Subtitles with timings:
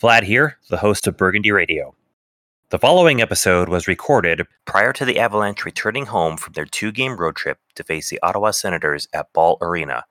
[0.00, 1.92] Vlad here, the host of Burgundy Radio.
[2.70, 7.16] The following episode was recorded prior to the Avalanche returning home from their two game
[7.16, 10.04] road trip to face the Ottawa Senators at Ball Arena.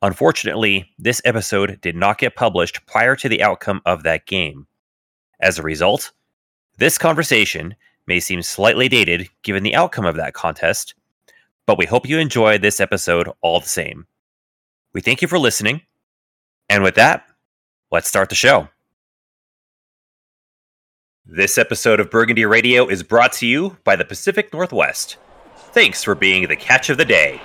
[0.00, 4.68] Unfortunately, this episode did not get published prior to the outcome of that game.
[5.40, 6.12] As a result,
[6.78, 7.74] this conversation
[8.06, 10.94] may seem slightly dated given the outcome of that contest,
[11.66, 14.06] but we hope you enjoy this episode all the same.
[14.92, 15.82] We thank you for listening,
[16.68, 17.26] and with that,
[17.90, 18.68] let's start the show.
[21.32, 25.16] This episode of Burgundy Radio is brought to you by the Pacific Northwest.
[25.72, 27.40] Thanks for being the catch of the day.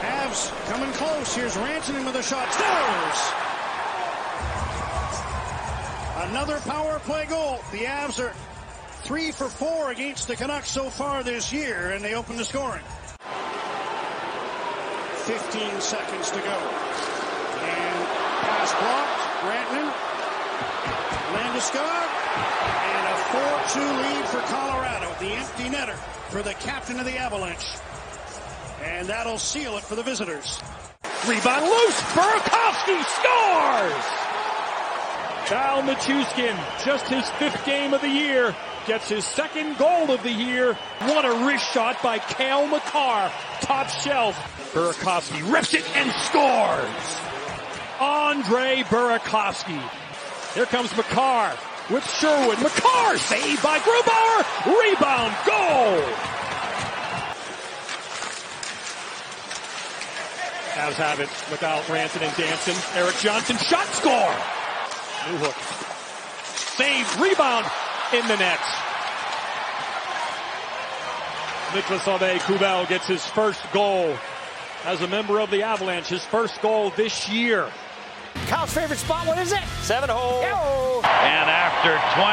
[0.00, 1.34] Avs coming close.
[1.34, 2.50] Here's Rantanen with a shot.
[2.50, 3.32] Scores!
[6.30, 7.58] Another power play goal.
[7.72, 8.32] The Avs are
[9.02, 12.80] three for four against the Canucks so far this year, and they open the scoring.
[15.22, 16.58] 15 seconds to go.
[17.62, 18.06] And
[18.42, 19.22] pass blocked.
[19.46, 19.86] Rantanen.
[21.30, 22.08] Landeskog.
[22.90, 25.14] And a 4-2 lead for Colorado.
[25.20, 25.96] The empty netter
[26.30, 27.66] for the captain of the Avalanche.
[28.82, 30.60] And that'll seal it for the visitors.
[31.28, 32.00] Rebound loose.
[32.14, 34.04] Burakovsky scores!
[35.48, 38.56] Val Nichushkin, just his fifth game of the year,
[38.86, 40.74] gets his second goal of the year.
[41.00, 43.30] What a wrist shot by Cale Makar.
[43.60, 44.61] Top shelf.
[44.72, 47.18] Burakovsky rips it and scores!
[48.00, 49.80] Andre Burakovsky.
[50.54, 51.56] Here comes Makar
[51.90, 52.58] with Sherwood.
[52.62, 54.44] Makar saved by Grubauer.
[54.66, 56.02] Rebound goal!
[60.72, 62.74] Avs have it without Ranson and Danson.
[62.98, 64.34] Erik Johnson shot score.
[65.30, 65.54] New hook.
[66.56, 67.66] Save rebound
[68.14, 68.58] in the net.
[71.74, 74.16] Nicolas Aube Kubel gets his first goal
[74.84, 76.08] as a member of the Avalanche.
[76.08, 77.70] His first goal this year.
[78.48, 79.62] Kyle's favorite spot, what is it?
[79.82, 80.42] Seven hole.
[80.42, 81.00] Yo!
[81.04, 82.32] And after 22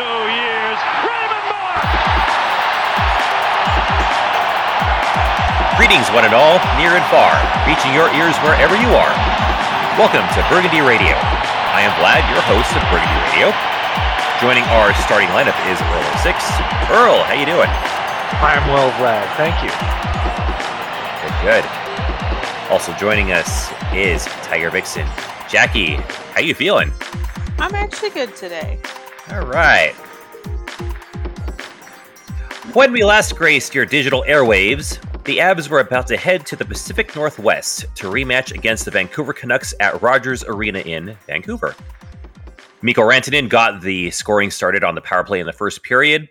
[0.00, 1.84] years, Raymond Moore!
[5.76, 7.34] Greetings, one and all, near and far,
[7.66, 9.14] reaching your ears wherever you are.
[9.98, 11.18] Welcome to Burgundy Radio.
[11.74, 13.50] I am Vlad, your host of Burgundy Radio.
[14.38, 16.38] Joining our starting lineup is Earl 06.
[16.90, 17.70] Earl, how you doing?
[18.38, 19.26] I'm well, Vlad.
[19.36, 20.43] Thank you.
[21.44, 21.66] Good.
[22.70, 25.06] Also joining us is Tiger Vixen.
[25.46, 25.96] Jackie,
[26.32, 26.90] how you feeling?
[27.58, 28.80] I'm actually good today.
[29.30, 29.92] All right.
[32.72, 36.64] When we last graced your digital airwaves, the Avs were about to head to the
[36.64, 41.76] Pacific Northwest to rematch against the Vancouver Canucks at Rogers Arena in Vancouver.
[42.80, 46.26] Mikko Rantanen got the scoring started on the power play in the first period,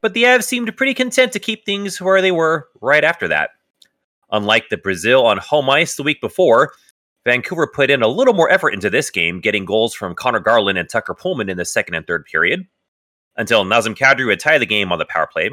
[0.00, 3.50] but the Avs seemed pretty content to keep things where they were right after that.
[4.34, 6.72] Unlike the Brazil on home ice the week before,
[7.24, 10.76] Vancouver put in a little more effort into this game, getting goals from Conor Garland
[10.76, 12.66] and Tucker Poolman in the second and third period,
[13.36, 15.50] until Nazem Kadri would tie the game on the power play.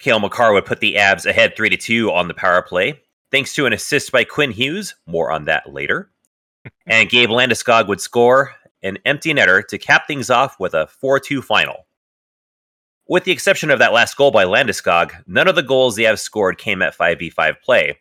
[0.00, 3.00] Cale Makar would put the Avs ahead 3 2 on the power play,
[3.30, 4.96] thanks to an assist by Quinn Hughes.
[5.06, 6.10] More on that later.
[6.88, 8.52] and Gabe Landeskog would score
[8.82, 11.86] an empty netter to cap things off with a 4 2 final.
[13.06, 16.20] With the exception of that last goal by Landeskog, none of the goals the Avs
[16.20, 17.98] scored came at 5v5 play.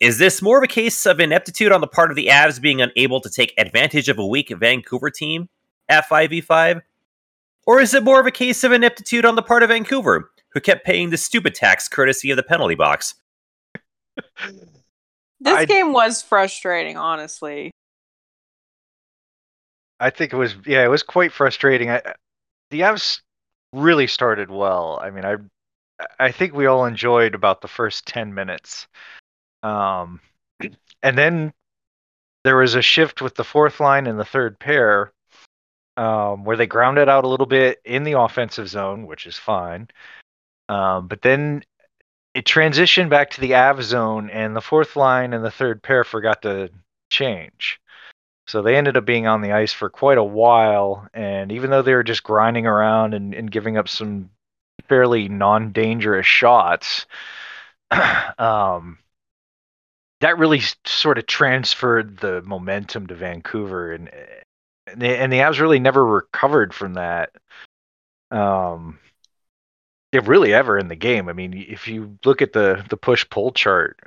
[0.00, 2.80] Is this more of a case of ineptitude on the part of the Avs being
[2.80, 5.48] unable to take advantage of a weak Vancouver team
[5.88, 6.82] at 5v5?
[7.66, 10.60] Or is it more of a case of ineptitude on the part of Vancouver, who
[10.60, 13.14] kept paying the stupid tax courtesy of the penalty box?
[15.40, 17.70] This I- game was frustrating, honestly.
[20.00, 21.90] I think it was yeah, it was quite frustrating.
[21.90, 22.02] I,
[22.70, 23.20] the Avs
[23.72, 24.98] really started well.
[25.02, 25.36] I mean, I
[26.18, 28.86] I think we all enjoyed about the first 10 minutes.
[29.62, 30.20] Um
[31.02, 31.52] and then
[32.44, 35.12] there was a shift with the fourth line and the third pair
[35.96, 39.88] um where they grounded out a little bit in the offensive zone, which is fine.
[40.68, 41.62] Um but then
[42.34, 46.04] it transitioned back to the Av zone and the fourth line and the third pair
[46.04, 46.70] forgot to
[47.10, 47.80] change.
[48.48, 51.82] So they ended up being on the ice for quite a while, and even though
[51.82, 54.30] they were just grinding around and, and giving up some
[54.88, 57.04] fairly non-dangerous shots,
[58.38, 58.98] um,
[60.20, 64.10] that really sort of transferred the momentum to Vancouver, and
[64.86, 67.32] and the, the Avs really never recovered from that.
[68.30, 68.98] Um,
[70.10, 71.28] if really ever in the game.
[71.28, 73.98] I mean, if you look at the the push pull chart,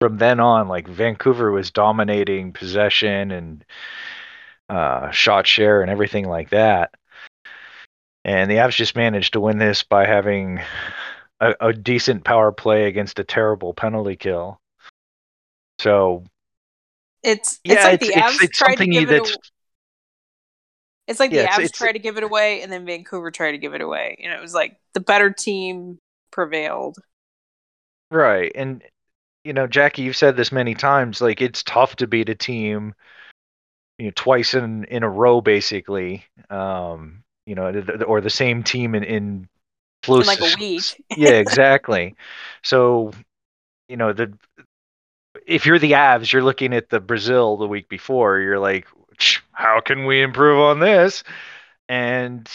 [0.00, 3.64] from then on, like Vancouver was dominating possession and
[4.68, 6.94] uh, shot share and everything like that.
[8.24, 10.60] And the Avs just managed to win this by having
[11.40, 14.58] a, a decent power play against a terrible penalty kill.
[15.78, 16.24] So
[17.22, 19.24] It's yeah, it's like it's, the Avs it's tried to give it.
[19.24, 19.38] that's A,
[21.08, 23.52] it's like yeah, the Avs it's- tried to give it away, and then Vancouver tried
[23.52, 24.16] to give it away.
[24.18, 25.98] You know, it was like the better team
[26.30, 26.96] prevailed.
[28.10, 28.52] right.
[28.54, 28.82] And
[29.44, 31.20] you know, Jackie, you've said this many times.
[31.20, 32.94] Like it's tough to beat a team,
[33.98, 36.24] you know, twice in in a row, basically.
[36.50, 37.72] Um, you know,
[38.06, 39.48] or the same team in in
[40.06, 40.82] In like a week.
[41.16, 42.16] yeah, exactly.
[42.62, 43.12] So,
[43.88, 44.32] you know, the
[45.46, 48.38] if you're the Avs, you're looking at the Brazil the week before.
[48.40, 48.86] You're like,
[49.52, 51.24] how can we improve on this?
[51.88, 52.48] And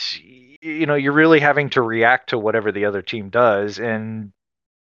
[0.62, 3.80] you know, you're really having to react to whatever the other team does.
[3.80, 4.32] And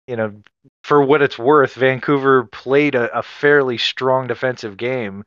[0.07, 0.41] you know,
[0.83, 5.25] for what it's worth, Vancouver played a, a fairly strong defensive game.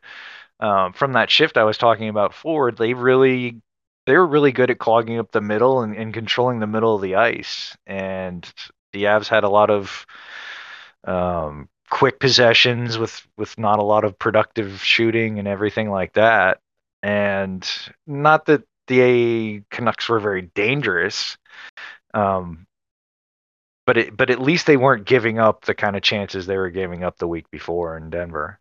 [0.59, 3.61] Um, from that shift I was talking about forward, they really
[4.07, 7.03] they were really good at clogging up the middle and, and controlling the middle of
[7.03, 7.77] the ice.
[7.87, 8.51] And
[8.93, 10.07] the Avs had a lot of
[11.05, 16.61] um, quick possessions with with not a lot of productive shooting and everything like that.
[17.03, 17.69] And
[18.07, 21.39] not that the Canucks were very dangerous,
[22.13, 22.67] um,
[23.87, 26.71] but it, but at least they weren't giving up the kind of chances they were
[26.71, 28.61] giving up the week before in Denver.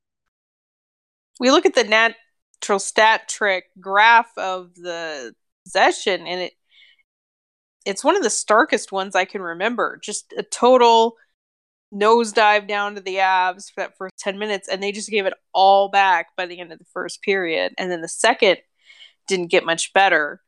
[1.40, 5.34] we look at the natural stat trick graph of the
[5.64, 6.54] possession and it
[7.86, 9.98] it's one of the starkest ones I can remember.
[10.04, 11.16] Just a total
[11.94, 15.34] nosedive down to the abs for that first 10 minutes and they just gave it
[15.54, 18.58] all back by the end of the first period and then the second
[19.28, 20.42] didn't get much better.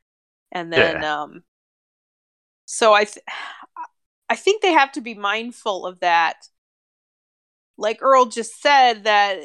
[0.51, 1.44] And then um
[2.65, 3.25] so I th-
[4.31, 6.47] I think they have to be mindful of that.
[7.77, 9.39] Like Earl just said that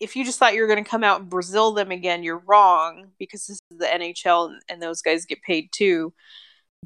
[0.00, 2.42] if you just thought you were going to come out and Brazil them again, you're
[2.46, 6.14] wrong because this is the NHL and, and those guys get paid too.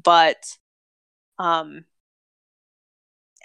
[0.03, 0.43] But,
[1.39, 1.85] um,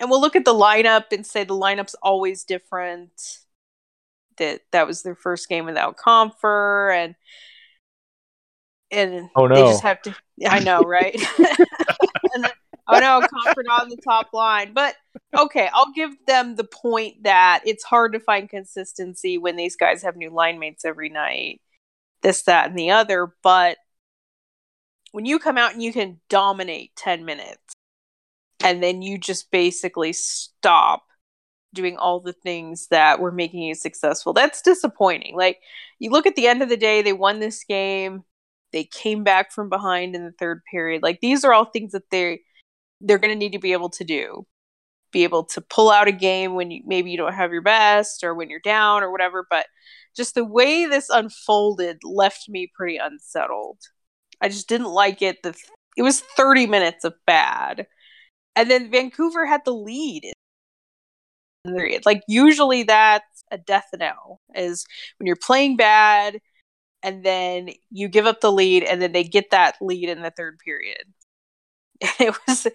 [0.00, 3.12] and we'll look at the lineup and say the lineup's always different.
[4.38, 7.14] That that was their first game without Compher and
[8.90, 9.54] and Oh, no.
[9.54, 10.16] they just have to.
[10.44, 11.14] I know, right?
[12.88, 14.94] oh no, Compher on the top line, but
[15.36, 20.02] okay, I'll give them the point that it's hard to find consistency when these guys
[20.02, 21.60] have new line mates every night,
[22.22, 23.32] this, that, and the other.
[23.42, 23.78] But
[25.12, 27.74] when you come out and you can dominate 10 minutes
[28.64, 31.04] and then you just basically stop
[31.74, 35.36] doing all the things that were making you successful, that's disappointing.
[35.36, 35.58] Like,
[35.98, 38.24] you look at the end of the day, they won this game.
[38.72, 41.02] They came back from behind in the third period.
[41.02, 42.40] Like these are all things that they
[43.02, 44.46] they're going to need to be able to do.
[45.12, 48.24] Be able to pull out a game when you maybe you don't have your best
[48.24, 49.66] or when you're down or whatever but
[50.16, 53.78] just the way this unfolded left me pretty unsettled.
[54.40, 55.42] I just didn't like it.
[55.42, 55.54] The
[55.96, 57.86] it was 30 minutes of bad.
[58.56, 60.32] And then vancouver had the lead
[62.04, 64.84] like usually that's a death knell is
[65.18, 66.40] when you're playing bad
[67.02, 70.32] and then you give up the lead and then they get that lead in the
[70.36, 71.04] third period
[72.20, 72.66] it was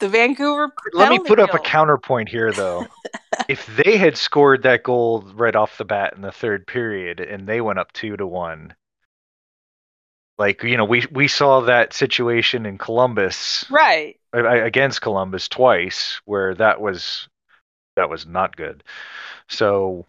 [0.00, 0.72] the Vancouver.
[0.92, 2.86] Let me put up a counterpoint here, though.
[3.48, 7.46] if they had scored that goal right off the bat in the third period and
[7.46, 8.74] they went up two to one,
[10.38, 14.18] like you know, we we saw that situation in Columbus Right.
[14.32, 17.28] Against Columbus twice, where that was
[17.96, 18.82] that was not good.
[19.48, 20.06] So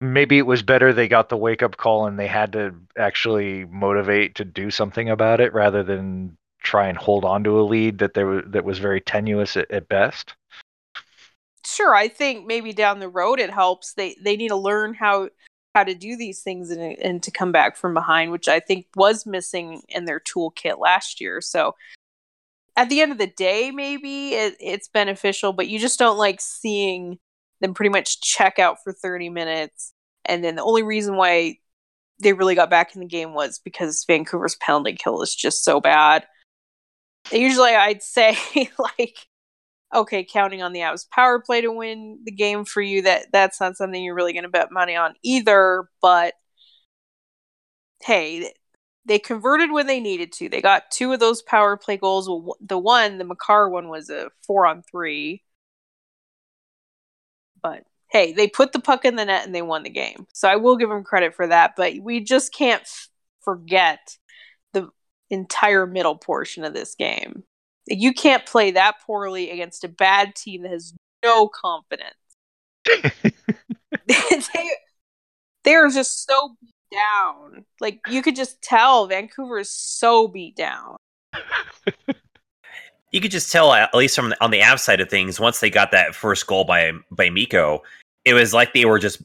[0.00, 3.64] maybe it was better they got the wake up call and they had to actually
[3.64, 7.98] motivate to do something about it rather than try and hold on to a lead
[7.98, 10.34] that there was that was very tenuous at, at best.
[11.64, 13.94] Sure, I think maybe down the road it helps.
[13.94, 15.30] They they need to learn how
[15.74, 18.86] how to do these things and and to come back from behind, which I think
[18.96, 21.40] was missing in their toolkit last year.
[21.40, 21.74] So
[22.76, 26.40] at the end of the day, maybe it, it's beneficial, but you just don't like
[26.40, 27.18] seeing
[27.60, 29.94] them pretty much check out for 30 minutes.
[30.26, 31.58] And then the only reason why
[32.20, 35.80] they really got back in the game was because Vancouver's penalty kill is just so
[35.80, 36.26] bad.
[37.32, 38.36] Usually I'd say
[38.78, 39.16] like
[39.94, 43.60] okay, counting on the Avs power play to win the game for you, that that's
[43.60, 45.88] not something you're really going to bet money on either.
[46.02, 46.34] But
[48.02, 48.52] hey,
[49.06, 50.48] they converted when they needed to.
[50.48, 52.28] They got two of those power play goals.
[52.28, 55.42] Well, The one, the Makar one, was a four on three.
[57.62, 60.26] But hey, they put the puck in the net and they won the game.
[60.32, 61.74] So I will give them credit for that.
[61.76, 63.08] But we just can't f-
[63.40, 64.16] forget
[65.30, 67.44] entire middle portion of this game.
[67.86, 70.92] You can't play that poorly against a bad team that has
[71.24, 72.14] no confidence.
[74.06, 74.70] they,
[75.64, 77.64] they are just so beat down.
[77.80, 80.96] Like you could just tell Vancouver is so beat down.
[83.12, 85.70] you could just tell at least from on the app side of things once they
[85.70, 87.82] got that first goal by by Mikko,
[88.24, 89.22] it was like they were just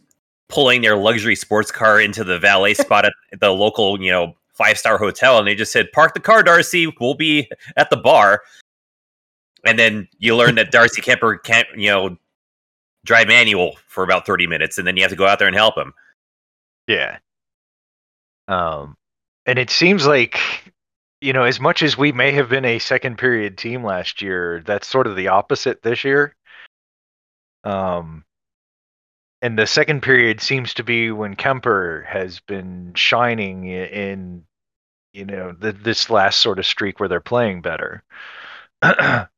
[0.50, 4.78] pulling their luxury sports car into the valet spot at the local, you know, five
[4.78, 6.94] star hotel, and they just said, "Park the car, Darcy.
[7.00, 8.42] We'll be at the bar."
[9.66, 12.18] And then you learn that Darcy Kuemper can't, you know,
[13.06, 15.56] drive manual for about thirty minutes, and then you have to go out there and
[15.56, 15.94] help him.
[16.88, 17.18] Yeah.
[18.48, 18.98] Um,
[19.46, 20.40] and it seems like
[21.22, 24.64] you know, as much as we may have been a second period team last year,
[24.66, 26.36] that's sort of the opposite this year.
[27.64, 28.26] Um,
[29.42, 34.46] and the second period seems to be when Kuemper has been shining in,
[35.14, 38.04] you know, the, this last sort of streak where they're playing better.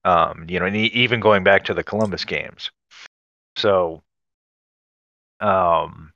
[0.06, 2.72] um, you know, and even going back to the Columbus games.
[3.58, 4.02] So,
[5.40, 6.14] um,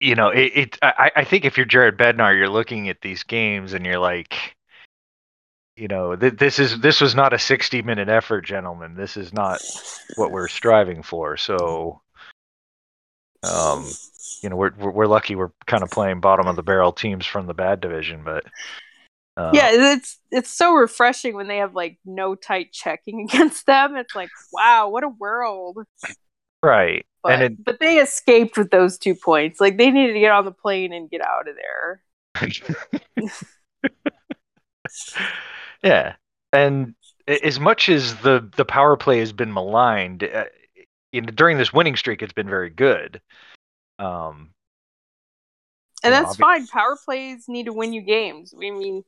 [0.00, 3.22] you know, it, it I, I think if you're Jared Bednar, you're looking at these
[3.22, 4.56] games and you're like,
[5.76, 8.94] you know, th- this is this was not a 60 minute effort, gentlemen.
[8.94, 9.62] This is not
[10.14, 11.36] what we're striving for.
[11.36, 12.02] So,
[13.44, 13.86] um,
[14.42, 17.26] you know, we're we're, we're lucky we're kind of playing bottom of the barrel teams
[17.26, 18.44] from the bad division, but.
[19.36, 23.96] Uh, yeah, it's it's so refreshing when they have like no tight checking against them.
[23.96, 25.78] It's like, wow, what a world!
[26.62, 27.04] Right.
[27.22, 29.60] But, it, but they escaped with those two points.
[29.60, 32.02] Like they needed to get on the plane and get out of there.
[35.82, 36.14] yeah.
[36.52, 36.94] And
[37.26, 40.44] as much as the the power play has been maligned, uh,
[41.14, 43.20] you know, during this winning streak, it's been very good.
[44.00, 44.50] Um,
[46.02, 46.66] and that's fine.
[46.66, 48.52] Power plays need to win you games.
[48.54, 49.04] I mean,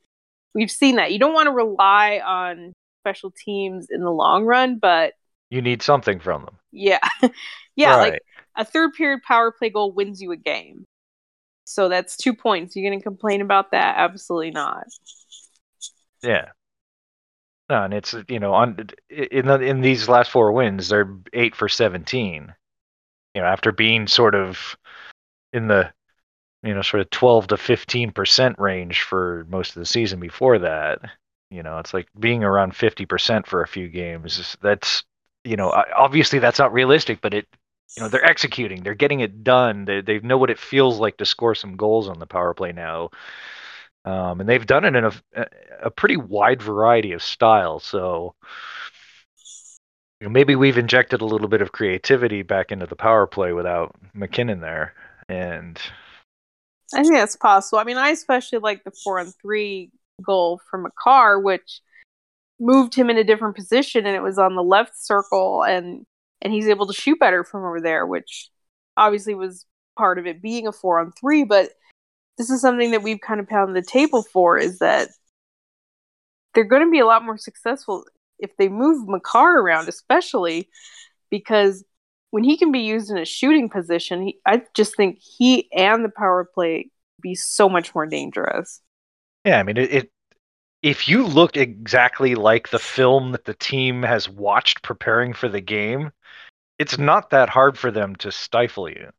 [0.55, 1.13] we've seen that.
[1.13, 2.73] You don't want to rely on
[3.03, 5.15] special teams in the long run, but
[5.51, 6.57] you need something from them.
[6.71, 7.01] Yeah.
[7.77, 8.13] yeah, right.
[8.13, 8.23] like
[8.55, 10.85] a third period power play goal wins you a game.
[11.65, 12.77] So that's two points.
[12.77, 13.97] You're going to complain about that?
[13.99, 14.85] Absolutely not.
[16.23, 16.51] Yeah.
[17.69, 21.57] No, and it's you know on in the, in these last four wins, they're eight
[21.57, 22.55] for seventeen.
[23.35, 24.77] You know, after being sort of
[25.53, 25.93] in the
[26.63, 30.61] you know sort of twelve to fifteen percent range for most of the season before
[30.61, 31.01] that.
[31.51, 34.57] You know, it's like being around fifty percent for a few games.
[34.63, 35.05] That's
[35.45, 37.47] you know obviously that's not realistic, but it
[37.97, 41.17] you know they're executing they're getting it done they, they know what it feels like
[41.19, 43.11] to score some goals on the power play now
[44.07, 45.13] um, and they've done it in a,
[45.83, 48.35] a pretty wide variety of styles so
[50.21, 53.53] you know, maybe we've injected a little bit of creativity back into the power play
[53.53, 54.95] without MacKinnon there
[55.29, 55.79] and
[56.95, 59.91] i think that's possible i mean i especially like the four on three
[60.23, 61.81] goal from Makar, which
[62.59, 66.07] moved him in a different position and it was on the left circle and
[66.43, 68.51] and he's able to shoot better from over there, which
[68.97, 69.65] obviously was
[69.97, 71.45] part of it being a four on three.
[71.45, 71.71] But
[72.39, 75.09] this is something that we've kind of pounded the table for is that
[76.55, 78.05] they're going to be a lot more successful
[78.39, 80.69] if they move Makar around, especially
[81.31, 81.85] because
[82.31, 86.05] when he can be used in a shooting position, he, I just think he and
[86.05, 86.91] the power play
[87.21, 88.81] be so much more dangerous.
[89.45, 90.11] Yeah, I mean it, it
[90.83, 95.61] if you look exactly like the film that the team has watched preparing for the
[95.61, 96.13] game,
[96.79, 99.11] it's not that hard for them to stifle you.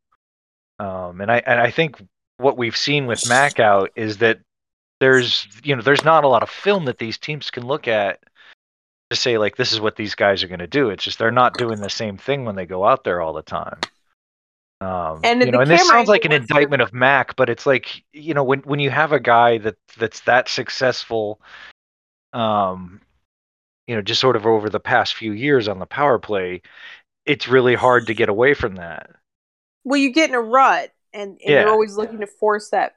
[0.78, 1.96] Um, and I and I think
[2.38, 4.40] what we've seen with Mac out is that
[5.00, 8.20] there's you know there's not a lot of film that these teams can look at
[9.10, 10.90] to say like this is what these guys are going to do.
[10.90, 13.42] It's just they're not doing the same thing when they go out there all the
[13.42, 13.78] time.
[14.80, 18.04] Um, and you know, and this sounds like an indictment of Mac, but it's like
[18.12, 21.40] you know when when you have a guy that that's that successful,
[22.32, 23.00] um,
[23.88, 26.62] you know, just sort of over the past few years on the power play,
[27.26, 29.10] it's really hard to get away from that.
[29.82, 31.60] Well, you get in a rut, and, and yeah.
[31.62, 32.96] you're always looking to force that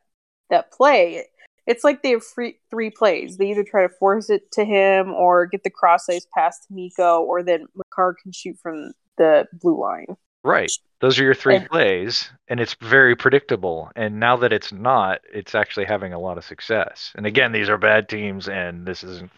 [0.49, 1.25] that play.
[1.67, 3.37] It's like they have free, three plays.
[3.37, 6.73] They either try to force it to him, or get the cross ice pass to
[6.73, 10.17] Mikko, or then Makar can shoot from the blue line.
[10.43, 10.71] Right.
[11.01, 13.91] Those are your three and, plays, and it's very predictable.
[13.95, 17.11] And now that it's not, it's actually having a lot of success.
[17.15, 19.31] And again, these are bad teams, and this isn't,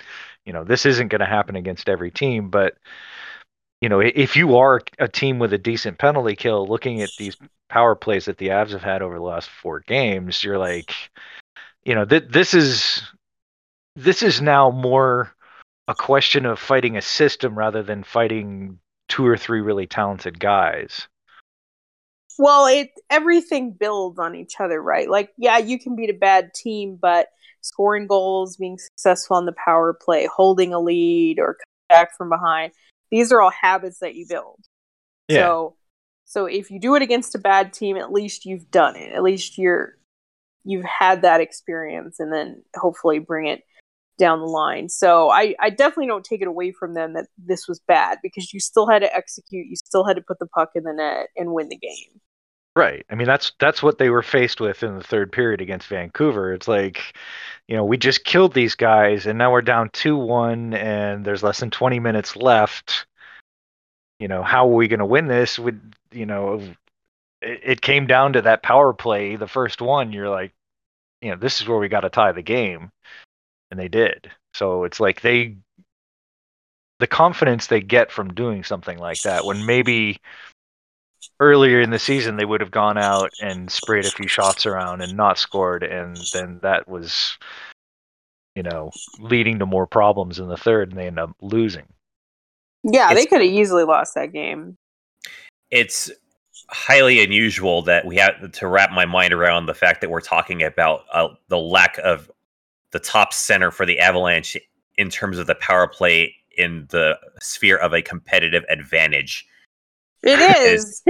[0.45, 2.75] you know, this isn't going to happen against every team, but
[3.83, 7.35] you know, if you are a team with a decent penalty kill, looking at these
[7.67, 10.93] power plays that the Avs have had over the last four games, you're like,
[11.83, 13.03] you know, th- this is
[13.97, 15.35] this is now more
[15.89, 21.09] a question of fighting a system rather than fighting two or three really talented guys.
[22.39, 25.09] Well, it everything builds on each other, right?
[25.09, 27.27] Like, yeah, you can beat a bad team, but
[27.59, 32.29] scoring goals, being successful on the power play, holding a lead, or coming back from
[32.29, 32.71] behind
[33.13, 34.59] these are all habits that you build.
[35.27, 35.45] Yeah.
[35.45, 35.75] So
[36.25, 39.13] so if you do it against a bad team, at least you've done it.
[39.13, 39.97] At least you're
[40.63, 43.61] you've had that experience and then hopefully bring it
[44.17, 44.89] down the line.
[44.89, 48.53] So I, I definitely don't take it away from them that this was bad because
[48.53, 51.27] you still had to execute, you still had to put the puck in the net
[51.35, 52.21] and win the game.
[52.75, 53.05] Right.
[53.09, 56.53] I mean that's that's what they were faced with in the third period against Vancouver.
[56.53, 57.15] It's like,
[57.67, 61.59] you know, we just killed these guys and now we're down 2-1 and there's less
[61.59, 63.05] than 20 minutes left.
[64.19, 65.79] You know, how are we going to win this with,
[66.11, 66.61] you know,
[67.41, 70.53] it, it came down to that power play, the first one, you're like,
[71.21, 72.91] you know, this is where we got to tie the game.
[73.69, 74.31] And they did.
[74.53, 75.57] So it's like they
[76.99, 80.21] the confidence they get from doing something like that when maybe
[81.39, 85.01] earlier in the season they would have gone out and sprayed a few shots around
[85.01, 87.37] and not scored and then that was
[88.55, 91.85] you know leading to more problems in the third and they end up losing
[92.83, 94.77] Yeah, It's- they could have easily lost that game.
[95.71, 96.11] it's
[96.69, 100.63] highly unusual that we have to wrap my mind around the fact that we're talking
[100.63, 102.31] about uh, the lack of
[102.91, 104.55] the top center for the Avalanche
[104.97, 109.45] in terms of the power play in the sphere of a competitive advantage.
[110.23, 110.39] It
[110.73, 111.03] Is-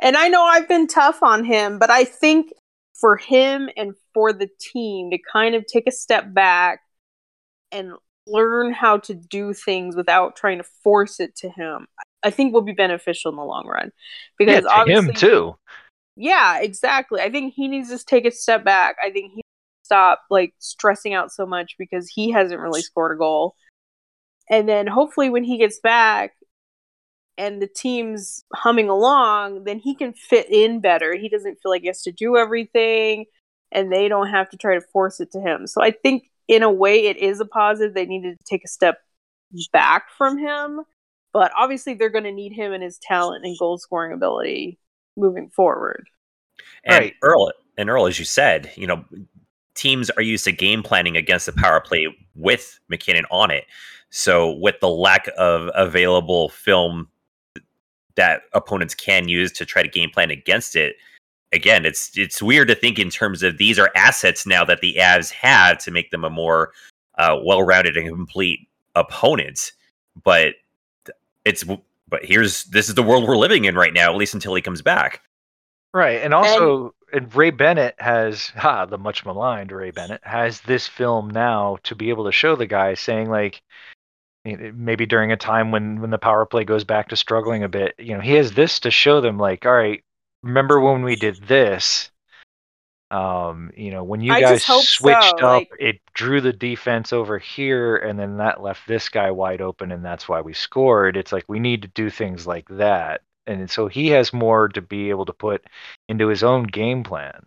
[0.00, 2.52] and I know I've been tough on him, but I think
[2.94, 6.80] for him and for the team to kind of take a step back
[7.72, 7.92] and
[8.26, 11.86] learn how to do things without trying to force it to him,
[12.22, 13.90] I think will be beneficial in the long run.
[14.38, 15.56] yeah, Because to obviously, him too
[16.20, 17.22] yeah, exactly.
[17.22, 18.96] I think he needs to take a step back.
[19.02, 19.42] I think he
[19.82, 23.54] stop like stressing out so much because he hasn't really scored a goal.
[24.50, 26.32] And then hopefully when he gets back
[27.40, 31.16] and the team's humming along, then he can fit in better.
[31.16, 33.24] He doesn't feel like he has to do everything
[33.72, 35.66] and they don't have to try to force it to him.
[35.66, 37.94] So I think in a way it is a positive.
[37.94, 38.98] They needed to take a step
[39.72, 40.82] back from him.
[41.32, 44.78] But obviously they're going to need him and his talent and goal scoring ability
[45.16, 46.10] moving forward.
[46.84, 47.14] And Right.
[47.22, 49.02] Earl, and Earl, as you said, you know,
[49.74, 53.64] teams are used to game planning against the power play with MacKinnon on it.
[54.10, 57.08] So with the lack of available film
[58.16, 60.96] that opponents can use to try to game plan against it,
[61.52, 64.96] again, it's it's weird to think in terms of these are assets now that the
[64.98, 66.72] Avs have to make them a more
[67.18, 69.72] uh, well-rounded and complete opponent.
[70.22, 70.54] But
[71.44, 71.64] it's
[72.08, 74.62] but here's this is the world we're living in right now, at least until he
[74.62, 75.22] comes back.
[75.92, 80.86] Right, and also, and Ray Bennett has, ha, the much maligned Ray Bennett has this
[80.86, 83.62] film now to be able to show the guy saying like,
[84.44, 87.94] maybe during a time when when the power play goes back to struggling a bit,
[87.98, 90.02] you know, he has this to show them, like, all right,
[90.42, 92.10] remember when we did this?
[93.10, 97.12] Um, you know, when you I guys switched so, up, like- it drew the defense
[97.12, 101.16] over here, and then that left this guy wide open, and that's why we scored.
[101.16, 104.80] It's like we need to do things like that, and so he has more to
[104.80, 105.64] be able to put
[106.08, 107.46] into his own game plan.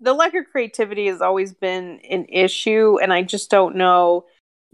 [0.00, 4.24] the lack of creativity has always been an issue and i just don't know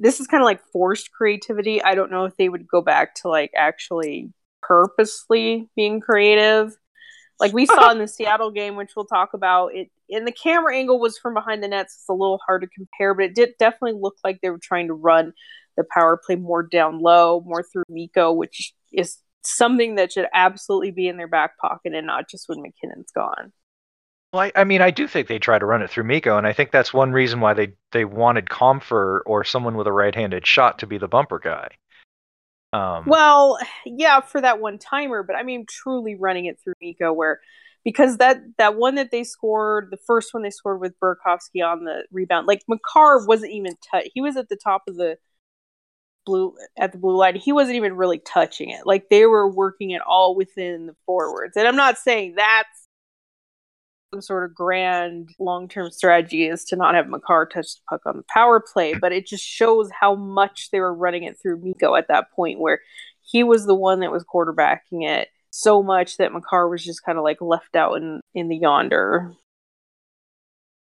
[0.01, 1.83] this is kind of like forced creativity.
[1.83, 4.33] I don't know if they would go back to like actually
[4.63, 6.77] purposely being creative.
[7.39, 10.75] Like we saw in the seattle game which we'll talk about it and the camera
[10.77, 13.55] angle was from behind the nets it's a little hard to compare but it did
[13.59, 15.33] definitely look like they were trying to run
[15.77, 20.91] the power play more down low more through Mikko which is something that should absolutely
[20.91, 23.53] be in their back pocket and not just when MacKinnon's gone
[24.33, 26.47] Well, I, I mean, I do think they try to run it through Mikko, and
[26.47, 30.47] I think that's one reason why they they wanted Compher or someone with a right-handed
[30.47, 31.71] shot to be the bumper guy.
[32.73, 37.13] Um, Well, yeah, for that one timer, but I mean, truly running it through Mikko,
[37.13, 37.41] where
[37.85, 41.85] because that that one that they scored, the first one they scored with Burakovsky on
[41.85, 44.09] the rebound, like Makar wasn't even touch.
[44.15, 45.19] He was at the top of the
[46.27, 47.37] blue at the blue line.
[47.37, 48.87] He wasn't even really touching it.
[48.87, 51.57] Like they were working it all within the forwards.
[51.57, 52.80] And I'm not saying that's
[54.13, 58.03] some sort of grand long term strategy is to not have Makar touch the puck
[58.07, 61.61] on the power play, but it just shows how much they were running it through
[61.63, 62.81] Mikko at that point where
[63.23, 67.19] he was the one that was quarterbacking it so much that Makar was just kind
[67.19, 69.33] of like left out in, in the yonder.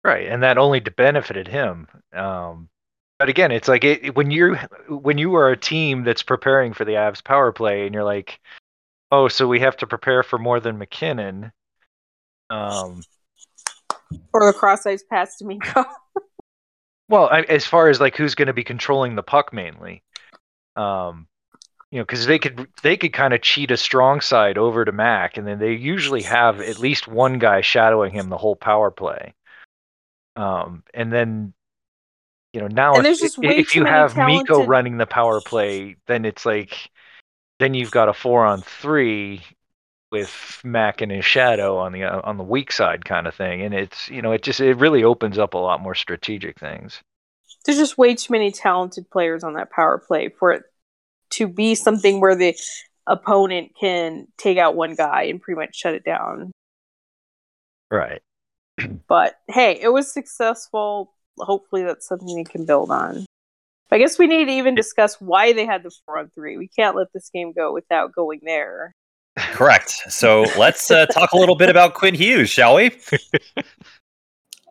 [0.04, 1.88] right, and that only benefited him.
[2.13, 2.70] Um,
[3.20, 4.56] but again, it's like it, when you
[4.88, 8.40] when you are a team that's preparing for the Avs power play, and you're like,
[9.12, 11.52] oh, so we have to prepare for more than MacKinnon.
[12.50, 13.02] Um,
[14.34, 15.86] Or the cross ice pass to Mikko.
[17.10, 20.04] Well, I, as far as like who's going to be controlling the puck mainly,
[20.76, 21.28] um,
[21.89, 24.91] you know, because they could they could kind of cheat a strong side over to
[24.91, 28.91] Mac, and then they usually have at least one guy shadowing him the whole power
[28.91, 29.34] play.
[30.36, 31.54] Um, and then,
[32.52, 36.46] you know, now if, way if you have Mikko running the power play, then it's
[36.46, 36.91] like,
[37.60, 39.41] then you've got a four on three
[40.12, 43.62] with Mac and his shadow on the uh, on the weak side kind of thing,
[43.62, 47.02] and it's you know it just it really opens up a lot more strategic things.
[47.65, 50.63] there's just way too many talented players on that power play for it
[51.32, 52.56] to be something where the
[53.06, 56.52] opponent can take out one guy and pretty much shut it down.
[57.91, 58.22] Right.
[59.08, 61.13] But hey, it was successful.
[61.39, 63.26] Hopefully, that's something they can build on.
[63.89, 66.58] I guess we need to even discuss why they had the four on three.
[66.58, 68.93] We can't let this game go without going there.
[69.38, 69.91] Correct.
[70.10, 72.91] So let's uh, talk a little bit about Quinn Hughes, shall we?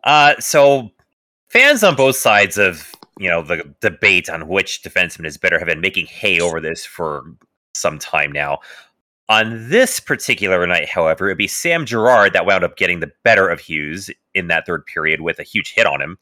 [0.03, 0.89] Uh, so
[1.49, 5.67] fans on both sides of you know the debate on which defenseman is better have
[5.67, 7.23] been making hay over this for
[7.75, 8.59] some time now.
[9.27, 13.49] On this particular night, however, it'd be Sam Girard that wound up getting the better
[13.49, 16.17] of Hughes in that third period with a huge hit on him.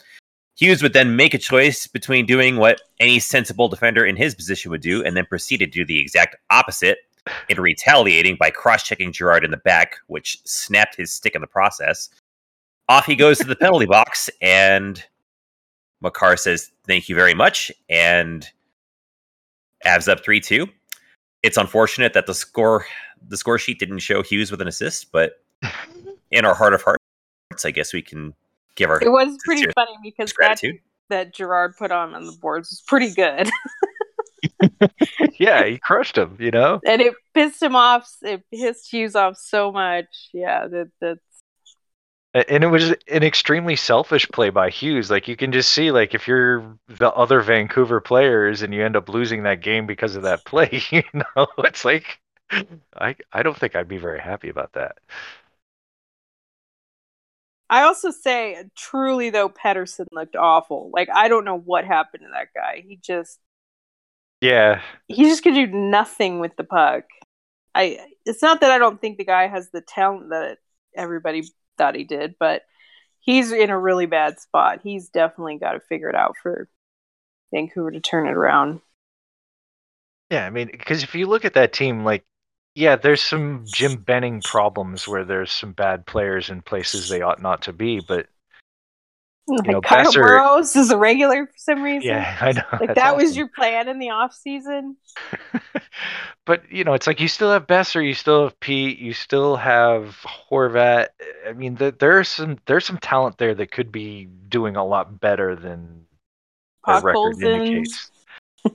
[0.57, 4.71] Hughes would then make a choice between doing what any sensible defender in his position
[4.71, 6.99] would do and then proceeded to do the exact opposite
[7.49, 11.47] in retaliating by cross checking Girard in the back, which snapped his stick in the
[11.47, 12.09] process.
[12.87, 15.03] Off he goes to the penalty box, and
[16.01, 17.71] Makar says, Thank you very much.
[17.89, 18.47] And
[19.85, 20.67] Avs up 3 2.
[21.43, 22.85] It's unfortunate that the score
[23.27, 25.43] the score sheet didn't show Hughes with an assist, but
[26.31, 27.01] in our heart of hearts,
[27.63, 28.33] I guess we can
[28.75, 30.61] give our It was pretty funny because that,
[31.09, 33.49] that Girard put on on the boards was pretty good.
[35.39, 36.37] Yeah, he crushed him.
[36.39, 36.81] You know.
[36.85, 38.09] and it pissed him off.
[38.21, 40.29] It pissed Hughes off so much.
[40.33, 41.21] Yeah, that that's
[42.33, 45.09] And it was an extremely selfish play by Hughes.
[45.09, 48.97] Like you can just see, like if you're the other Vancouver players and you end
[48.97, 52.19] up losing that game because of that play, you know, it's like
[52.95, 54.97] I I don't think I'd be very happy about that.
[57.69, 60.91] I also say, truly though, Pettersson looked awful.
[60.93, 62.83] Like I don't know what happened to that guy.
[62.87, 63.39] He just
[64.45, 67.05] Yeah, he just could do nothing with the puck.
[67.73, 70.59] I it's not that I don't think the guy has the talent that
[70.95, 71.43] everybody
[71.77, 72.63] thought he did, but
[73.19, 74.81] he's in a really bad spot.
[74.83, 76.69] He's definitely got to figure it out for
[77.53, 78.81] Vancouver to turn it around.
[80.29, 80.45] yeah.
[80.45, 82.23] I mean, because if you look at that team, like,
[82.75, 87.41] yeah, there's some Jim Benning problems where there's some bad players in places they ought
[87.41, 88.27] not to be, but
[89.47, 92.09] Like know, Kyle Boeser- Burroughs is a regular for some reason.
[92.09, 92.63] yeah, I know.
[92.79, 94.97] Like that was your plan in the off season.
[96.45, 99.55] but you know, it's like you still have Boeser, you still have Pete, you still
[99.55, 100.17] have
[100.51, 101.09] Horvat.
[101.47, 105.19] I mean, th- there's some there's some talent there that could be doing a lot
[105.19, 106.05] better than
[106.87, 108.11] their record indicates.
[108.65, 108.73] It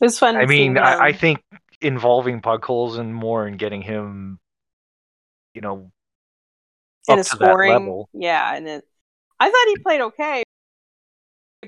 [0.00, 0.36] was fun.
[0.36, 1.42] I mean, I, I think
[1.80, 4.38] involving Podkolzin more and getting him,
[5.54, 5.90] you know,
[7.08, 8.08] in up a to that level.
[8.12, 8.88] Yeah, and it,
[9.44, 10.42] I thought he played okay,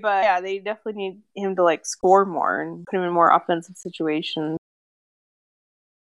[0.01, 3.31] but yeah, they definitely need him to like score more and put him in more
[3.31, 4.59] offensive situations.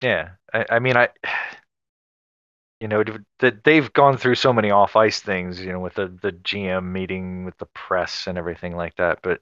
[0.03, 1.09] Yeah, I, I mean, I,
[2.81, 3.03] you know,
[3.39, 6.93] that they've gone through so many off ice things, you know, with the the GM
[6.93, 9.21] meeting with the press and everything like that.
[9.23, 9.41] But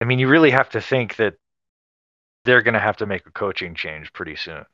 [0.00, 1.34] I mean, you really have to think that
[2.44, 4.64] they're going to have to make a coaching change pretty soon.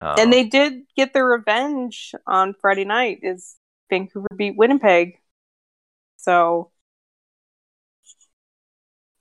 [0.00, 3.20] Uh, And they did get their revenge on Friday night.
[3.22, 3.56] Is
[3.90, 5.18] Vancouver beat Winnipeg,
[6.16, 6.70] so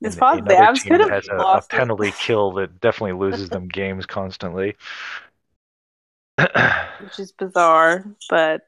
[0.01, 3.67] it's possible the Avs could have has a, a penalty kill that definitely loses them
[3.67, 4.75] games constantly.
[6.38, 8.06] which is bizarre.
[8.30, 8.67] But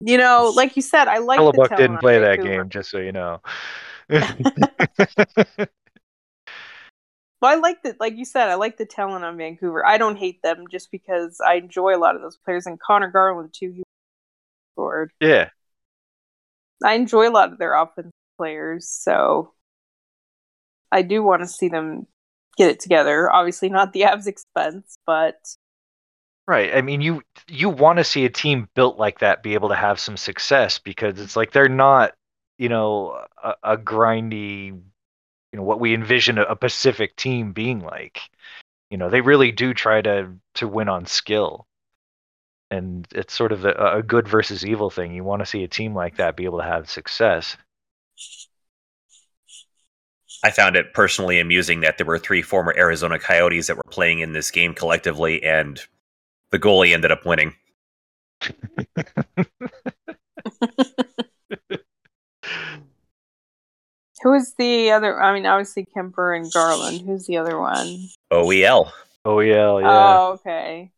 [0.00, 2.62] you know, like you said, I like the Hellebuyck didn't play that Vancouver.
[2.62, 3.40] game, just so you know.
[7.40, 9.84] Well, I like the like you said, I like the talent on Vancouver.
[9.84, 12.64] I don't hate them just because I enjoy a lot of those players.
[12.64, 13.82] And Connor Garland too, he
[14.74, 15.12] scored.
[15.20, 15.48] yeah,
[16.84, 19.52] I enjoy a lot of their offensive players, so
[20.92, 22.06] I do want to see them
[22.56, 23.30] get it together.
[23.32, 25.36] Obviously, not the Avs' expense, but
[26.46, 26.74] right.
[26.74, 29.74] I mean, you you want to see a team built like that be able to
[29.76, 32.12] have some success because it's like they're not,
[32.58, 37.80] you know, a, a grindy, you know, what we envision a, a Pacific team being
[37.80, 38.20] like.
[38.90, 41.66] You know, they really do try to to win on skill.
[42.74, 45.14] And it's sort of the, a good versus evil thing.
[45.14, 47.56] You want to see a team like that be able to have success.
[50.42, 54.18] I found it personally amusing that there were three former Arizona Coyotes that were playing
[54.18, 55.80] in this game collectively, and
[56.50, 57.54] the goalie ended up winning.
[64.22, 65.22] who is the other?
[65.22, 67.02] I mean, obviously Kuemper and Garland.
[67.06, 68.08] Who's the other one?
[69.24, 69.78] OEL.
[69.80, 70.18] Yeah, yeah.
[70.18, 70.90] Oh, okay.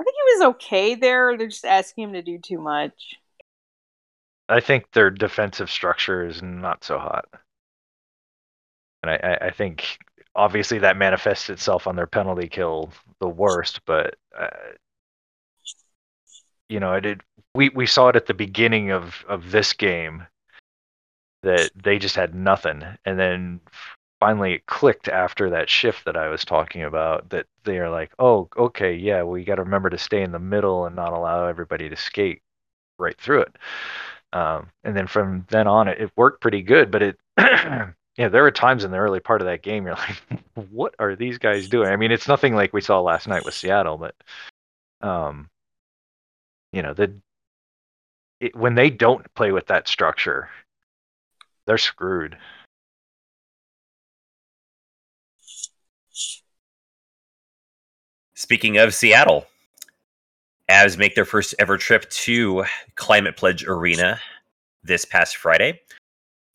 [0.00, 1.36] I think he was okay there.
[1.36, 3.16] They're just asking him to do too much.
[4.48, 7.26] I think their defensive structure is not so hot,
[9.02, 9.98] and I, I, think
[10.34, 13.82] obviously that manifests itself on their penalty kill the worst.
[13.84, 14.48] But uh,
[16.68, 17.20] you know, it, it
[17.54, 20.26] we we saw it at the beginning of of this game
[21.42, 23.60] that they just had nothing, and then
[24.20, 28.12] finally it clicked after that shift that I was talking about that they are like,
[28.18, 31.46] oh, okay, yeah, we got to remember to stay in the middle and not allow
[31.46, 32.42] everybody to skate
[32.98, 33.56] right through it.
[34.32, 36.90] Um, and then from then on, it, it worked pretty good.
[36.90, 40.42] But it, yeah, there were times in the early part of that game you're like,
[40.70, 41.88] what are these guys doing?
[41.88, 44.14] I mean, it's nothing like we saw last night with Seattle, but
[45.00, 45.48] um,
[46.72, 47.14] you know, the
[48.40, 50.48] it, when they don't play with that structure,
[51.66, 52.38] they're screwed.
[58.50, 59.46] Speaking of Seattle,
[60.68, 62.64] Avs make their first ever trip to
[62.96, 64.18] Climate Pledge Arena
[64.82, 65.80] this past Friday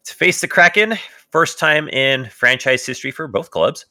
[0.03, 0.95] to face the Kraken.
[1.31, 3.85] First time in franchise history for both clubs.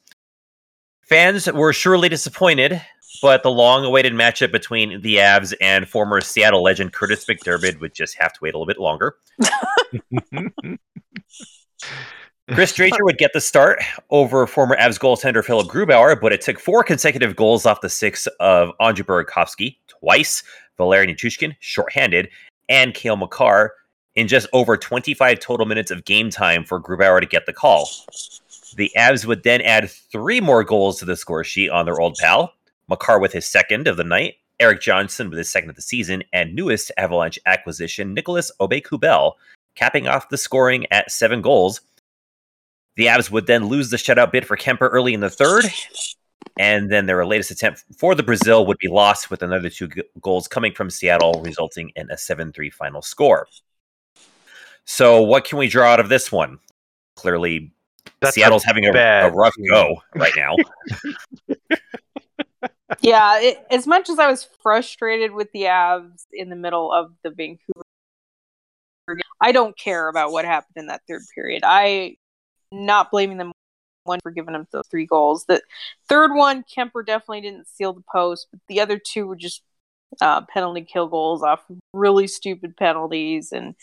[1.01, 2.79] Fans were surely disappointed,
[3.23, 7.95] but the long awaited matchup between the Avs and former Seattle legend Curtis McDermott would
[7.95, 9.15] just have to wait a little bit longer.
[12.51, 13.81] Chris Driedger would get the start
[14.11, 18.27] over former Avs goaltender Philipp Grubauer, but it took four consecutive goals off the six
[18.39, 20.43] of Andrei Burakovsky twice,
[20.77, 22.29] Valeri Nichushkin shorthanded,
[22.69, 23.73] and Cale Makar
[24.15, 27.89] in just over 25 total minutes of game time for Grubauer to get the call.
[28.75, 32.15] The Avs would then add three more goals to the score sheet on their old
[32.15, 32.53] pal.
[32.87, 36.23] Makar with his second of the night, Erik Johnson with his second of the season,
[36.31, 39.33] and newest Avalanche acquisition, Nicolas Aube-Kubel,
[39.75, 41.81] capping off the scoring at seven goals.
[42.95, 45.65] The Abs would then lose the shutout bid for Kuemper early in the third,
[46.57, 50.03] and then their latest attempt for the Brazil would be lost with another two g-
[50.21, 53.47] goals coming from Seattle, resulting in a 7 3 final score.
[54.85, 56.59] So, what can we draw out of this one?
[57.15, 57.73] Clearly,
[58.21, 60.55] That's Seattle's having a, a rough go right now.
[63.01, 67.11] yeah, it, as much as I was frustrated with the Avs in the middle of
[67.23, 67.83] the Vancouver,
[69.41, 71.63] I don't care about what happened in that third period.
[71.65, 72.17] I
[72.71, 73.51] not blaming them
[74.05, 75.45] one for giving them the three goals.
[75.45, 75.61] The
[76.07, 79.61] third one, Kuemper definitely didn't seal the post, but the other two were just
[80.21, 83.75] uh, penalty kill goals off really stupid penalties, and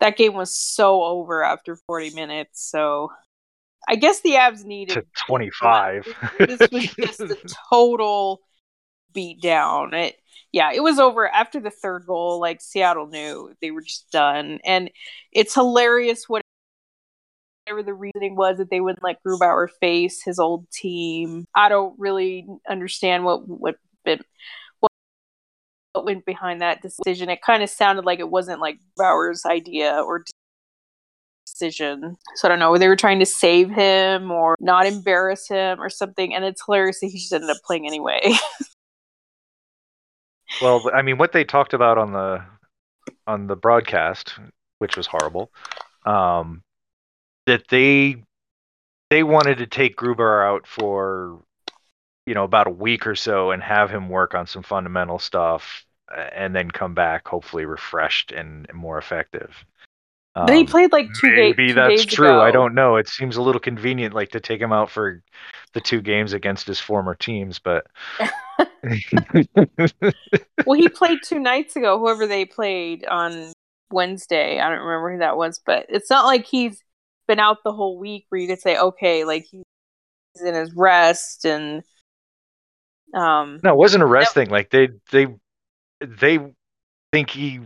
[0.00, 2.68] that game was so over after 40 minutes.
[2.68, 3.12] So
[3.88, 6.06] I guess the Avs needed to 25.
[6.38, 7.36] this was just a
[7.70, 8.42] total
[9.12, 9.94] beat down.
[9.94, 10.16] It
[10.52, 12.40] yeah, it was over after the third goal.
[12.40, 14.90] Like Seattle knew they were just done, and
[15.32, 16.42] it's hilarious what
[17.66, 21.46] whatever the reasoning was that they wouldn't let Grubauer face his old team.
[21.54, 24.20] I don't really understand what what been,
[24.80, 24.92] what,
[25.92, 27.28] what went behind that decision.
[27.28, 30.24] It kind of sounded like it wasn't like Grubauer's idea or
[31.46, 32.16] decision.
[32.36, 32.76] So I don't know.
[32.78, 36.34] They were trying to save him or not embarrass him or something.
[36.34, 38.32] And it's hilarious that he just ended up playing anyway.
[40.62, 42.42] Well, I mean, what they talked about on the
[43.26, 44.38] on the broadcast,
[44.78, 45.50] which was horrible,
[46.06, 46.62] um,
[47.46, 48.16] that they
[49.10, 51.42] they wanted to take Gruber out for
[52.26, 55.84] you know about a week or so and have him work on some fundamental stuff,
[56.14, 59.64] and then come back hopefully refreshed and, and more effective.
[60.34, 62.40] but he Um, played like two, ga- Maybe that's days true.
[62.40, 62.96] I don't know.
[62.96, 65.22] It seems a little convenient, like to take him out for
[65.72, 67.86] the two games against his former teams, but
[70.66, 71.98] Well, he played two nights ago.
[71.98, 73.52] Whoever they played on
[73.90, 76.82] Wednesday, I don't remember who that was, but it's not like he's
[77.26, 79.64] been out the whole week where you could say, okay, like he's
[80.44, 81.82] in his rest and
[83.14, 83.60] um.
[83.62, 84.50] no, it wasn't a rest thing.
[84.50, 85.28] Like they they
[86.00, 86.38] they
[87.12, 87.60] think he.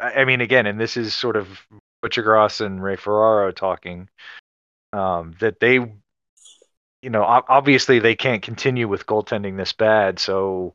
[0.00, 1.48] I I mean, again, and this is sort of
[2.02, 4.08] Butcher Gross and Ray Ferraro talking.
[4.92, 10.74] Um, that they, you know, obviously they can't continue with goaltending this bad, so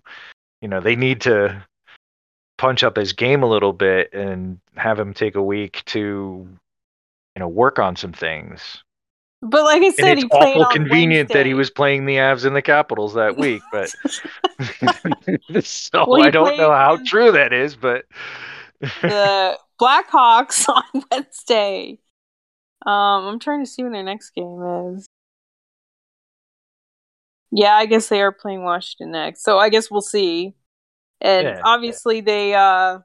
[0.61, 1.65] you know they need to
[2.57, 6.47] punch up his game a little bit and have him take a week to
[7.35, 8.83] you know work on some things
[9.41, 12.05] But like I said, and he it's played awful on convenient that he was playing
[12.05, 13.93] the Avs and the Capitals that week but
[15.61, 18.05] so Well, I don't know how true that is but
[19.07, 21.99] the Blackhawks on Wednesday.
[22.85, 24.61] Um, I'm trying to see when their next game
[24.97, 25.07] is.
[27.51, 29.43] Yeah, I guess they are playing Washington next.
[29.43, 30.55] So I guess we'll see.
[31.21, 31.63] And Yeah.
[31.63, 32.99] obviously they uh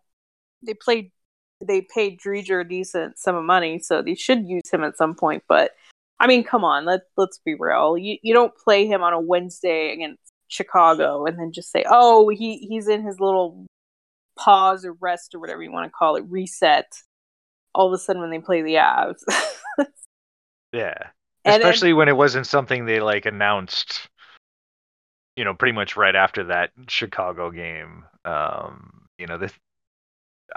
[0.64, 1.12] they played
[1.60, 5.14] they paid Driedger a decent sum of money, so they should use him at some
[5.14, 5.72] point, but
[6.18, 7.96] I mean, come on, let let's be real.
[7.96, 12.28] You you don't play him on a Wednesday against Chicago and then just say, "Oh,
[12.28, 13.66] he he's in his little
[14.38, 16.92] pause or rest or whatever you want to call it, reset."
[17.74, 19.22] All of a sudden, when they play the Avs,
[20.72, 21.08] yeah
[21.44, 24.08] And- especially when it wasn't something they like announced
[25.36, 29.52] you know pretty much right after that Chicago game um you know this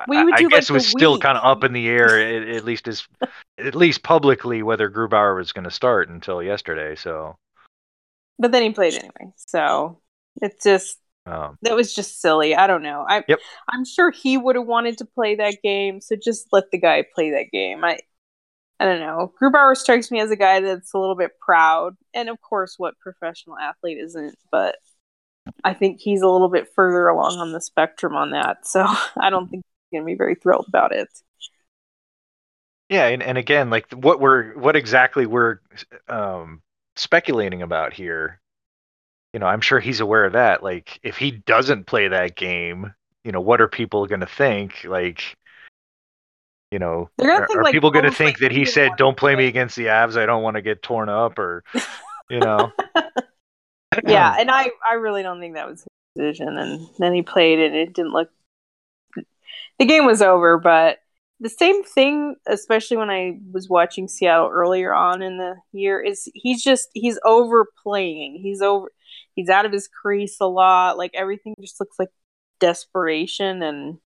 [0.08, 1.88] You would I, I do, like, guess it was still kind of up in the
[1.88, 3.08] air, at, at least as
[3.58, 6.96] at least publicly, whether Grubauer was going to start until yesterday.
[6.96, 7.38] So
[8.40, 9.34] But then he played anyway.
[9.36, 10.00] So
[10.42, 12.56] it's just um, that was just silly.
[12.56, 13.06] I don't know.
[13.08, 13.40] I Yep.
[13.70, 17.06] I'm sure he would have wanted to play that game, so just let the guy
[17.16, 17.84] play that game.
[17.84, 18.00] I
[18.80, 19.32] I don't know.
[19.42, 23.00] Grubauer strikes me as a guy that's a little bit proud, and of course, what
[23.00, 24.36] professional athlete isn't?
[24.52, 24.76] But
[25.64, 28.86] I think he's a little bit further along on the spectrum on that, so
[29.22, 31.08] I don't think he's gonna be very thrilled about it.
[32.90, 35.60] yeah, and, and again, like what we're what exactly we're
[36.08, 36.62] um,
[36.96, 38.40] speculating about here.
[39.34, 40.62] You know, I'm sure he's aware of that.
[40.62, 44.84] Like, if he doesn't play that game, you know, what are people going to think?
[44.84, 45.36] Like,
[46.72, 48.92] you know, They're think, are like, people going to think like that he he said,
[48.98, 50.18] "Don't play me against the Avs.
[50.18, 51.64] I don't want to get torn up," or
[52.30, 52.72] you know,
[54.08, 56.58] yeah, and I I really don't think that was his decision.
[56.58, 58.30] And then he played it, and it didn't look.
[59.80, 61.00] The game was over, but
[61.40, 66.30] the same thing, especially when I was watching Seattle earlier on in the year, is
[66.34, 68.40] he's just he's overplaying.
[68.42, 68.92] He's over.
[69.36, 70.98] He's out of his crease a lot.
[70.98, 72.10] Like everything just looks like
[72.60, 73.98] desperation, and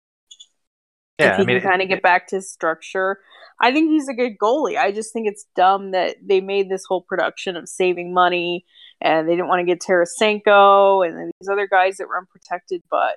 [1.18, 1.32] yeah.
[1.32, 3.20] if he I mean, can kind of get back to his structure.
[3.60, 4.78] I think he's a good goalie.
[4.78, 8.64] I just think it's dumb that they made this whole production of saving money
[9.00, 13.16] and they didn't want to get Tarasenko and these other guys that were unprotected, but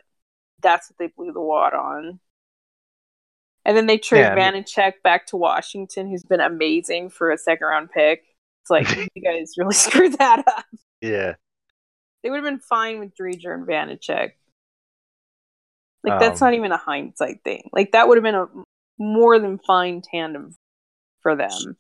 [0.62, 2.20] that's what they blew the wad on.
[3.66, 7.68] And then they trade Yeah, Vanecek back to Washington, who's been amazing for a second
[7.68, 8.24] round pick.
[8.64, 10.66] It's like you guys really screwed that up.
[11.02, 11.36] yeah.
[12.24, 14.32] They would have been fine with Driedger and Vanecek.
[16.04, 17.70] Like that's Um, not even a hindsight thing.
[17.72, 18.48] Like that would have been a
[18.98, 20.56] more than fine tandem
[21.22, 21.78] for them.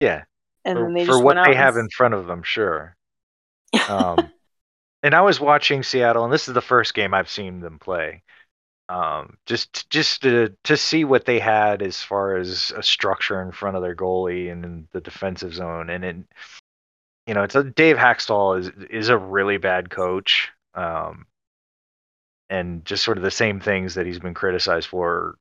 [0.00, 0.24] Yeah.
[0.64, 2.96] And for, then they for what they have s- in front of them, sure.
[3.88, 4.30] Um,
[5.04, 8.23] and I was watching Seattle, and this is the first game I've seen them play.
[8.88, 13.50] Um, just just to to see what they had as far as a structure in
[13.52, 16.16] front of their goalie and in the defensive zone, and it,
[17.26, 20.50] you know, it's a Dave Hakstol is is a really bad coach.
[20.74, 21.26] Um,
[22.50, 25.38] and just sort of the same things that he's been criticized for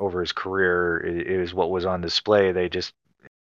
[0.00, 2.52] over his career is what was on display.
[2.52, 2.92] They just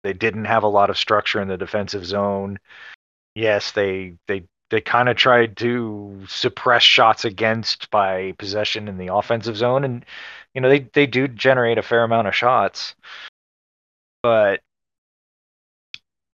[0.03, 2.57] they didn't have a lot of structure in the defensive zone.
[3.35, 9.13] Yes, they they they kind of tried to suppress shots against by possession in the
[9.13, 10.05] offensive zone, and
[10.53, 12.95] you know they they do generate a fair amount of shots,
[14.23, 14.61] but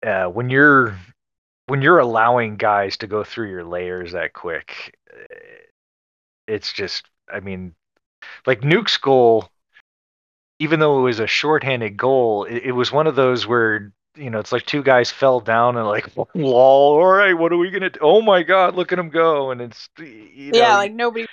[0.06, 0.98] uh, when you're
[1.68, 5.36] when you're allowing guys to go through your layers that quick, eh,
[6.48, 7.76] it's just I mean,
[8.46, 9.50] like Nuke's goal
[10.60, 14.30] even though it was a shorthanded goal, it, it was one of those where you
[14.30, 16.98] know it's like two guys fell down and like lol.
[16.98, 18.00] All right, what are we gonna do?
[18.02, 19.52] Oh my god, look at him go!
[19.52, 21.28] And it's you know, yeah, like nobody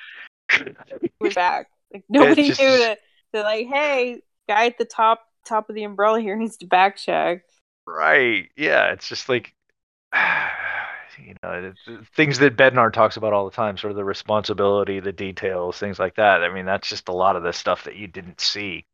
[1.20, 1.68] was back.
[1.92, 2.94] Like nobody just- knew
[3.32, 6.96] they're like, hey, guy at the top top of the umbrella here needs to back
[6.96, 7.42] check.
[7.86, 8.92] right, yeah.
[8.92, 9.54] It's just like
[11.18, 11.72] you know
[12.16, 15.98] things that Bednar talks about all the time, sort of the responsibility, the details, things
[15.98, 16.42] like that.
[16.42, 18.84] I mean, that's just a lot of the stuff that you didn't see.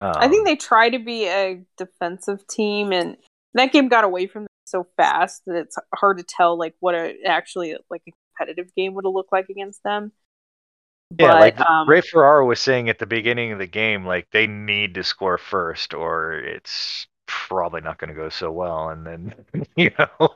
[0.00, 3.16] I Um, think they try to be a defensive team, and
[3.54, 6.94] that game got away from them so fast that it's hard to tell like what
[6.94, 10.12] a actually like a competitive game would have looked like against them.
[11.18, 14.26] Yeah, but, like um, Ray Ferraro was saying at the beginning of the game, like
[14.32, 18.88] they need to score first, or it's probably not going to go so well.
[18.90, 19.34] And then,
[19.76, 20.30] you know,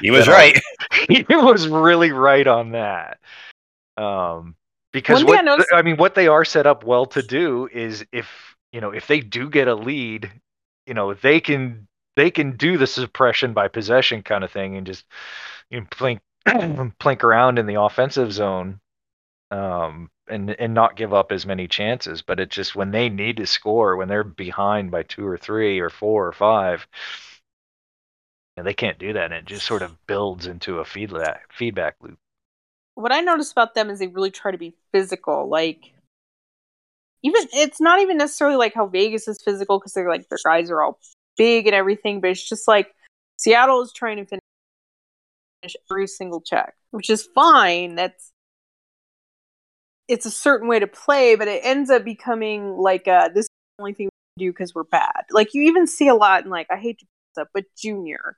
[0.00, 0.58] He was right.
[1.08, 3.18] he was really right on that.
[3.96, 4.54] Um,
[4.92, 7.68] because One thing I noticed- I mean, what they are set up well to do
[7.72, 10.30] is if you know if they do get a lead,
[10.86, 14.86] you know they can they can do the suppression by possession kind of thing and
[14.86, 15.04] just
[15.70, 18.80] you know, plink plink around in the offensive zone
[19.52, 22.22] um, and and not give up as many chances.
[22.22, 25.78] But it's just when they need to score, when they're behind by two or three
[25.78, 26.86] or four or five,
[28.56, 31.96] and they can't do that, and it just sort of builds into a feedback feedback
[32.00, 32.18] loop.
[32.94, 35.48] what I noticed about them is they really try to be physical.
[35.48, 35.92] Like,
[37.22, 40.70] even it's not even necessarily like how Vegas is physical because they're like their guys
[40.70, 40.98] are all
[41.36, 42.94] big and everything, but it's just like
[43.36, 47.94] Seattle is trying to finish every single check, which is fine.
[47.94, 48.32] That's
[50.08, 53.50] it's a certain way to play, but it ends up becoming like uh this is
[53.78, 55.24] the only thing we can do because we're bad.
[55.30, 58.36] Like you even see a lot in like I hate to put up, but junior,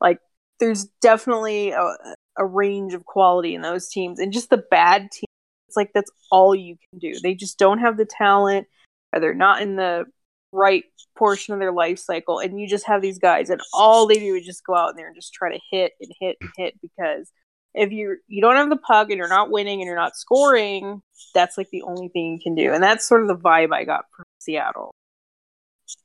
[0.00, 0.18] like
[0.60, 1.94] there's definitely a,
[2.36, 5.33] a range of quality in those teams, and just the bad teams.
[5.74, 7.18] It's like that's all you can do.
[7.20, 8.68] They just don't have the talent,
[9.12, 10.04] or they're not in the
[10.52, 10.84] right
[11.16, 14.36] portion of their life cycle, and you just have these guys, and all they do
[14.36, 17.32] is just go out there and just try to hit and hit and hit because
[17.74, 21.02] if you you don't have the puck and you're not winning and you're not scoring,
[21.34, 22.72] that's like the only thing you can do.
[22.72, 24.94] And that's sort of the vibe I got from Seattle.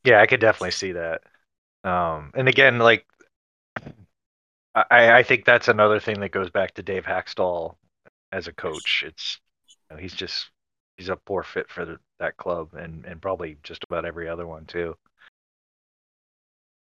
[0.03, 1.21] Yeah, I could definitely see that.
[1.83, 3.05] Um, and again, like
[4.73, 7.75] I, I think that's another thing that goes back to Dave Hakstol
[8.31, 9.03] as a coach.
[9.05, 9.39] It's
[9.89, 10.49] know, he's just
[10.97, 14.47] he's a poor fit for the, that club and and probably just about every other
[14.47, 14.95] one too.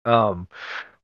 [0.05, 0.49] Um,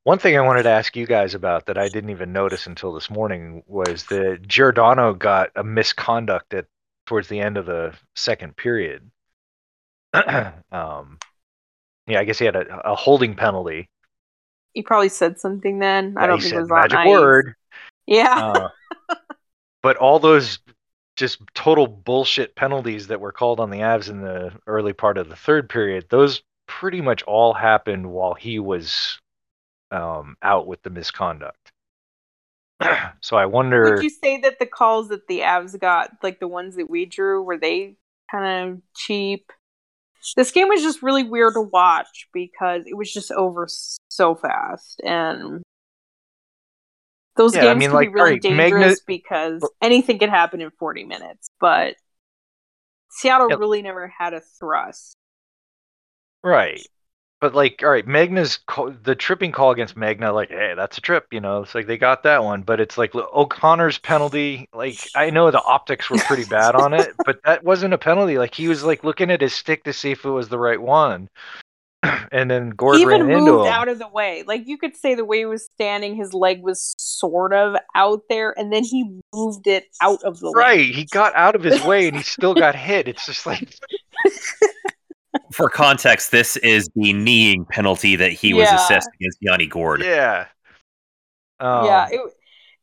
[0.05, 2.93] one thing I wanted to ask you guys about that I didn't even notice until
[2.93, 6.67] this morning was that Giordano got a misconduct at
[7.07, 9.11] towards the end of the second period.
[10.15, 11.19] um,
[12.07, 13.89] yeah, I guess he had a, a holding penalty.
[14.73, 16.15] He probably said something then.
[16.17, 17.09] I Yeah, don't think it was magic ice.
[17.09, 17.55] word.
[18.07, 18.35] Yeah.
[18.35, 18.69] Uh,
[19.83, 20.59] but all those
[21.19, 25.29] just total bullshit penalties that were called on the Avs in the early part of
[25.29, 29.19] the third period, those pretty much all happened while he was
[29.91, 31.73] um, out with the misconduct.
[33.21, 33.97] so I wonder.
[33.97, 37.05] Would you say that the calls that the Avs got, like the ones that we
[37.05, 37.97] drew, were they
[38.31, 39.51] kind of cheap?
[40.37, 43.67] This game was just really weird to watch because it was just over
[44.09, 45.63] so fast, and
[47.39, 50.61] those Yeah, I games mean, can like, be really Magna- dangerous because anything could happen
[50.61, 51.51] in forty minutes.
[51.59, 51.95] But
[53.11, 53.59] Seattle Yep.
[53.61, 55.17] really never had a thrust.
[56.45, 56.87] Right.
[57.41, 61.01] But like, all right, Magna's call, the tripping call against Magna, like, hey, that's a
[61.01, 61.63] trip, you know.
[61.63, 64.69] It's like they got that one, but it's like O'Connor's penalty.
[64.75, 68.39] Like, I know the optics were pretty bad on it, but that wasn't a penalty.
[68.39, 70.83] Like, he was like looking at his stick to see if it was the right
[70.83, 71.29] one,
[72.33, 73.73] and then Gourde he even ran into moved him.
[73.73, 74.45] out of the way.
[74.47, 78.23] Like you could say the way he was standing, his leg was sort of out
[78.29, 80.61] there, and then he moved it out of the way.
[80.61, 83.09] Right, he got out of his way and he still got hit.
[83.09, 83.75] It's just like,
[85.53, 90.03] For context, this is the kneeing penalty that he was assessed against Yanni Gourde.
[90.03, 90.47] yeah,
[91.61, 92.21] um, yeah, it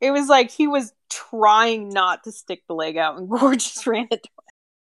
[0.01, 3.87] it was like he was trying not to stick the leg out, and Gourde just
[3.87, 4.27] ran it.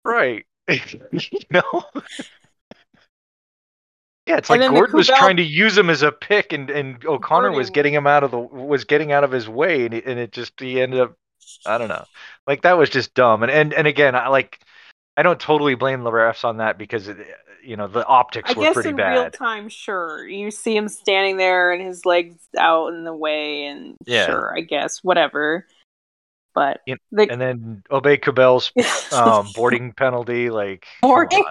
[0.05, 0.45] right.
[0.69, 1.85] you know.
[4.27, 7.05] Yeah, it's And like Gordon was trying to use him as a pick, and, and
[7.05, 10.03] O'Connor was getting him out of the was getting out of his way, and, he,
[10.05, 11.17] and it just he ended up,
[11.65, 12.05] I don't know,
[12.47, 13.45] like that was just dumb.
[13.45, 14.59] And and and again, I like,
[15.17, 17.19] I don't totally blame the refs on that because it,
[17.63, 20.89] you know the optics I were guess pretty in real time, sure, you see him
[20.89, 24.27] standing there and his legs out in the way, and Yeah.
[24.27, 25.67] sure, I guess whatever.
[26.53, 28.73] But You- the, And then Aube-Kubel's
[29.13, 31.45] um, boarding penalty, like Boarding?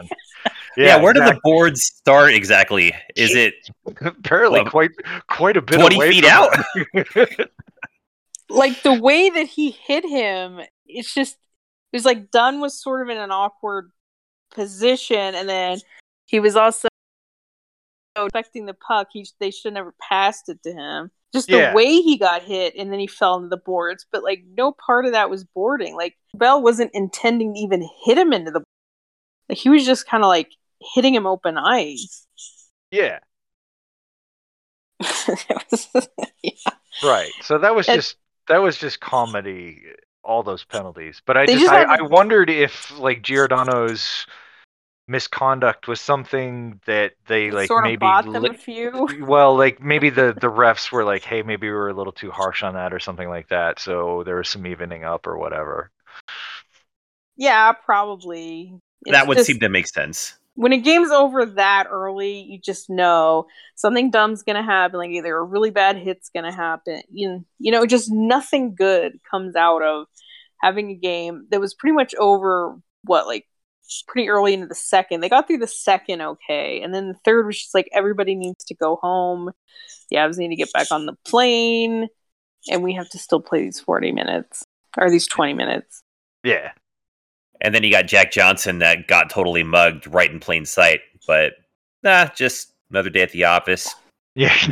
[0.78, 0.84] on.
[0.86, 2.93] Yeah, where do the boards start exactly?
[3.15, 3.53] Is it
[4.01, 4.91] apparently Well, quite
[5.30, 7.49] quite a bit 20 away feet from out?
[8.49, 11.34] like the way that he hit him, it's just
[11.93, 13.91] it was like Dunn was sort of in an awkward
[14.51, 15.80] position, and then
[16.26, 16.88] he was also
[18.15, 19.07] affecting the puck.
[19.11, 21.11] He they should have never passed it to him.
[21.34, 21.71] Just Yeah.
[21.71, 24.05] the way he got hit, and then he fell into the boards.
[24.11, 25.95] But like no part of that was boarding.
[25.95, 28.63] Like Bell wasn't intending to even hit him into the.
[29.49, 30.51] Like he was just kind of like
[30.95, 32.28] hitting him open eyes.
[32.91, 33.19] yeah,
[36.43, 36.51] yeah.
[37.03, 37.32] right.
[37.41, 38.17] So that was And- just
[38.47, 39.82] that was just comedy.
[40.28, 44.26] All those penalties, but I They just, just I, had- I wondered if like Giordano's
[45.07, 49.07] misconduct was something that they like sort of maybe bought them li- a few.
[49.28, 52.32] well like maybe the the refs were like hey maybe we were a little too
[52.32, 55.91] harsh on that or something like that so there was some evening up or whatever
[57.38, 58.73] Yeah, probably.
[59.05, 60.39] It's that would just- seem to make sense.
[60.56, 63.45] When a game's over that early, you just know
[63.76, 64.99] something dumb's gonna happen.
[64.99, 67.01] Like either a really bad hit's gonna happen.
[67.12, 70.08] You, you know, just nothing good comes out of
[70.62, 72.78] having a game that was pretty much over.
[73.03, 73.45] What like
[74.08, 75.22] pretty early into the second.
[75.22, 78.64] They got through the second okay, and then the third was just like everybody needs
[78.66, 79.51] to go home.
[80.10, 82.08] The Avs need to get back on the plane,
[82.72, 84.64] and we have to still play these forty minutes
[84.97, 86.01] or these twenty minutes.
[86.43, 86.72] yeah
[87.66, 91.01] And then you got Jack Johnson that got totally mugged right in plain sight.
[91.26, 91.53] But
[92.03, 93.95] nah, just another day at the office.
[94.36, 94.55] yeah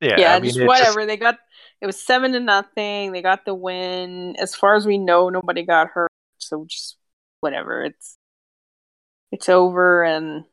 [0.00, 1.06] yeah yeah, I mean, just it's whatever.
[1.06, 1.38] They got
[1.80, 3.12] it was seven to nothing.
[3.12, 4.34] They got the win.
[4.40, 6.10] As far as we know, nobody got hurt.
[6.38, 6.96] So just
[7.38, 7.84] whatever.
[7.84, 8.18] It's
[9.30, 10.44] it's over, and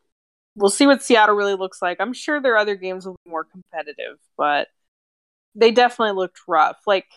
[0.55, 1.97] we'll see what Seattle really looks like.
[1.99, 4.67] I'm sure their other games will be more competitive, but
[5.55, 6.78] they definitely looked rough.
[6.86, 7.07] Like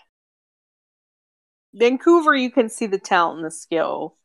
[1.74, 4.16] Vancouver, you can see the talent and the skill.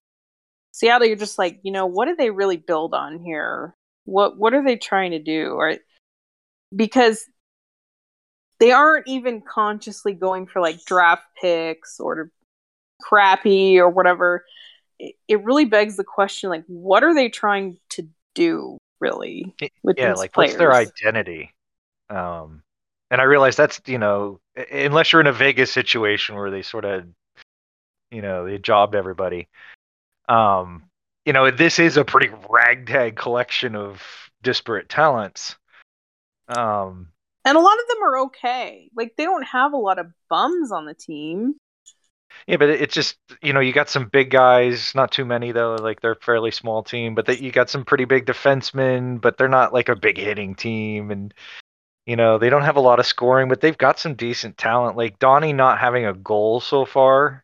[0.71, 3.75] Seattle, you're just like, you know, what did they really build on here?
[4.05, 5.53] What what are they trying to do?
[5.53, 5.75] Or
[6.75, 7.25] because
[8.59, 12.31] they aren't even consciously going for like draft picks or
[13.01, 14.45] crappy or whatever.
[14.99, 19.97] It, it really begs the question like what are they trying to do really with
[19.97, 20.51] yeah like players?
[20.51, 21.53] what's their identity
[22.09, 22.63] um
[23.11, 24.39] and I realize that's you know
[24.71, 27.05] unless you're in a Vegas situation where they sort of
[28.13, 29.47] you know they jobbed everybody.
[30.29, 30.83] Um,
[31.25, 34.01] you know this is a pretty ragtag collection of
[34.41, 35.55] disparate talents.
[36.47, 37.07] Um,
[37.45, 38.89] and a lot of them are okay.
[38.95, 41.55] Like they don't have a lot of bums on the team.
[42.47, 45.75] Yeah, but it's just you know you got some big guys, not too many though.
[45.75, 49.37] Like they're a fairly small team, but that you got some pretty big defensemen, but
[49.37, 51.33] they're not like a big hitting team, and
[52.05, 54.97] you know they don't have a lot of scoring, but they've got some decent talent.
[54.97, 57.42] Like Donnie not having a goal so far.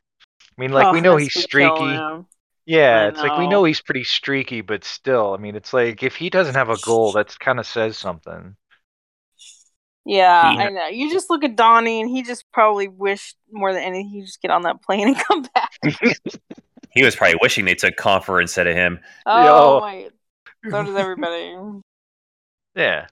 [0.59, 2.27] I mean, like Oh, we know that's he's been killing streaky.
[2.65, 3.49] Yeah, I it's like we know.
[3.49, 6.77] know he's pretty streaky, but still, I mean, it's like if he doesn't have a
[6.77, 8.55] goal, that's kind of says something.
[10.05, 10.87] Yeah, He- I know.
[10.87, 14.41] You just look at Donnie, and he just probably wished more than anything he just
[14.41, 15.71] get on that plane and come back.
[16.91, 18.99] He was probably wishing they took Compher instead of him.
[19.25, 19.79] Oh Yo.
[19.79, 20.09] my!
[20.71, 21.55] So does everybody.
[22.75, 23.07] Yeah.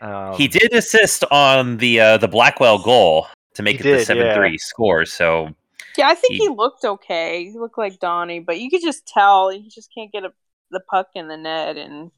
[0.00, 3.96] Um, he did assist on the uh, the Blackwell goal to make He it the
[3.98, 5.04] did, seven three score.
[5.06, 5.54] So
[5.96, 7.44] Yeah, I think He- he looked okay.
[7.44, 10.32] He looked like Donnie, but you could just tell he just can't get a,
[10.70, 12.10] the puck in the net, and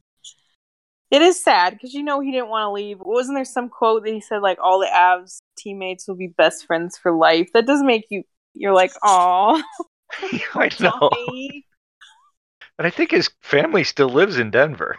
[1.11, 2.99] it is sad because you know he didn't want to leave.
[3.01, 6.66] Wasn't there some quote that he said like all the Avs teammates will be best
[6.66, 7.51] friends for life?
[7.53, 9.62] That doesn't make you you're like, oh,
[10.55, 11.11] I know.
[12.79, 14.99] And I think his family still lives in Denver.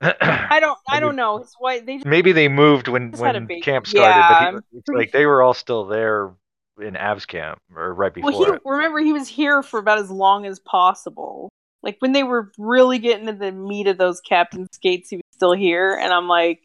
[0.00, 1.38] I don't, I don't know.
[1.38, 4.52] His wife, they just, Maybe they moved when Just had a when camp started, Yeah,
[4.52, 6.32] but he, it's like they were all still there
[6.80, 10.10] in Avs camp or right before well, he remember he was here for about as
[10.10, 11.48] long as possible.
[11.82, 15.24] Like when they were really getting to the meat of those captain skates, he was
[15.32, 16.60] still here, and I'm like,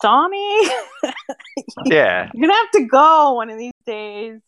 [0.00, 0.68] Donnie,
[1.86, 4.40] Yeah, you're gonna have to go one of these days.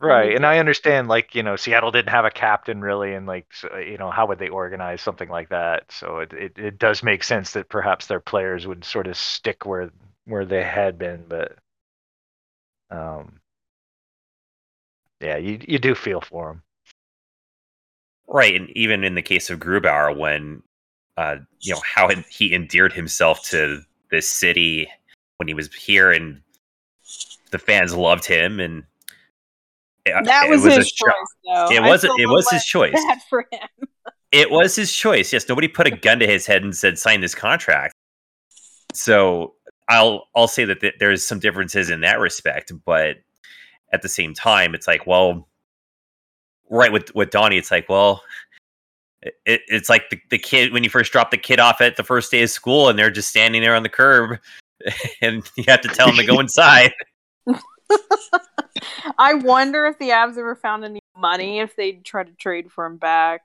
[0.00, 0.34] right.
[0.34, 3.76] And I understand, like you know, Seattle didn't have a captain really, and like so,
[3.76, 5.90] you know, how would they organize something like that?
[5.90, 9.64] So it, it it does make sense that perhaps their players would sort of stick
[9.66, 9.90] where
[10.26, 11.56] where they had been, but
[12.90, 13.40] um,
[15.20, 16.62] yeah, you you do feel for him.
[18.28, 20.62] right, and even in the case of Grubauer, when
[21.16, 24.88] uh, you know how he endeared himself to this city
[25.38, 26.40] when he was here, and
[27.50, 28.84] the fans loved him, and
[30.04, 31.14] it, That it was, a his cho- choice,
[31.44, 31.70] though.
[31.72, 32.92] It was feel it was his choice.
[33.08, 33.88] Bad for him.
[34.32, 35.32] It was his choice.
[35.32, 37.94] Yes, nobody put a gun to his head and said sign this contract.
[38.92, 39.54] So
[39.88, 43.18] I'll I'll say that th- there's some differences in that respect, but
[43.92, 45.48] at the same time, it's like, well,
[46.70, 48.22] right with with Donnie, it's like, well,
[49.22, 52.04] it, it's like the, the kid when you first drop the kid off at the
[52.04, 54.38] first day of school, and they're just standing there on the curb,
[55.20, 56.92] and you have to tell them to go inside.
[59.18, 62.84] I wonder if the Avs ever found any money if they try to trade for
[62.86, 63.42] him back.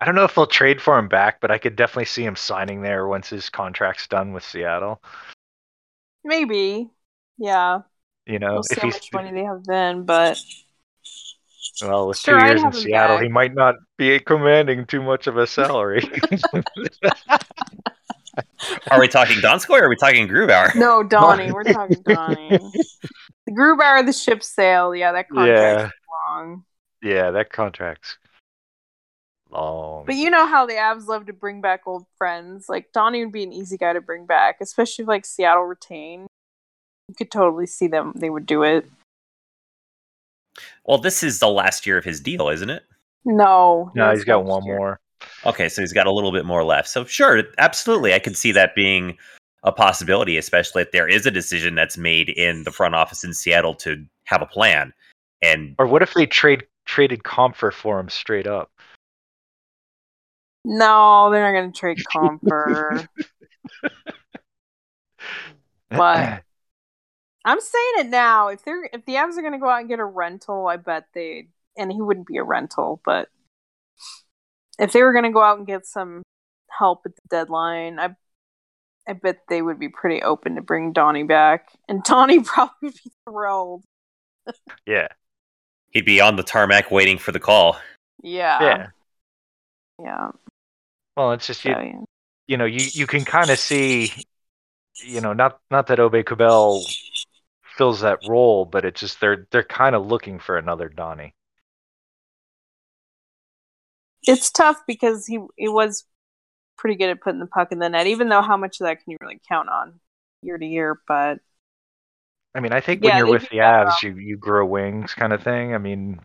[0.00, 2.36] I don't know if they'll trade for him back, but I could definitely see him
[2.36, 5.02] signing there once his contract's done with Seattle.
[6.24, 6.90] Maybe,
[7.36, 7.80] yeah.
[8.30, 10.38] You know, We'll see if how he's much money they have then, but
[11.82, 13.22] well with Sure, two years in Seattle, back.
[13.24, 16.02] he might not be commanding too much of a salary.
[18.90, 20.74] Are we talking Donskoy or are we talking Grubauer?
[20.76, 21.50] no, Donnie.
[21.50, 22.58] We're talking Donnie.
[23.46, 24.96] the Grubauer, the ship sailed.
[24.96, 25.94] Yeah, that contract's
[26.28, 26.64] long.
[27.02, 28.16] yeah, that contract's
[29.50, 30.04] long.
[30.06, 32.68] But you know how the Avs love to bring back old friends.
[32.68, 36.28] Like Donnie would be an easy guy to bring back, especially if like Seattle retained.
[37.10, 38.88] You could totally see them; they would do it.
[40.84, 42.84] Well, this is the last year of his deal, isn't it?
[43.24, 44.78] No, no, he's got one year.
[44.78, 45.00] more.
[45.44, 46.88] Okay, so he's got a little bit more left.
[46.88, 49.18] So sure, absolutely, I could see that being
[49.64, 53.34] a possibility, especially if there is a decision that's made in the front office in
[53.34, 54.92] Seattle to have a plan.
[55.42, 58.70] And Or what if they trade traded Compher for him straight up?
[60.64, 63.04] No, they're not going to trade Compher.
[65.90, 66.44] But-
[67.44, 68.48] I'm saying it now.
[68.48, 70.76] If they're if the Avs are going to go out and get a rental, I
[70.76, 73.28] bet they and he wouldn't be a rental, but
[74.78, 76.22] if they were going to go out and get some
[76.70, 78.16] help at the deadline, I
[79.08, 82.94] I bet they would be pretty open to bring Donnie back, and Donnie probably would
[82.94, 83.84] be thrilled.
[84.86, 85.08] yeah,
[85.90, 87.78] he'd be on the tarmac waiting for the call.
[88.22, 88.86] Yeah, yeah.
[90.02, 90.30] yeah.
[91.16, 92.00] Well, it's just you, So, yeah.
[92.46, 94.12] you know you you can kind of see,
[94.94, 96.84] you know, not not that Aube-Kubel
[97.80, 101.34] fills that role, but it's just they're they're kind of looking for another Donnie.
[104.22, 106.04] It's tough because he he was
[106.78, 109.02] pretty good at putting the puck in the net, even though how much of that
[109.02, 110.00] can you really count on
[110.42, 111.00] year to year?
[111.08, 111.40] But
[112.54, 115.32] I mean, I think Yeah, when you're with the Avs, you you grow wings, kind
[115.32, 115.74] of thing.
[115.74, 116.20] I mean,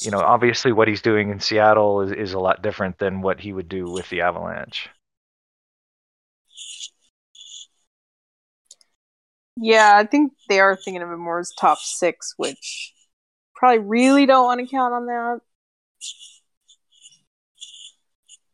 [0.00, 3.40] you know, obviously what he's doing in Seattle is, is a lot different than what
[3.40, 4.88] he would do with the Avalanche.
[9.56, 12.92] Yeah, I think they are thinking of him more as top six, which
[13.54, 15.40] probably really don't want to count on that.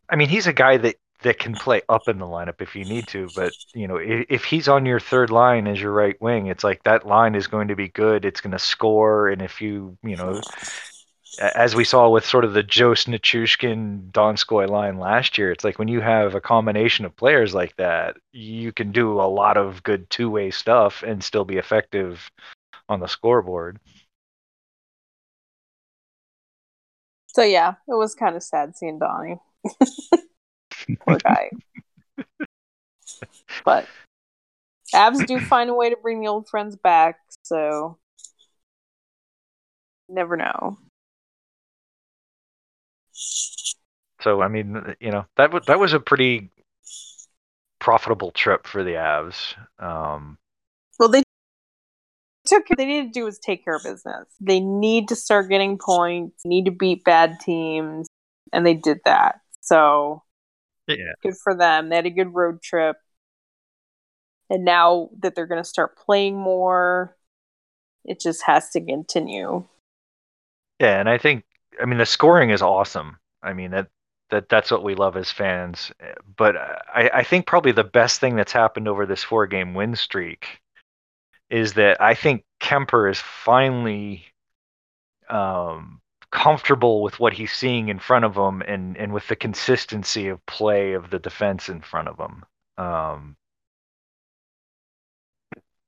[0.08, 2.84] I mean, he's a guy that that can play up in the lineup if you
[2.84, 6.20] need to, but you know, if, if he's on your third line as your right
[6.20, 8.24] wing, it's like that line is going to be good.
[8.24, 10.40] It's going to score, and if you, you know,
[11.38, 15.78] as we saw with sort of the Jost Nichushkin Donskoy line last year, it's like
[15.78, 19.82] when you have a combination of players like that, you can do a lot of
[19.82, 22.30] good two way stuff and still be effective
[22.88, 23.78] on the scoreboard.
[27.28, 29.40] So yeah, it was kind of sad seeing Donnie.
[31.06, 31.50] Poor guy.
[33.64, 33.86] but
[34.94, 37.96] Avs do find a way to bring the old friends back, so
[40.10, 40.76] never know.
[44.20, 46.50] So I mean, you know, that was that was a pretty
[47.80, 49.54] profitable trip for the Avs.
[49.78, 50.38] Um,
[50.98, 51.22] well, they
[52.46, 54.28] took they needed to do was take care of business.
[54.40, 56.44] They need to start getting points.
[56.44, 58.06] Need to beat bad teams,
[58.52, 59.40] and they did that.
[59.60, 60.22] So
[60.86, 61.88] yeah, good for them.
[61.88, 62.96] They had a good road trip,
[64.48, 67.16] and now that they're going to start playing more,
[68.04, 69.64] it just has to continue.
[70.80, 71.44] Yeah, and I think
[71.80, 73.18] I mean the scoring is awesome.
[73.42, 73.88] I mean that
[74.30, 75.92] that that's what we love as fans.
[76.36, 79.94] But I, I think probably the best thing that's happened over this four game win
[79.94, 80.60] streak
[81.50, 84.24] is that I think Kuemper is finally
[85.28, 86.00] um,
[86.30, 90.44] comfortable with what he's seeing in front of him and, and with the consistency of
[90.46, 92.44] play of the defense in front of him.
[92.78, 93.36] Um,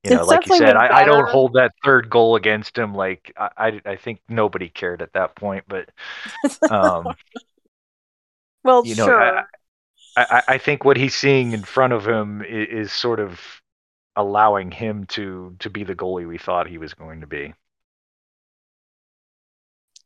[0.05, 2.93] you know, like you said, I, I, don't hold that third goal against him.
[2.93, 5.89] Like I, I, think nobody cared at that point, but
[6.69, 7.07] um,
[8.63, 9.39] well, you know, sure.
[9.39, 9.43] I,
[10.17, 13.41] I, I, think what he's seeing in front of him is, is, sort of
[14.15, 17.53] allowing him to to be the goalie we thought he was going to be.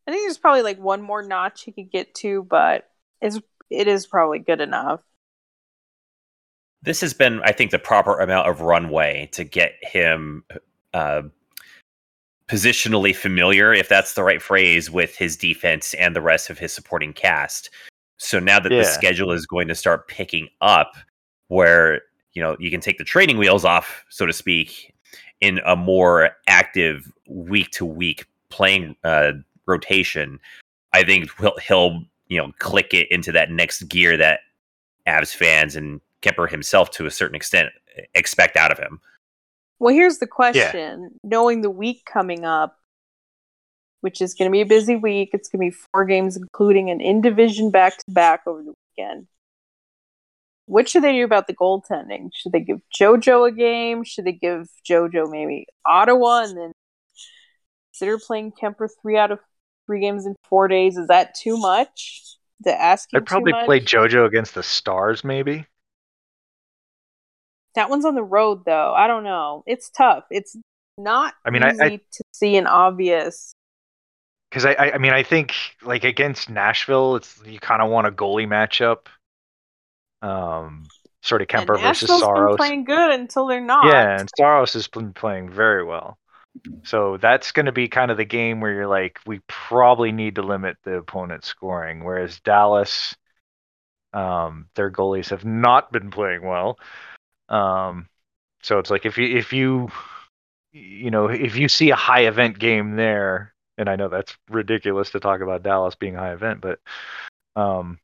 [0.08, 2.90] I think there's probably like one more notch he could get to, but
[3.22, 3.40] it's
[3.70, 5.02] it is probably good enough
[6.82, 10.44] this has been, I think, the proper amount of runway to get him
[10.94, 11.24] uh,
[12.48, 16.74] positionally familiar, if that's the right phrase, with his defense and the rest of his
[16.74, 17.70] supporting cast.
[18.18, 18.80] So now that yeah.
[18.80, 20.94] the schedule is going to start picking up,
[21.48, 22.02] where
[22.34, 24.94] you know you can take the training wheels off, so to speak,
[25.42, 29.32] in a more active week to week playing uh,
[29.68, 30.40] rotation,
[30.94, 34.42] I think he'll, he'll you know click it into that next gear that
[35.08, 37.70] Avs fans and Kuemper himself to a certain extent
[38.14, 39.00] expect out of him.
[39.80, 41.08] Well, here's the question: yeah.
[41.24, 42.78] knowing the week coming up,
[44.02, 46.90] which is going to be a busy week, it's going to be four games, including
[46.90, 49.28] an in division back to back over the weekend.
[50.66, 52.30] What should they do about the goaltending?
[52.34, 54.04] Should they give JoJo a game?
[54.04, 56.72] Should they give JoJo maybe Ottawa and then
[57.92, 59.40] consider playing Kuemper three out of
[59.88, 60.96] three games in four days?
[60.96, 62.24] Is that too much?
[62.66, 65.66] To ask I'd probably play JoJo against the Stars, maybe.
[67.80, 68.94] That one's on the road though.
[68.94, 69.64] I don't know.
[69.66, 70.26] It's tough.
[70.30, 70.54] It's
[70.98, 73.54] not I mean, easy I, I, to see an obvious
[74.52, 78.12] because I, I mean I think like against Nashville, it's you kind of want a
[78.12, 79.08] goalie matchup.
[80.22, 80.88] Um,
[81.22, 82.50] sort of Kuemper and versus Saros.
[82.50, 83.86] Been playing good until they're not.
[83.86, 86.18] Yeah, and Saros has been playing very well.
[86.84, 90.36] So that's going to be kind of the game where you're like, we probably need
[90.36, 92.04] to limit the opponent's scoring.
[92.04, 93.16] Whereas Dallas,
[94.12, 96.78] um, their goalies have not been playing well.
[97.50, 98.08] Um,
[98.62, 99.90] so it's like if you if you
[100.72, 105.12] you know if you see a high event game there, and I know that's ridiculous
[105.12, 106.80] to talk about Dallas being high event, but
[107.56, 108.00] um,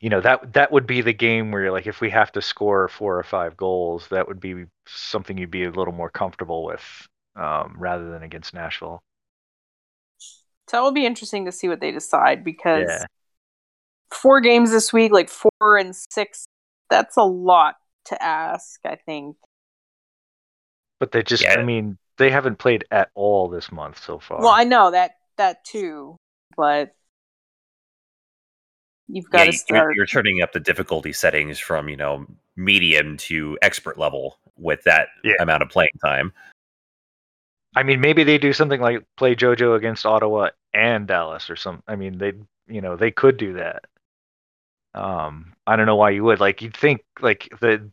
[0.00, 2.42] you know that that would be the game where you're like if we have to
[2.42, 6.64] score four or five goals, that would be something you'd be a little more comfortable
[6.64, 9.02] with um, rather than against Nashville.
[10.68, 13.04] So that will be interesting to see what they decide because yeah.
[14.10, 16.46] four games this week, like four and six,
[16.88, 17.76] that's a lot
[18.06, 19.36] to ask, I think.
[21.00, 21.54] But they just, yeah.
[21.54, 24.40] I mean, they haven't played at all this month so far.
[24.40, 26.16] Well, I know that that too,
[26.56, 26.94] but
[29.08, 29.82] you've got yeah, to start.
[29.82, 32.26] You're, you're turning up the difficulty settings from you know
[32.56, 35.34] medium to expert level with that yeah.
[35.40, 36.32] amount of playing time.
[37.76, 41.82] I mean, maybe they do something like play JoJo against Ottawa and Dallas or some.
[41.88, 42.32] I mean, they
[42.68, 43.84] you know they could do that.
[44.94, 46.40] Um, I don't know why you would.
[46.40, 47.90] Like you'd think like the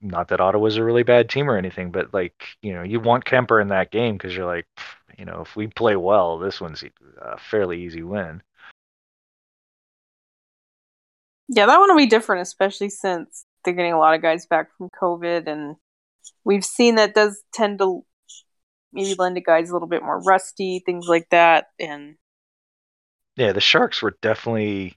[0.00, 3.24] not that Ottawa's a really bad team or anything, but like you know you want
[3.24, 4.66] Kuemper in that game because you're like
[5.18, 6.84] you know if we play well, this one's
[7.20, 8.42] a fairly easy win.
[11.48, 14.68] Yeah, that one will be different, especially since they're getting a lot of guys back
[14.76, 15.76] from COVID, and
[16.44, 18.04] we've seen that does tend to
[18.92, 21.66] maybe lend a guys a little bit more rusty, things like that.
[21.78, 22.16] And
[23.36, 24.96] Yeah, the Sharks were definitely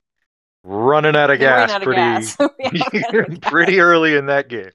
[0.67, 2.37] running out of gas out of pretty gas.
[2.59, 4.71] Yeah, ran out of pretty early in that game.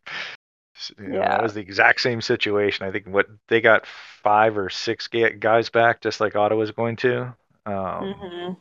[0.98, 1.28] You know, Yeah.
[1.28, 2.86] that was the exact same situation.
[2.86, 7.34] I think what they got five or six guys back, just like Ottawa's going to.
[7.66, 8.56] Um, Mhm.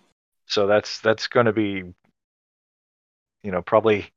[0.45, 1.83] So that's that's going to be,
[3.43, 4.11] you know, probably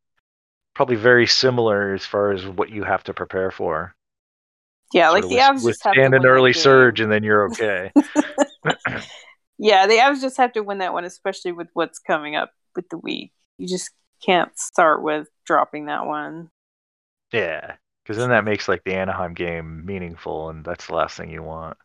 [0.74, 3.94] probably very similar as far as what you have to prepare for.
[4.92, 7.46] Yeah, Sort like the Avs just have to withstand an early surge, and then you're
[7.50, 7.92] okay.
[9.56, 12.88] Yeah, the Avs just have to win that one, especially with what's coming up with
[12.88, 13.32] the week.
[13.58, 13.90] You just
[14.24, 16.50] can't start with dropping that one.
[17.32, 21.30] yeah, because then that makes like the Anaheim game meaningful, and that's the last thing
[21.30, 21.76] you want.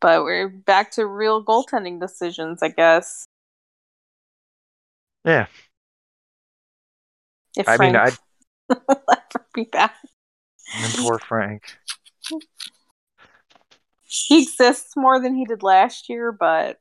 [0.00, 3.26] But we're back to real goaltending decisions, I guess.
[5.24, 5.46] Yeah,
[7.56, 8.18] If I mean, Frank
[8.68, 8.78] will
[9.10, 9.96] ever be back.
[10.72, 11.78] and poor Frank.
[14.26, 16.78] He exists more than he did last year, but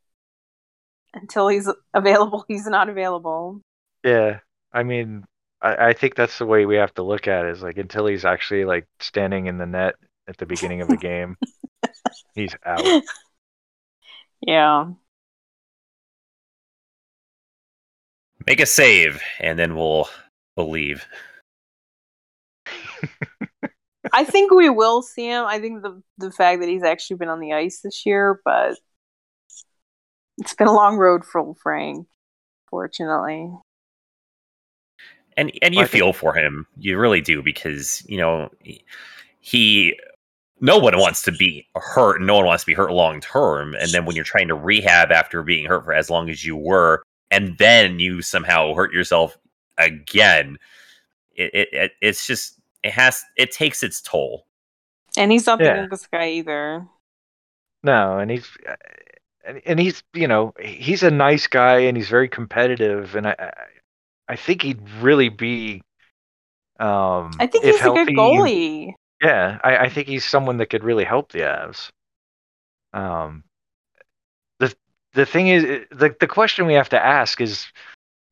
[1.14, 3.62] until he's available, he's not available.
[4.04, 4.40] Yeah,
[4.72, 5.26] I mean,
[5.62, 7.52] I, I think that's the way we have to look at it.
[7.52, 9.96] Is like until he's actually like standing in the net
[10.28, 11.38] at the beginning of a game,
[12.36, 13.04] he's out.
[14.42, 14.92] Yeah.
[18.46, 20.08] Make a save, and then we'll
[20.56, 21.08] believe.
[24.14, 25.46] I think we will see him.
[25.46, 28.78] I think the the fact that he's actually been on the ice this year, but
[30.38, 32.08] it's been a long road for old Frank,
[32.70, 33.50] fortunately.
[35.38, 38.50] and and you Well, I think- feel for him you really do because you know
[39.40, 39.98] he
[40.62, 43.90] no one wants to be hurt no one wants to be hurt long term and
[43.92, 47.04] then when you're trying to rehab after being hurt for as long as you were
[47.32, 49.38] and then you somehow hurt yourself
[49.78, 50.58] again
[51.36, 54.46] it, it, it it's just it has it takes its toll
[55.18, 55.76] And he's not the Yeah.
[55.78, 56.88] youngest guy either.
[57.84, 58.76] No, and he's uh,
[59.46, 63.36] and, and he's you know he's a nice guy and he's very competitive and I
[63.40, 63.52] I,
[64.34, 65.82] I think he'd really be
[66.80, 68.94] um I think if he's a good goalie.
[69.22, 71.90] Yeah, I, I think he's someone that could really help the Avs.
[72.94, 73.44] Um,
[74.60, 74.74] the
[75.14, 77.68] the thing is, the the question we have to ask is,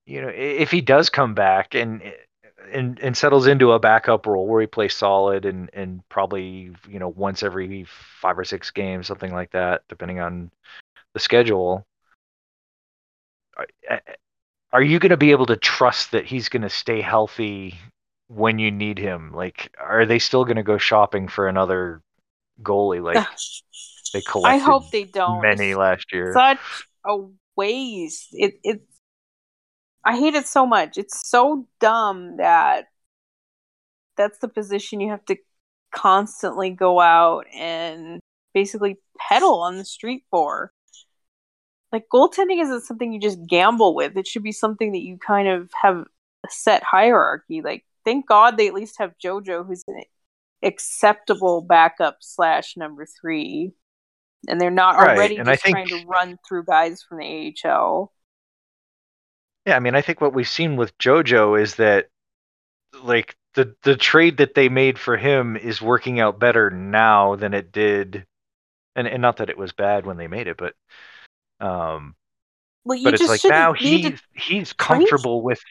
[0.06, 2.01] you know, if he does come back and
[2.72, 6.99] and and settles into a backup role where he plays solid and and probably you
[6.99, 7.86] know once every
[8.22, 10.51] five or six games, something like that, depending on
[11.14, 11.86] the schedule.
[13.57, 14.01] Are,
[14.72, 17.78] are you going to be able to trust that he's going to stay healthy
[18.28, 19.32] when you need him?
[19.32, 22.01] Like, are they still going to go shopping for another
[22.61, 23.28] goalie like
[24.14, 25.41] they collected I hope they don't.
[25.41, 26.34] many last year?
[26.34, 27.18] Such a
[27.55, 28.30] waste.
[28.34, 28.82] It it.
[30.06, 30.97] I hate it so much.
[30.97, 32.86] It's so dumb that
[34.18, 35.38] that's the position you have to
[35.95, 38.20] constantly go out and
[38.54, 40.72] basically pedal on the street for.
[41.91, 44.18] Like goaltending isn't something you just gamble with.
[44.18, 47.62] It should be something that you kind of have a set hierarchy.
[47.62, 50.01] Like thank God they at least have JoJo, who's an
[50.64, 53.74] acceptable backup slash number three,
[54.47, 57.54] and they're not Right, already and just think- trying to run through guys from the
[57.66, 58.12] AHL.
[59.66, 62.09] Yeah, I mean, I think what we've seen with JoJo is that
[63.03, 67.53] like the the trade that they made for him is working out better now than
[67.53, 68.26] it did,
[68.95, 70.76] and and not that it was bad when they made it, but
[71.59, 72.16] um,
[72.86, 75.61] Well, you but it's just like now he's he's comfortable with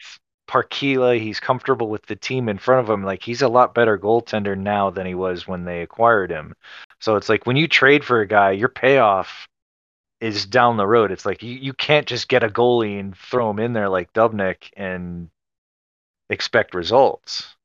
[0.49, 1.19] Parkkila.
[1.19, 3.03] He's comfortable with the team in front of him.
[3.03, 6.53] Like he's a lot better goaltender now than he was when they acquired him.
[6.99, 9.47] So it's like when you trade for a guy, your payoff
[10.23, 11.11] is down the road.
[11.11, 14.13] It's like you, you can't just get a goalie and throw him in there like
[14.13, 15.29] Dubnyk and
[16.29, 17.55] expect results.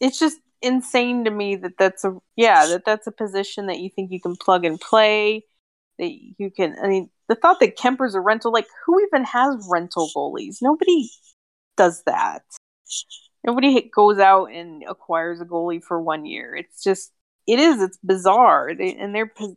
[0.00, 3.90] It's just insane to me that that's a yeah that that's a position that you
[3.94, 5.44] think you can plug and play.
[5.98, 6.76] That you can.
[6.82, 8.50] I mean, the thought that Kuemper's a rental.
[8.50, 10.58] Like, who even has rental goalies?
[10.62, 11.10] Nobody
[11.76, 12.42] does that.
[13.44, 16.56] Nobody goes out and acquires a goalie for one year.
[16.56, 17.12] It's just
[17.46, 17.82] it is.
[17.82, 18.68] It's bizarre.
[18.68, 19.56] And their pos-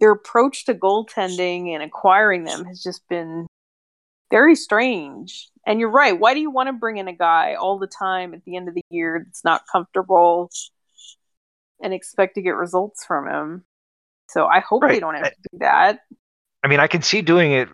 [0.00, 3.46] their approach to goaltending and acquiring them has just been
[4.30, 5.48] very strange.
[5.66, 6.18] And you're right.
[6.18, 8.68] Why do you want to bring in a guy all the time at the end
[8.68, 10.50] of the year that's not comfortable
[11.82, 13.64] and expect to get results from him?
[14.28, 16.00] So I hope they don't have to do that.
[16.62, 17.68] I mean, I can see doing it.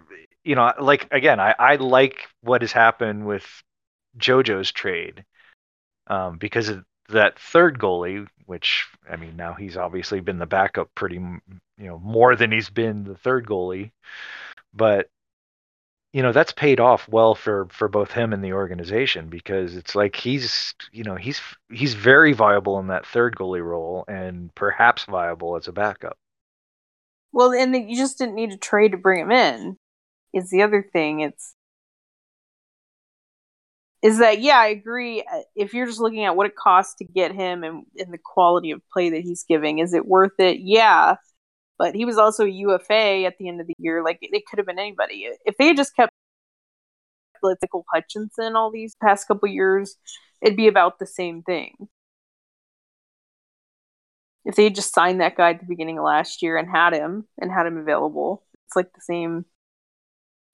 [0.45, 3.47] You know, like again, I, I like what has happened with
[4.19, 5.25] JoJo's trade
[6.07, 10.91] um, because of that third goalie, which I mean, now he's obviously been the backup
[10.97, 11.41] pretty, you
[11.79, 13.93] know, more than he's been the third goalie.
[14.75, 15.09] But
[16.13, 19.95] you know that's paid off well for for both him and the organization because it's
[19.95, 21.41] like he's you know he's
[21.73, 26.19] he's very viable in that third goalie role and perhaps viable as a backup.
[27.33, 29.77] Well, and you just didn't need a trade to bring him in.
[30.35, 31.21] Is the other thing.
[31.21, 31.55] It's
[34.03, 35.23] is that yeah, I agree.
[35.23, 38.19] uh, If you're just looking at what it costs to get him and, and the
[38.19, 40.61] quality of play that he's giving, is it worth it?
[40.61, 41.17] Yeah,
[41.79, 44.05] but he was also a UFA at the end of the year.
[44.05, 45.29] Like it could have been anybody.
[45.47, 46.13] If they had just kept
[47.43, 49.97] like Michael Hutchinson all these past couple years,
[50.43, 51.89] it'd be about the same thing.
[54.45, 56.93] If they had just signed that guy at the beginning of last year and had
[56.95, 59.45] him and had him available, it's like the same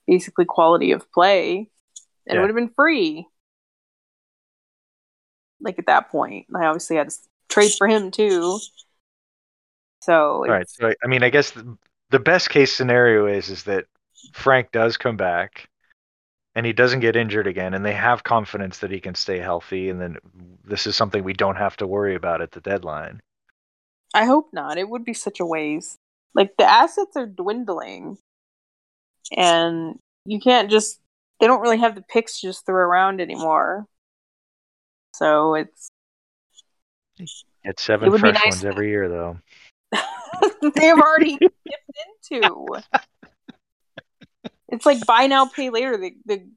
[0.07, 1.69] basically quality of play.
[2.27, 2.41] And it Yeah.
[2.41, 3.27] would have been free.
[5.59, 6.47] Like at that point.
[6.55, 7.15] I obviously had to
[7.49, 8.59] trade for him too.
[10.01, 10.69] So right.
[10.69, 11.77] So I, I mean, I guess the,
[12.11, 13.85] the best case scenario is is that
[14.33, 15.69] Frank does come back
[16.55, 19.89] and he doesn't get injured again and they have confidence that he can stay healthy
[19.89, 20.17] and then
[20.63, 23.21] this is something we don't have to worry about at the deadline.
[24.13, 24.77] I hope not.
[24.77, 25.97] It would be such a waste.
[26.33, 28.17] Like the assets are dwindling,
[29.35, 30.99] and you can't just.
[31.39, 33.85] They don't really have the picks to just throw around anymore.
[35.17, 35.89] So it's.
[37.19, 39.39] it's seven It fresh nice ones to- every year though.
[40.61, 42.65] they've already dipped into.
[44.69, 45.97] It's like buy now, pay later.
[45.97, 46.47] The the.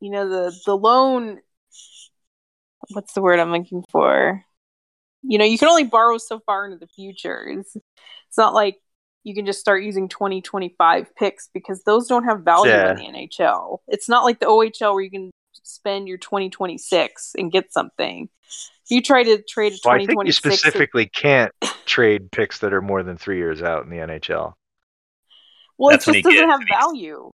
[0.00, 1.38] You know the the loan.
[2.90, 4.42] What's the word I'm looking for?
[5.22, 7.48] You know, you can only borrow so far into the future.
[7.48, 8.76] It's, it's not like
[9.24, 12.90] you can just start using 2025 picks because those don't have value Yeah.
[12.92, 13.78] in the NHL.
[13.88, 15.30] It's not like the OHL where you can
[15.62, 18.28] spend your 2026 and get something.
[18.84, 21.52] If you try to trade a Well, I think you 2026 specifically can't
[21.86, 24.54] trade picks that are more than three years out in the NHL.
[25.78, 27.30] well, it That's when just doesn't get have value.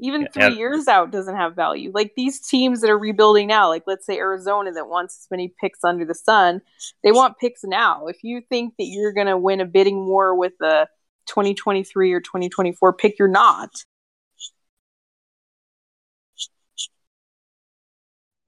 [0.00, 1.92] Even Yeah, three and- years out doesn't have value.
[1.94, 5.54] Like these teams that are rebuilding now, like let's say Arizona that wants as many
[5.60, 6.60] picks under the sun,
[7.04, 8.06] they want picks now.
[8.08, 10.88] If you think that you're going to win a bidding war with a
[11.26, 13.70] 2023 or 2024 pick, you're not.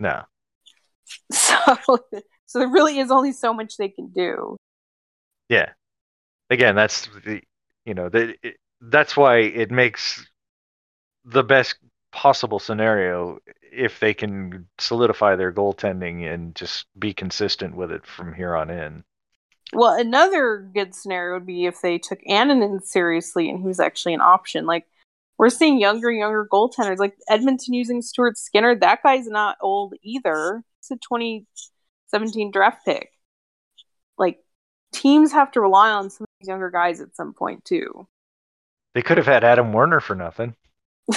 [0.00, 0.22] No.
[1.30, 1.76] So,
[2.46, 4.56] so there really is only so much they can do.
[5.48, 5.70] Yeah.
[6.50, 7.42] Again, that's the
[7.84, 10.26] you know that it, that's why it makes
[11.24, 11.76] the best
[12.12, 13.38] possible scenario
[13.72, 18.70] if they can solidify their goaltending and just be consistent with it from here on
[18.70, 19.04] in.
[19.72, 24.14] Well, another good scenario would be if they took Annunen seriously and he was actually
[24.14, 24.66] an option.
[24.66, 24.86] Like
[25.38, 28.74] we're seeing younger and younger goaltenders, like Edmonton using Stuart Skinner.
[28.74, 30.62] That guy's not old either.
[30.80, 33.10] He's a 2017 draft pick.
[34.16, 34.38] Like
[34.92, 38.06] teams have to rely on some of these younger guys at some point too.
[38.94, 40.54] They could have had Adam Werner for nothing.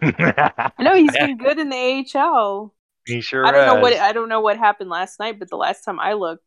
[0.00, 2.72] I know he's been good in the AHL.
[3.04, 3.94] he sure I don't know what.
[3.94, 6.44] I don't know what happened last night, but the last time I looked,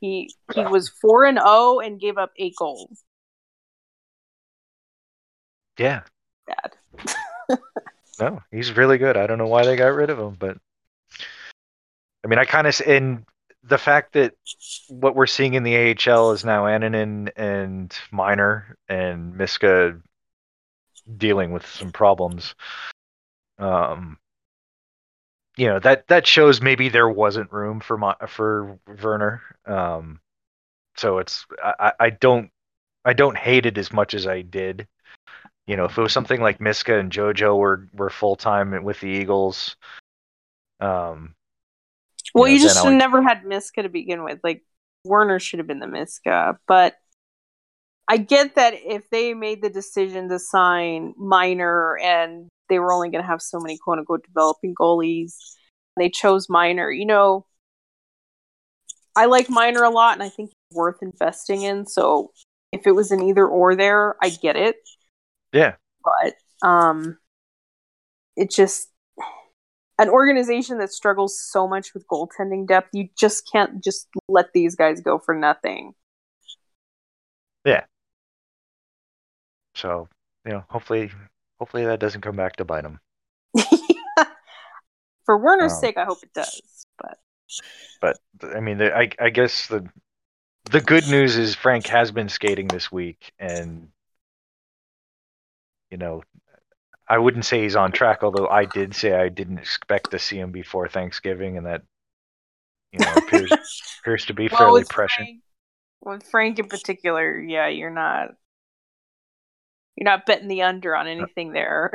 [0.00, 3.02] he he was four and zero and gave up eight goals.
[5.82, 6.02] Yeah.
[6.46, 6.76] Bad.
[8.20, 9.16] No, he's really good.
[9.16, 10.58] I don't know why they got rid of him, but
[12.24, 13.24] I mean, I kind of and
[13.64, 14.34] the fact that
[14.88, 19.98] what we're seeing in the AHL is now Annunen and Miner and Miska
[21.16, 22.54] dealing with some problems.
[23.58, 24.18] Um,
[25.56, 29.42] you know that that shows maybe there wasn't room for Mi- for Werner.
[29.66, 30.20] Um,
[30.96, 32.50] so it's I I don't
[33.04, 34.88] I don't hate it as much as I did.
[35.66, 39.00] You know, if it was something like Miska and JoJo were were full time with
[39.00, 39.76] the Eagles,
[40.80, 41.34] um,
[42.34, 44.40] Well, know, you just would- never had Miska to begin with.
[44.42, 44.64] Like
[45.04, 46.96] Werner should have been the Miska, but
[48.08, 53.10] I get that if they made the decision to sign Miner and they were only
[53.10, 55.34] going to have so many quote unquote developing goalies,
[55.96, 56.90] they chose Miner.
[56.90, 57.46] You know,
[59.14, 61.86] I like Miner a lot, and I think he's worth investing in.
[61.86, 62.32] So
[62.72, 64.76] if it was an either or there, I get it.
[65.52, 65.74] Yeah,
[66.04, 66.34] but
[66.66, 67.18] um
[68.36, 68.88] it just
[69.98, 74.74] an organization that struggles so much with goaltending depth you just can't just let these
[74.74, 75.92] guys go for nothing
[77.64, 77.84] Yeah.
[79.74, 80.08] so
[80.44, 81.12] you know, hopefully,
[81.60, 82.98] hopefully that doesn't come back to bite them.
[85.24, 87.18] for werner's Um, sake i hope it does but
[88.00, 89.86] But I mean, I I guess the
[90.70, 93.88] the good news is Frank has been skating this week, and
[95.92, 96.22] you know,
[97.06, 98.24] I wouldn't say he's on track.
[98.24, 101.82] Although I did say I didn't expect to see him before Thanksgiving, and that
[102.90, 103.52] you know appears
[104.00, 105.28] appears to be well, fairly prescient.
[105.28, 105.42] frank,
[106.00, 108.30] with frank in particular yeah you're not
[109.96, 111.92] You're not betting the under on anything there.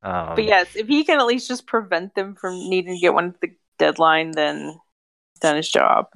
[0.01, 3.13] Um, but yes, if he can at least just prevent them from needing to get
[3.13, 4.79] one at the deadline, then
[5.41, 6.07] done his job.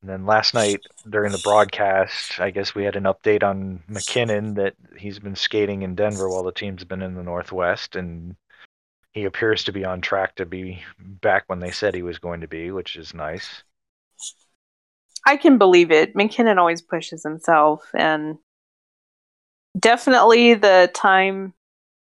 [0.00, 4.54] And then last night during the broadcast, I guess we had an update on MacKinnon
[4.54, 8.36] that he's been skating in Denver while the team's been in the Northwest, and
[9.12, 12.42] he appears to be on track to be back when they said he was going
[12.42, 13.64] to be, which is nice.
[15.26, 16.14] I can believe it.
[16.14, 18.38] MacKinnon always pushes himself, and
[19.78, 21.54] definitely the time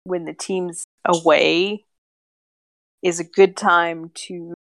[0.03, 1.85] when the team's away
[3.01, 4.53] is a good time to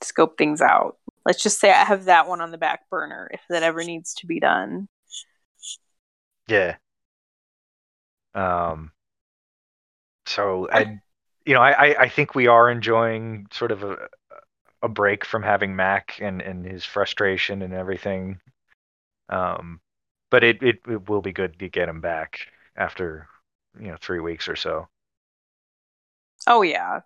[0.00, 0.98] scope things out.
[1.30, 4.14] Let's just say I have that one on the back burner if that ever needs
[4.14, 4.88] to be done.
[6.48, 6.74] Yeah.
[8.34, 8.90] Um.
[10.26, 10.98] So I,
[11.46, 14.08] you know, I I think we are enjoying sort of a
[14.82, 18.40] a break from having Mac and and his frustration and everything.
[19.28, 19.80] Um,
[20.32, 22.40] but it it, it will be good to get him back
[22.74, 23.28] after
[23.78, 24.88] you know three weeks or so.
[26.48, 27.02] Oh yeah,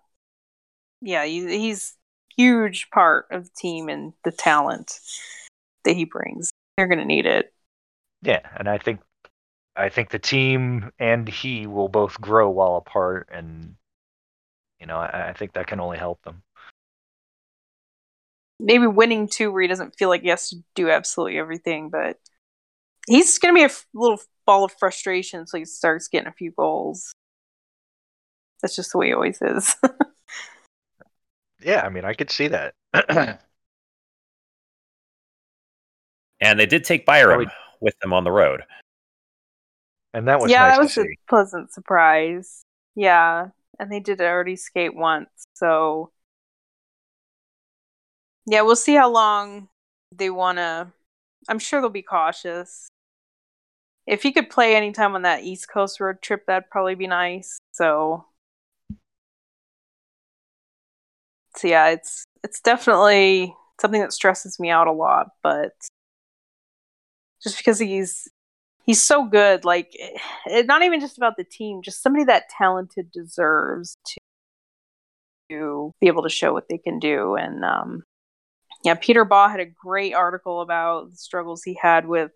[0.99, 1.25] yeah.
[1.25, 1.95] He's
[2.37, 4.99] huge part of the team and the talent
[5.83, 6.51] that he brings.
[6.77, 7.53] They're going to need it.
[8.21, 8.99] Yeah, and I think
[9.75, 13.75] I think the team and he will both grow while apart, and
[14.79, 16.41] you know I, I think that can only help them.
[18.59, 22.17] Maybe winning too, where he doesn't feel like he has to do absolutely everything, but
[23.07, 26.33] he's going to be a f- little ball of frustration, so he starts getting a
[26.33, 27.13] few goals.
[28.61, 29.75] That's just the way he always is.
[31.65, 32.73] Yeah, I mean I could see that.
[36.41, 38.63] And they did take Byram Probably- with them on the road.
[40.13, 41.17] and that was yeah, nice that was to a see.
[41.29, 42.63] pleasant surprise.
[42.93, 43.47] Yeah,
[43.79, 46.11] and they did already skate once, so
[48.45, 49.69] yeah, we'll see how long
[50.13, 50.87] they want to.
[51.49, 52.87] I'm sure they'll be cautious.
[54.05, 57.57] If he could play anytime on that East Coast road trip, that'd probably be nice.
[57.71, 58.25] So,
[61.55, 65.73] so yeah, it's it's definitely something that stresses me out a lot, but
[67.43, 68.27] just because he's
[68.85, 69.89] he's so good like
[70.45, 74.17] it, not even just about the team just somebody that talented deserves to,
[75.49, 77.35] to be able to show what they can do.
[77.35, 78.03] And um
[78.83, 82.31] yeah peter baugh had a great article about the struggles he had with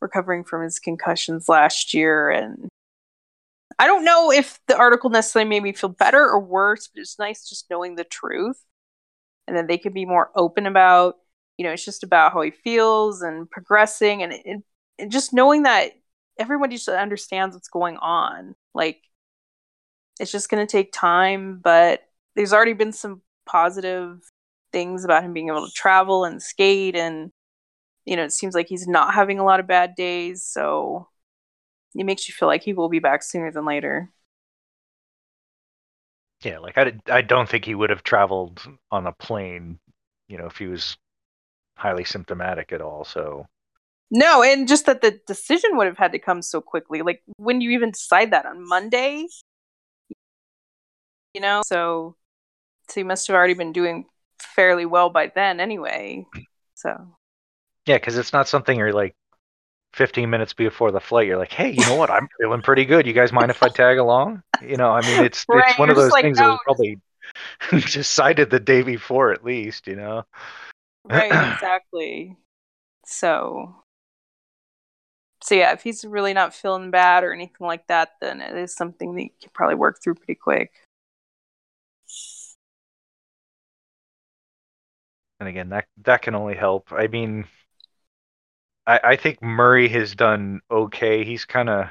[0.00, 2.68] recovering from his concussions last year and
[3.78, 7.18] i don't know if the article necessarily made me feel better or worse but it's
[7.18, 8.62] nice just knowing the truth.
[9.46, 11.16] And then they could be more open about
[11.56, 14.62] you know it's just about how he feels and progressing and
[14.98, 15.92] and just knowing that
[16.38, 18.54] everybody just understands what's going on.
[18.74, 19.02] Like
[20.20, 22.02] it's just going to take time but
[22.34, 24.18] there's already been some positive
[24.72, 27.30] things about him being able to travel and skate and
[28.04, 31.08] you know it seems like he's not having a lot of bad days so
[31.96, 34.10] it makes you feel like he will be back sooner than later.
[36.42, 39.78] Yeah, like I, I don't think he would have traveled on a plane,
[40.28, 40.96] you know, if he was
[41.76, 43.04] highly symptomatic at all.
[43.04, 43.46] So.
[44.10, 47.02] No and just that the decision would have had to come so quickly.
[47.02, 49.26] Like when you even decide that on monday
[51.34, 52.16] you know so
[52.88, 54.06] so he must have already been doing
[54.38, 56.24] fairly well by then anyway
[56.74, 57.16] so.
[57.86, 59.14] Yeah, because it's not something you're like
[59.96, 61.26] 15 minutes before the flight.
[61.26, 62.10] You're like, hey, you know what?
[62.10, 63.06] I'm feeling pretty good.
[63.06, 64.42] You guys mind if I tag along?
[64.60, 66.58] You know, I mean, it's Right, it's one you're of those like, things that was
[66.66, 67.00] "No, probably
[67.90, 69.86] decided the day before at least.
[69.86, 70.24] You know.
[71.08, 72.36] right exactly
[73.04, 73.74] so
[75.42, 78.74] so yeah if he's really not feeling bad or anything like that then it is
[78.74, 80.72] something that you can probably work through pretty quick
[85.38, 87.44] and again that that can only help i mean
[88.86, 91.24] i i think murray has done okay.
[91.24, 91.86] He's kind of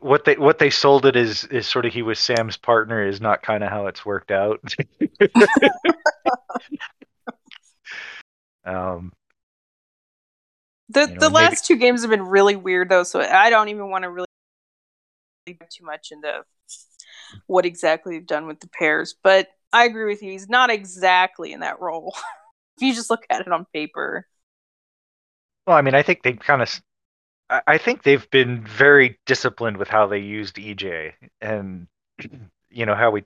[0.00, 3.20] what they what they sold it is is sort of he was sam's partner is
[3.20, 4.60] not kind of how it's worked out.
[8.64, 9.12] Um
[10.90, 13.50] the You know, the maybe- last two games have been really weird though so i
[13.50, 14.26] don't even want to really
[15.46, 16.42] too much into
[17.46, 21.52] what exactly they've done with the pairs but i agree with you he's not exactly
[21.52, 22.14] in that role
[22.78, 24.26] if you just look at it on paper
[25.66, 26.80] well i mean i think they've kind of
[27.50, 31.88] I, think they've been very disciplined with how they used ej and
[32.70, 33.24] you know how we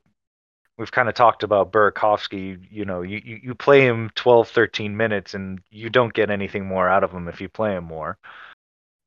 [0.79, 5.35] we've kind of talked about Burakovsky, you know, you, you, play him 12, 13 minutes
[5.35, 8.19] and you don't get anything more out of him if you play him more.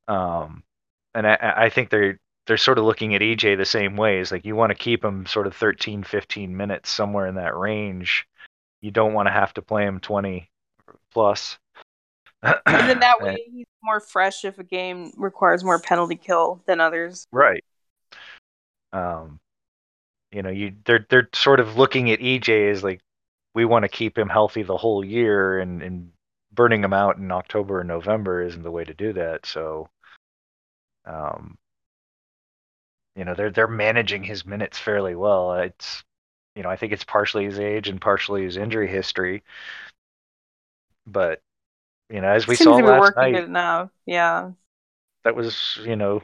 [0.08, 0.64] Um,
[1.14, 4.20] and I, I think they're, they're sort of looking at EJ the same way.
[4.20, 7.58] Is like you want to keep him sort of 13, 15 minutes somewhere in that
[7.58, 8.28] range.
[8.86, 10.48] You don't want to have to play him 20
[11.12, 11.58] plus.
[12.44, 16.80] And then that way he's more fresh if a game requires more penalty kill than
[16.80, 17.26] others.
[17.32, 17.64] Right.
[18.94, 19.40] Um,
[20.32, 23.02] you know, you they're they're sort of looking at EJ as like
[23.56, 26.12] we want to keep him healthy the whole year, and and
[26.54, 29.48] burning him out in October and November isn't the way to do that.
[29.48, 29.90] So,
[31.06, 31.58] um,
[33.16, 35.56] you know, they're they're managing his minutes fairly well.
[35.56, 36.04] It's
[36.56, 39.44] you know, I think it's partially his age and partially his injury history.
[41.08, 41.42] But
[42.10, 43.92] you know, as we Seems saw last working night, now.
[44.06, 44.52] Yeah.
[45.24, 46.22] that was you know,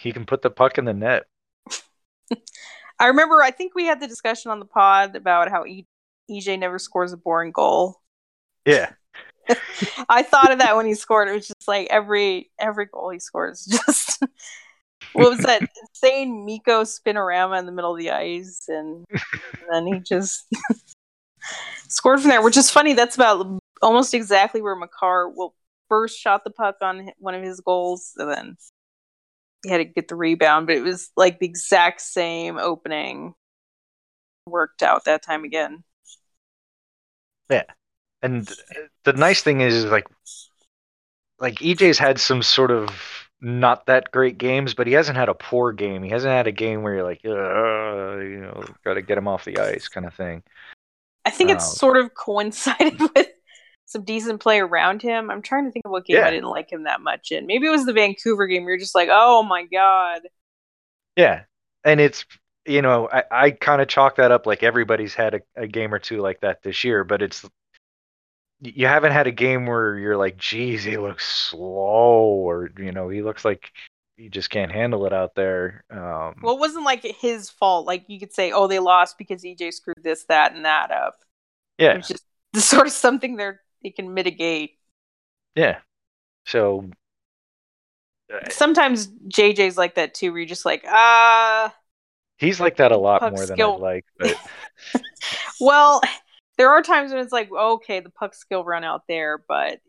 [0.00, 1.26] he can put the puck in the net.
[2.98, 5.86] I remember I think we had the discussion on the pod about how e-
[6.30, 8.00] EJ never scores a boring goal.
[8.64, 8.92] Yeah,
[10.08, 11.28] I thought of that when he scored.
[11.28, 14.22] It was just like every every goal he scores just
[15.12, 19.04] what was that insane Mikko spinorama in the middle of the ice and,
[19.70, 20.46] then he just
[21.88, 22.92] scored from there, which is funny.
[22.92, 25.54] That's about almost exactly where Makar will
[25.88, 28.56] first shot the puck on one of his goals and then
[29.62, 33.34] he had to get the rebound, but it was like the exact same opening
[34.46, 35.84] worked out that time again.
[37.50, 37.64] Yeah,
[38.22, 38.50] and
[39.04, 40.06] the nice thing is like
[41.38, 42.90] like EJ's had some sort of
[43.40, 46.02] not that great games, but he hasn't had a poor game.
[46.02, 49.44] He hasn't had a game where you're like, you know, got to get him off
[49.44, 50.42] the ice, kind of thing.
[51.24, 53.28] I think it's Um, sort of coincided with
[53.86, 55.30] some decent play around him.
[55.30, 56.24] I'm trying to think of what game Yeah.
[56.24, 57.46] I didn't like him that much in.
[57.46, 58.64] Maybe it was the Vancouver game.
[58.64, 60.22] You're just like, oh my god.
[61.16, 61.44] Yeah,
[61.84, 62.24] and it's
[62.66, 65.92] you know I, I kind of chalk that up like everybody's had a, a game
[65.94, 67.44] or two like that this year, but it's
[68.60, 73.08] you haven't had a game where you're like, geez, he looks slow, or you know,
[73.08, 73.72] he looks like
[74.16, 75.84] he just can't handle it out there.
[75.90, 77.86] Um, Well, it wasn't like his fault.
[77.86, 81.20] Like you could say, oh, they lost because EJ screwed this, that, and that up.
[81.78, 84.78] yeah, It's just the sort of something they're they can mitigate.
[85.54, 85.80] yeah.
[86.46, 86.90] So
[88.32, 91.74] uh, Sometimes JJ's like that too, where you're just like, ah,
[92.38, 93.62] he's like that a lot more than.
[93.62, 94.36] I'd like, but
[95.60, 96.00] well,
[96.60, 99.80] there are times when it's like, okay, the puck skill run out there, but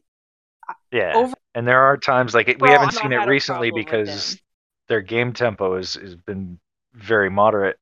[0.90, 1.12] yeah.
[1.16, 4.42] Over- and there are times like it, we haven't seen it recently because
[4.88, 6.60] their game tempo has has been
[6.94, 7.78] very moderate.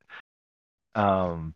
[0.96, 1.54] Um,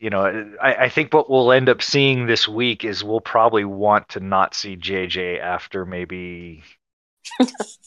[0.00, 3.66] you know, I, I think what we'll end up seeing this week is we'll probably
[3.66, 6.62] want to not see JJ after maybe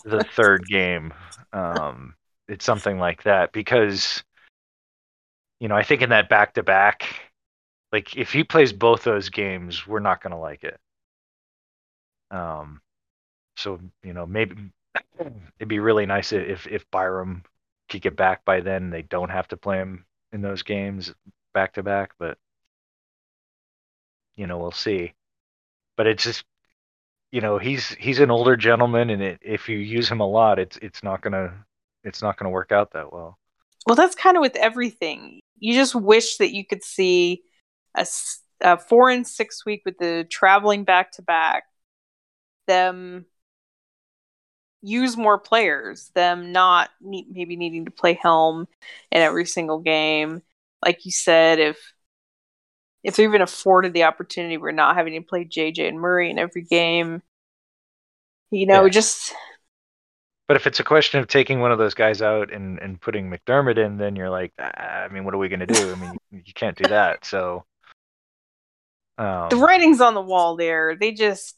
[0.05, 1.15] the third game.
[1.51, 2.13] Um,
[2.47, 4.23] it's something like that because,
[5.59, 7.26] you know, I think in that back to back,
[7.91, 10.79] like if he plays both those games, we're not going to like it.
[12.31, 12.81] Um,
[13.55, 14.55] so you know, maybe
[15.19, 17.43] it'd be really nice if if Byram
[17.89, 18.89] could get back by then.
[18.89, 21.13] They don't have to play him in those games
[21.53, 22.37] back to back, but
[24.35, 25.13] you know, we'll see.
[25.95, 26.43] But it's just
[27.31, 30.59] you know, he's he's an older gentleman, and it, if you use him a lot,
[30.59, 31.53] it's it's not gonna
[32.03, 33.37] it's not gonna work out that well.
[33.85, 35.39] Well, that's kind of with everything.
[35.57, 37.43] You just wish that you could see
[37.97, 38.05] a,
[38.61, 41.63] a four and six week with the traveling back to back,
[42.67, 43.25] them
[44.81, 48.67] use more players, them not need, maybe needing to play Helm
[49.11, 50.41] in every single game.
[50.83, 51.77] Like you said, if
[53.03, 56.39] if they're even afforded the opportunity, we're not having to play JJ and Murray in
[56.39, 57.21] every game.
[58.51, 58.89] You know, Yeah.
[58.89, 59.33] just
[60.47, 63.29] But if it's a question of taking one of those guys out and, and putting
[63.29, 64.71] MacDermid in, then you're like, ah,
[65.03, 65.91] I mean, what are we going to do?
[65.91, 67.25] I mean, you can't do that.
[67.25, 67.65] So,
[69.17, 70.95] um, the writing's on the wall there.
[70.95, 71.55] They just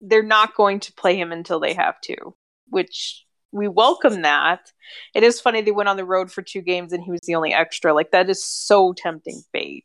[0.00, 2.34] they're not going to play him until they have to,
[2.68, 4.72] which we welcome that.
[5.14, 7.34] It is funny they went on the road for two games and he was the
[7.34, 7.92] only extra.
[7.92, 9.84] Like that is so tempting fate.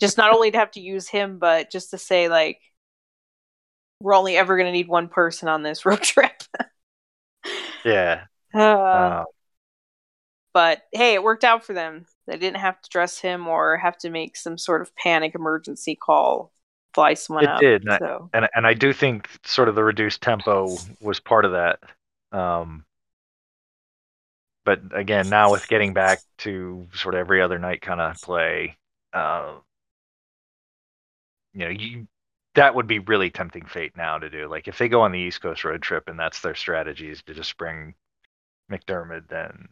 [0.00, 2.58] just not only to have to use him, but just to say like
[4.00, 6.42] we're only ever going to need one person on this road trip.
[7.84, 8.24] yeah.
[8.54, 8.58] Uh,
[9.22, 9.24] Uh,
[10.52, 12.04] but hey, it worked out for them.
[12.26, 15.96] They didn't have to dress him or have to make some sort of panic emergency
[15.96, 16.52] call,
[16.94, 17.60] fly someone It up.
[17.60, 21.20] did, and I- So and and I do think sort of the reduced tempo was
[21.20, 21.80] part of that.
[22.32, 22.86] Um,
[24.64, 28.76] but again, now with getting back to sort of every other night kind of play,
[29.12, 29.56] uh,
[31.52, 32.06] you know, you
[32.54, 34.46] that would be really tempting fate now to do.
[34.48, 37.22] Like if they go on the East Coast road trip and that's their strategy is
[37.22, 37.94] to just bring
[38.70, 39.68] MacDermid, then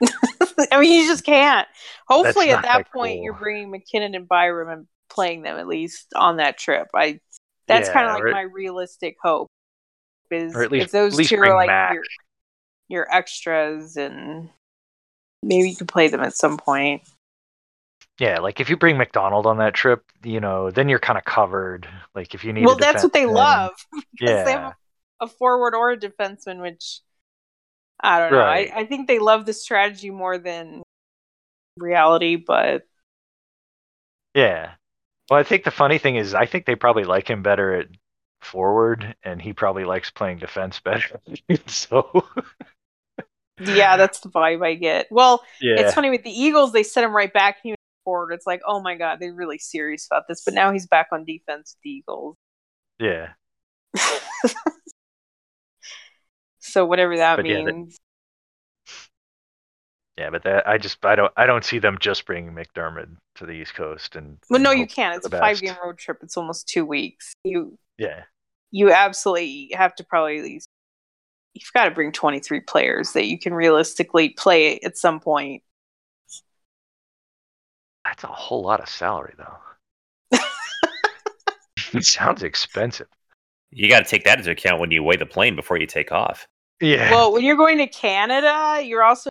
[0.72, 1.66] I mean, you just can't.
[2.08, 3.24] Hopefully, at that that point, cool.
[3.24, 6.88] you're bringing MacKinnon and Byram and playing them at least on that trip.
[6.94, 7.20] I
[7.66, 9.48] that's Yeah, kind of like my realistic hope.
[10.30, 12.02] Is or at least if those least two are like your
[12.88, 14.50] your extras, and
[15.42, 17.02] maybe you can play them at some point.
[18.18, 21.24] Yeah, like if you bring MacDonald on that trip, you know, then you're kind of
[21.24, 21.88] covered.
[22.14, 23.72] Like if you need, well, that's what they love
[24.20, 24.74] Yeah, they have
[25.20, 27.00] a, a forward or a defenseman, which
[28.00, 28.38] I don't know.
[28.38, 28.70] Right.
[28.74, 30.82] I, I think they love the strategy more than
[31.76, 32.82] reality, but
[34.34, 34.72] yeah.
[35.30, 37.88] Well, I think the funny thing is, I think they probably like him better at
[38.40, 41.20] forward, and he probably likes playing defense better.
[41.66, 42.24] so
[43.60, 45.06] yeah, that's the vibe I get.
[45.10, 47.78] Well, yeah, it's funny with the Eagles, they set him right back and he went
[48.04, 48.32] forward.
[48.32, 50.44] It's like, oh my god, they're really serious about this.
[50.44, 52.36] But now he's back on defense with the Eagles.
[52.98, 53.30] yeah.
[56.68, 57.98] so whatever that But yeah, that- means.
[60.16, 63.46] Yeah, but that I just I don't I don't see them just bringing MacDermid to
[63.46, 64.38] the East Coast and.
[64.50, 65.16] well, no, you can't.
[65.16, 66.18] It's a the five game road trip.
[66.22, 67.32] It's almost two weeks.
[67.44, 68.24] You Yeah,
[68.72, 70.68] you absolutely have to probably at least
[71.54, 75.62] you've got to bring 23 players that you can realistically play at some point.
[78.04, 80.38] that's a whole lot of salary though.
[81.92, 83.06] it sounds expensive.
[83.70, 86.10] You got to take that into account when you weigh the plane before you take
[86.10, 86.48] off.
[86.80, 87.10] Yeah.
[87.10, 89.30] Well, when you're going to Canada, you're also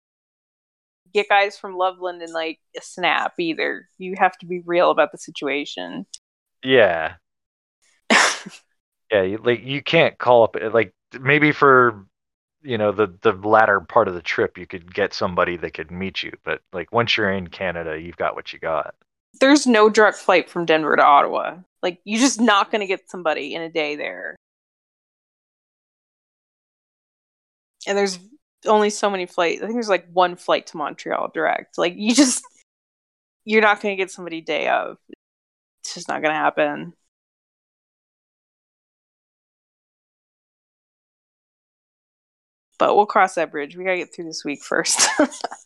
[1.14, 3.90] get guys from Loveland and like a snap either.
[3.98, 6.06] You have to be real about the situation.
[6.64, 7.16] yeah.
[9.12, 12.06] Yeah, you, like you can't call up eh, like maybe for
[12.62, 15.92] you know the the latter part of the trip you could get somebody that could
[15.92, 18.96] meet you, but like once you're in Canada, you've got what you got.
[19.40, 21.58] There's no direct flight from Denver to Ottawa.
[21.84, 24.37] Like you're just not going to get somebody in a day there.
[27.88, 28.20] And there's
[28.66, 29.62] only so many flights.
[29.62, 31.78] I think there's like one flight to Montreal direct.
[31.78, 32.44] Like you just
[33.46, 34.98] you're not going to get somebody day of.
[35.82, 36.94] It's just not going to happen.
[42.78, 43.76] But we'll cross that bridge.
[43.76, 45.08] We got to get through this week first.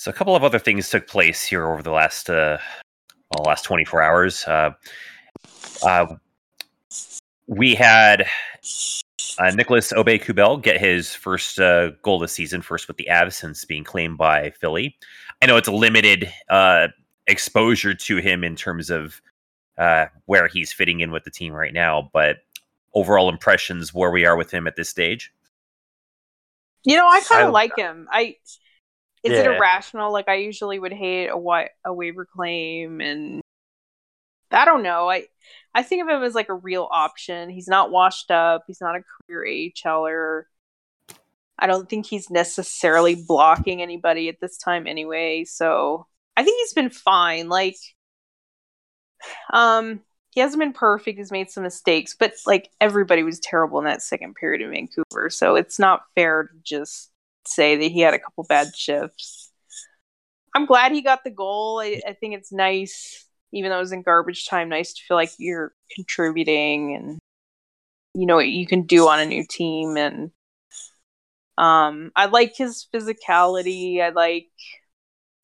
[0.00, 2.56] So a couple of other things took place here over the last uh,
[3.30, 4.44] well, last 24 hours.
[4.44, 4.70] Uh,
[5.82, 6.14] uh,
[7.50, 8.26] we had
[9.40, 13.64] uh, Nicolas Aube-Kubel get his first uh, goal this season, first with the Avs since
[13.64, 14.96] being claimed by Philly.
[15.42, 16.88] I know it's a limited uh,
[17.26, 19.20] exposure to him in terms of
[19.78, 22.36] uh, where he's fitting in with the team right now, but
[22.94, 25.32] overall impressions where we are with him at this stage.
[26.84, 28.06] You know, I kind of like him.
[28.12, 28.36] I
[29.24, 30.12] is it irrational?
[30.12, 33.42] Like I usually would hate a wa- a waiver claim, and
[34.52, 35.10] I don't know.
[35.10, 35.26] I
[35.74, 37.50] I think of him as like a real option.
[37.50, 38.64] He's not washed up.
[38.66, 40.42] He's not a career AHLer.
[41.58, 45.44] I don't think he's necessarily blocking anybody at this time anyway.
[45.44, 46.06] So
[46.36, 47.48] I think he's been fine.
[47.48, 47.76] Like,
[49.52, 51.18] um, he hasn't been perfect.
[51.18, 55.28] He's made some mistakes, but like everybody was terrible in that second period in Vancouver.
[55.28, 57.10] So it's not fair to just
[57.46, 59.50] say that he had a couple bad shifts.
[60.54, 61.80] I'm glad he got the goal.
[61.80, 65.16] I, I think it's nice, even though it was in garbage time, nice to feel
[65.16, 67.18] like you're contributing and
[68.14, 69.96] you know what you can do on a new team.
[69.96, 70.30] And
[71.58, 74.00] um, I like his physicality.
[74.00, 74.48] I like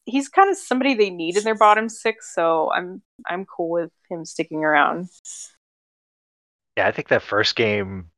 [0.04, 2.34] he's kind of somebody they need in their bottom six.
[2.34, 5.08] So I'm I'm cool with him sticking around.
[6.76, 8.10] Yeah, I think that first game,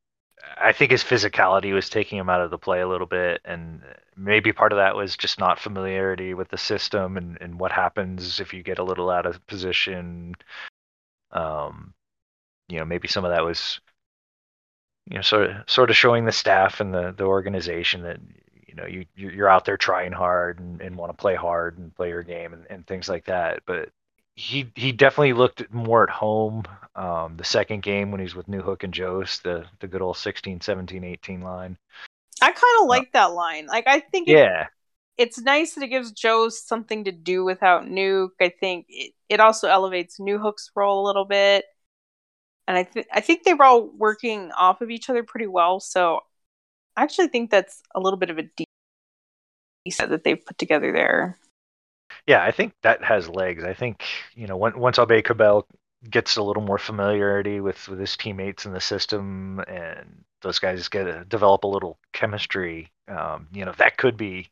[0.57, 3.81] I think his physicality was taking him out of the play a little bit, and
[4.15, 8.39] maybe part of that was just not familiarity with the system and, and what happens
[8.39, 10.35] if you get a little out of position.
[11.31, 11.93] Um,
[12.69, 13.81] you know, maybe some of that was,
[15.05, 18.19] you know, sort of sort of showing the staff and the the organization that
[18.67, 21.77] you know you you- you're out there trying hard and, and want to play hard
[21.77, 23.63] and play your game and, and things like that.
[23.65, 23.89] But
[24.39, 26.63] he he definitely looked more at home.
[26.95, 30.61] Um, the second game when he's with Newhook and Jost, the the good old 16,
[30.61, 31.77] 17, 18 line.
[32.41, 33.67] I kind of like that line.
[33.67, 34.67] Like I think it, Yeah,
[35.17, 38.29] it's nice that it gives Joe something to do without Nuke.
[38.39, 41.65] I think it, it also elevates Newhook's role a little bit,
[42.65, 45.81] and I think I think they were all working off of each other pretty well.
[45.81, 46.21] So
[46.95, 48.69] I actually think that's a little bit of a deep
[49.89, 51.37] set that they've put together there.
[52.29, 53.63] Yeah, I think that has legs.
[53.63, 54.03] I think
[54.35, 55.65] you know when, once Aube-Kubel
[56.11, 60.87] gets a little more familiarity with with his teammates in the system, and those guys
[60.89, 62.91] get to develop a little chemistry.
[63.07, 64.47] Um, you know that could be.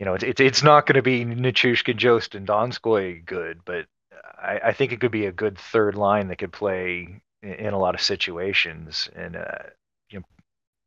[0.00, 3.86] You know, it's it's, it's not going to be Nichushkin, Jost, and Donskoy good, but
[4.36, 7.74] I, I think it could be a good third line that could play in, in
[7.74, 9.58] a lot of situations, and uh,
[10.10, 10.26] you know,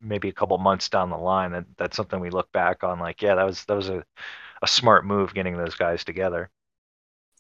[0.02, 3.22] maybe a couple months down the line, that that's something we look back on like,
[3.22, 4.04] yeah, that was that was a
[4.62, 6.50] a smart move getting those guys together.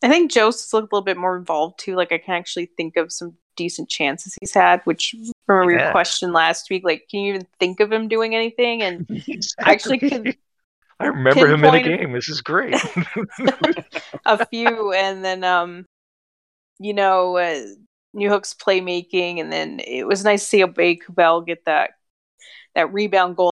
[0.03, 1.95] I think Joe's looked a little bit more involved too.
[1.95, 4.81] Like I can actually think of some decent chances he's had.
[4.83, 5.15] Which
[5.47, 5.83] remember Yeah.
[5.85, 8.83] your question last week, like, can you even think of him doing anything?
[8.83, 9.07] And
[9.59, 10.37] I actually could
[10.99, 12.11] I remember him in a game.
[12.11, 12.75] This is great.
[14.25, 15.85] a few, and then um,
[16.79, 17.61] you know, uh,
[18.15, 21.91] Newhook's playmaking, and then it was nice to see Aube-Kubel get that
[22.73, 23.51] that rebound goal,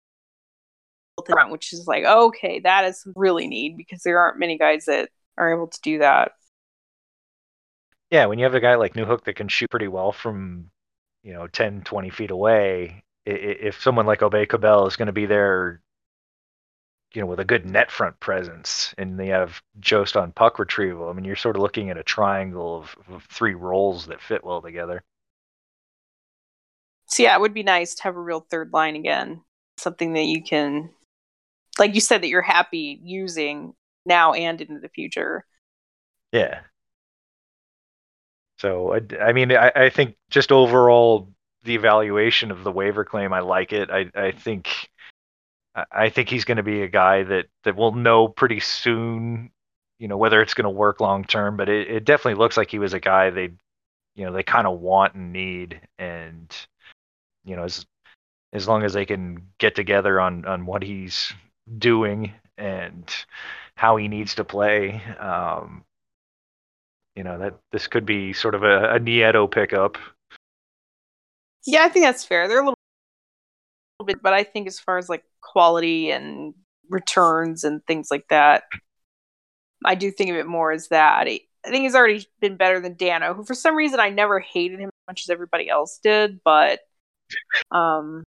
[1.28, 4.58] at the front, which is like okay, that is really neat because there aren't many
[4.58, 6.32] guys that are able to do that.
[8.12, 10.72] yeah, when you have a guy like Newhook that can shoot pretty well from,
[11.24, 15.82] you know, 10, 20 feet away, if someone like Aube-Kubel is going to be there,
[17.14, 21.10] you know, with a good net front presence, and they have Jost on puck retrieval,
[21.10, 24.44] I mean, you're sort of looking at a triangle of, of three roles that fit
[24.44, 25.04] well together.
[27.08, 29.42] So yeah, it would be nice to have a real third line again,
[29.78, 30.90] something that you can,
[31.80, 33.74] like you said, that you're happy using
[34.06, 35.46] now and into the future.
[36.32, 36.62] Yeah.
[38.60, 41.32] So I, I mean, I, I think just overall
[41.64, 43.90] the evaluation of the waiver claim, I like it.
[43.92, 44.90] I, I think,
[45.92, 49.52] I- think he's going to be a guy that that we'll know pretty soon.
[50.00, 52.70] You know whether it's going to work long term, but it, it definitely looks like
[52.72, 53.52] he was a guy they,
[54.16, 56.56] you know, they kind of want and need, and
[57.46, 57.86] you know, as
[58.54, 61.34] as long as they can get together on on what he's
[61.78, 63.14] doing and
[63.76, 65.84] how he needs to play, um,
[67.16, 69.98] you know that this could be sort of a, a Nieto pickup.
[71.66, 72.48] Yeah, I think that's fair.
[72.48, 72.76] They're a little,
[74.06, 76.54] bit, but I think as far as like quality and
[76.90, 78.64] returns and things like that,
[79.84, 81.28] I do think of it more as that.
[81.28, 84.40] I I think he's already been better than Dano, who for some reason I never
[84.40, 86.80] hated him as much as everybody else did, but
[87.72, 88.24] um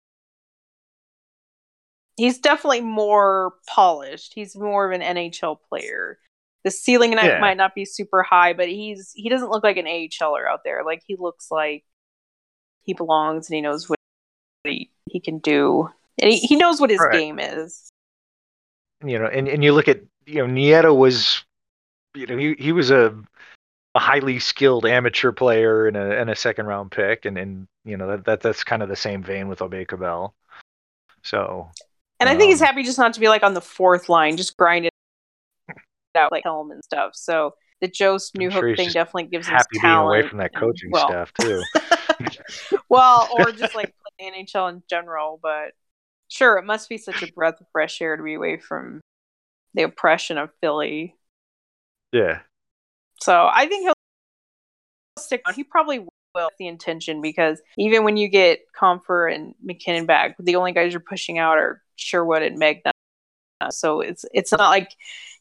[2.16, 4.32] he's definitely more polished.
[4.34, 6.18] He's more of an NHL player.
[6.64, 7.40] The ceiling Yeah.
[7.40, 10.82] might not be super high, but he's he doesn't look like an AHLer out there.
[10.84, 11.84] Like he looks like
[12.82, 13.98] he belongs and he knows what
[14.64, 15.88] he, he can do.
[16.20, 17.12] And he, he knows what his Right.
[17.12, 17.90] game is.
[19.04, 21.44] You know, and, and you look at you know Nieto was,
[22.14, 23.14] you know, he he was a
[23.94, 27.98] a highly skilled amateur player and a and a second round pick, and and you
[27.98, 30.32] know that, that that's kind of the same vein with Aube-Kubel.
[31.22, 31.68] So
[32.24, 34.36] And I think he's Um, happy just not to be like on the fourth line,
[34.36, 34.92] just grind it
[36.16, 37.12] out like Helm and stuff.
[37.14, 40.06] So the Jost New sure he's thing definitely gives him happy being talent.
[40.06, 41.62] away from that coaching well, staff too.
[42.88, 45.38] well, or just like NHL in general.
[45.42, 45.72] But
[46.28, 49.00] sure, it must be such a breath of fresh air to be away from
[49.74, 51.16] the oppression of Philly.
[52.12, 52.40] yeah,
[53.20, 53.92] So I think he'll
[55.18, 55.54] stick on.
[55.54, 60.56] He probably with the intention because even when you get Compher and MacKinnon back, the
[60.56, 62.90] only guys you're pushing out are Sherwood and Megna.
[63.70, 64.90] So it's it's not like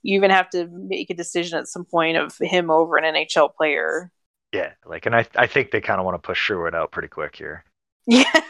[0.02, 3.54] you even have to make a decision at some point of him over an NHL
[3.54, 4.12] player.
[4.54, 4.72] yeah.
[4.86, 7.36] Like, and I I think they kind of want to push Sherwood out pretty quick
[7.36, 7.64] here.
[8.06, 8.42] Yeah,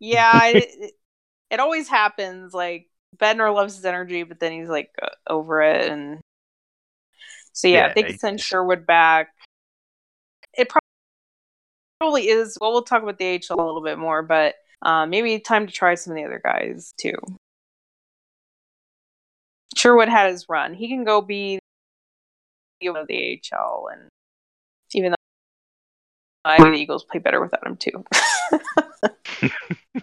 [0.00, 0.46] yeah.
[0.46, 0.94] it,
[1.48, 2.52] it, always happens.
[2.52, 6.18] Like Bednar loves his energy, but then he's like uh, over it, and
[7.52, 9.28] so yeah, Yeah, they send Sherwood back.
[12.00, 12.56] Probably is.
[12.60, 15.72] Well, we'll talk about the HL a little bit more, but uh, maybe time to
[15.72, 17.14] try some of the other guys too.
[19.76, 20.72] Sherwood had his run.
[20.74, 21.58] He can go be
[22.80, 24.08] the of the AHL, and
[24.94, 25.16] even though
[26.44, 28.04] I think the Eagles play better without him too.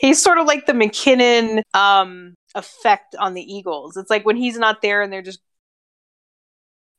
[0.00, 3.96] he's sort of like the MacKinnon um, effect on the Eagles.
[3.96, 5.40] It's like when he's not there and they're just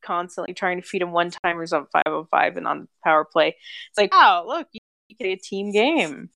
[0.07, 3.49] constantly trying to feed him one timers on 505 and on the power play.
[3.49, 4.79] It's like, oh, look, you,
[5.09, 6.29] you get a team game.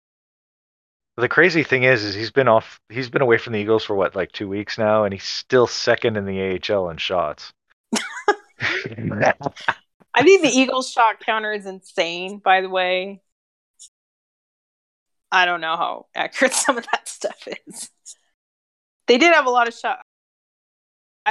[1.17, 2.79] The crazy thing is, is he's been off.
[2.89, 5.67] He's been away from the Eagles for what, like two weeks now, and he's still
[5.67, 7.53] second in the AHL in shots.
[10.13, 13.21] I think the Eagles shot counter is insane, by the way.
[15.31, 17.89] I don't know how accurate some of that stuff is.
[19.07, 20.01] They did have a lot of shots.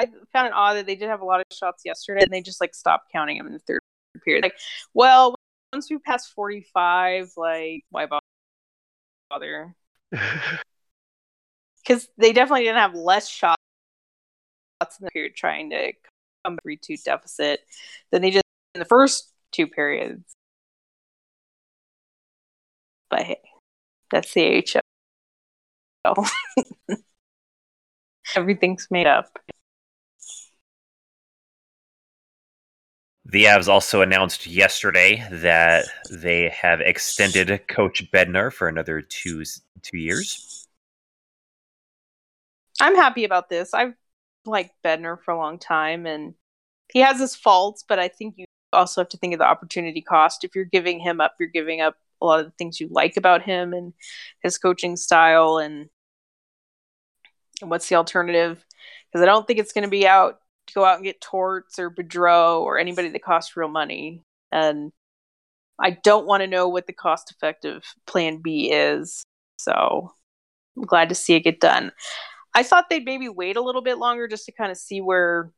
[0.00, 2.40] I found it odd that they did have a lot of shots yesterday and they
[2.40, 3.80] just like stopped counting them in the third
[4.24, 4.42] period.
[4.42, 4.54] Like,
[4.94, 5.34] well,
[5.72, 8.06] once we pass 45, like, why
[9.30, 9.74] bother?
[11.82, 13.56] Because they definitely didn't have less shots
[14.82, 15.92] in the period trying to
[16.44, 17.60] come 3 2 deficit
[18.12, 18.42] than they did
[18.74, 20.22] in the first two periods.
[23.08, 23.40] But hey,
[24.10, 24.64] that's the
[26.04, 26.26] AHL.
[28.36, 29.38] Everything's made up.
[33.30, 39.44] The Avs also announced yesterday that they have extended Coach Bednar for another two
[39.82, 40.66] two years.
[42.80, 43.72] I'm happy about this.
[43.72, 43.94] I've
[44.44, 46.34] liked Bednar for a long time, and
[46.92, 50.02] he has his faults, but I think you also have to think of the opportunity
[50.02, 50.42] cost.
[50.42, 53.16] If you're giving him up, you're giving up a lot of the things you like
[53.16, 53.92] about him and
[54.42, 55.88] his coaching style and,
[57.60, 58.64] and what's the alternative?
[59.06, 60.40] Because I don't think it's going to be out
[60.74, 64.22] go out and get Torts or Boudreau or anybody that costs real money.
[64.52, 64.92] And
[65.78, 69.24] I don't want to know what the cost effective plan B is.
[69.58, 70.12] So
[70.76, 71.92] I'm glad to see it get done.
[72.54, 75.52] I thought they'd maybe wait a little bit longer just to kind of see where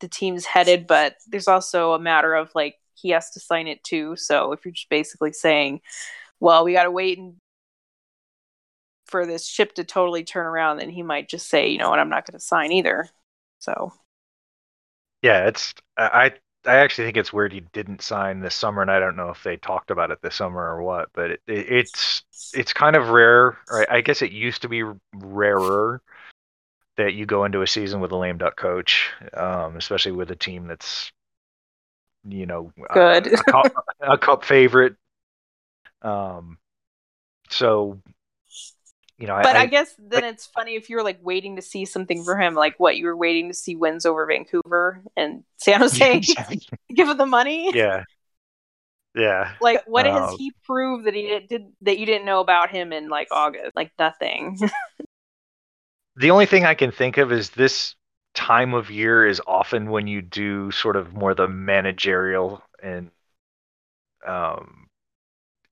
[0.00, 3.82] the team's headed, but there's also a matter of like he has to sign it
[3.84, 4.16] too.
[4.16, 5.80] So if you're just basically saying,
[6.40, 7.34] well, we got to wait and
[9.06, 11.98] for this ship to totally turn around, then he might just say, you know what,
[11.98, 13.08] I'm not going to sign either.
[13.58, 13.92] So
[15.22, 16.32] yeah, it's I
[16.66, 19.42] I actually think it's weird he didn't sign this summer, and I don't know if
[19.42, 22.24] they talked about it this summer or what, but it, it, it's
[22.54, 23.58] it's kind of rare.
[23.68, 24.82] Or I guess it used to be
[25.14, 26.02] rarer
[26.96, 30.36] that you go into a season with a lame duck coach, um, especially with a
[30.36, 31.12] team that's
[32.24, 34.96] you know good a, a, cup, a cup favorite.
[36.02, 36.58] Um,
[37.48, 38.00] so
[39.18, 41.84] you know, but I, I guess then it's funny if you're like waiting to see
[41.86, 45.80] something for him, like what you were waiting to see wins over Vancouver and San
[45.80, 46.20] Jose,
[46.94, 47.70] give him the money.
[47.74, 48.04] Yeah,
[49.16, 49.54] yeah.
[49.62, 52.70] Like, what um, has he proved that he did, did that you didn't know about
[52.70, 53.74] him in like August?
[53.74, 54.58] Like nothing.
[56.16, 57.94] the only thing I can think of is this
[58.34, 63.10] time of year is often when you do sort of more the managerial and
[64.26, 64.88] um,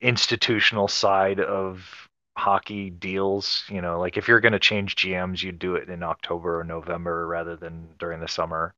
[0.01, 2.03] institutional side of
[2.36, 3.65] hockey deals.
[3.69, 6.65] You know, like if you're going to change GMs, you'd do it in October or
[6.65, 8.74] November rather than during the summer,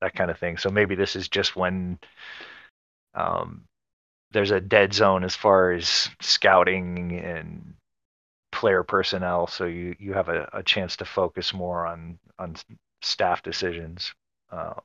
[0.00, 0.56] that kind of thing.
[0.56, 1.98] So maybe this is just when
[3.14, 3.64] um,
[4.32, 7.74] there's a dead zone as far as scouting and
[8.52, 12.56] player personnel, so you you have a, a chance to focus more on on
[13.02, 14.14] staff decisions.
[14.50, 14.80] Um,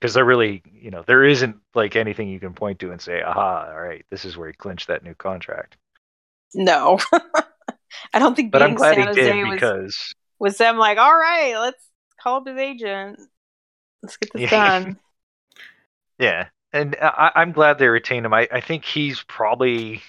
[0.00, 3.22] because there really, you know, there isn't like anything you can point to and say,
[3.22, 3.68] "Aha!
[3.70, 5.76] All right, this is where he clinched that new contract."
[6.54, 6.98] No,
[8.12, 8.52] I don't think.
[8.52, 11.84] But I'm glad San he did Jose because was, was them like, all right, let's
[12.20, 13.20] call up his agent.
[14.02, 14.50] Let's get this Yeah.
[14.50, 14.96] done.
[16.18, 18.34] yeah, and I, I'm glad they retained him.
[18.34, 20.02] I, I think he's probably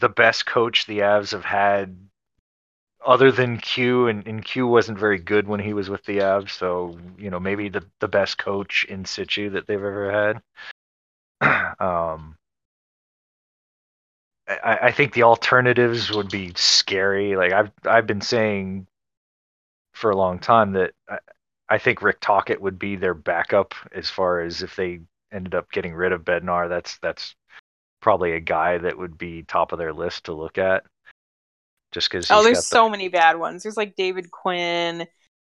[0.00, 1.96] the best coach the Avs have had,
[3.04, 6.50] other than Q, and, and Q wasn't very good when he was with the Avs.
[6.50, 10.40] So you know maybe the the best coach in situ that they've ever
[11.40, 11.76] had.
[11.80, 12.37] um,
[14.48, 17.36] I, I think the alternatives would be scary.
[17.36, 18.86] Like I've I've been saying
[19.94, 21.18] for a long time that I,
[21.68, 25.00] I think Rick Tocchet would be their backup as far as if they
[25.32, 26.68] ended up getting rid of Bednar.
[26.68, 27.34] That's that's
[28.00, 30.84] probably a guy that would be top of their list to look at.
[31.92, 33.62] Just because Oh, there's so many bad ones.
[33.62, 35.06] There's like David Quinn.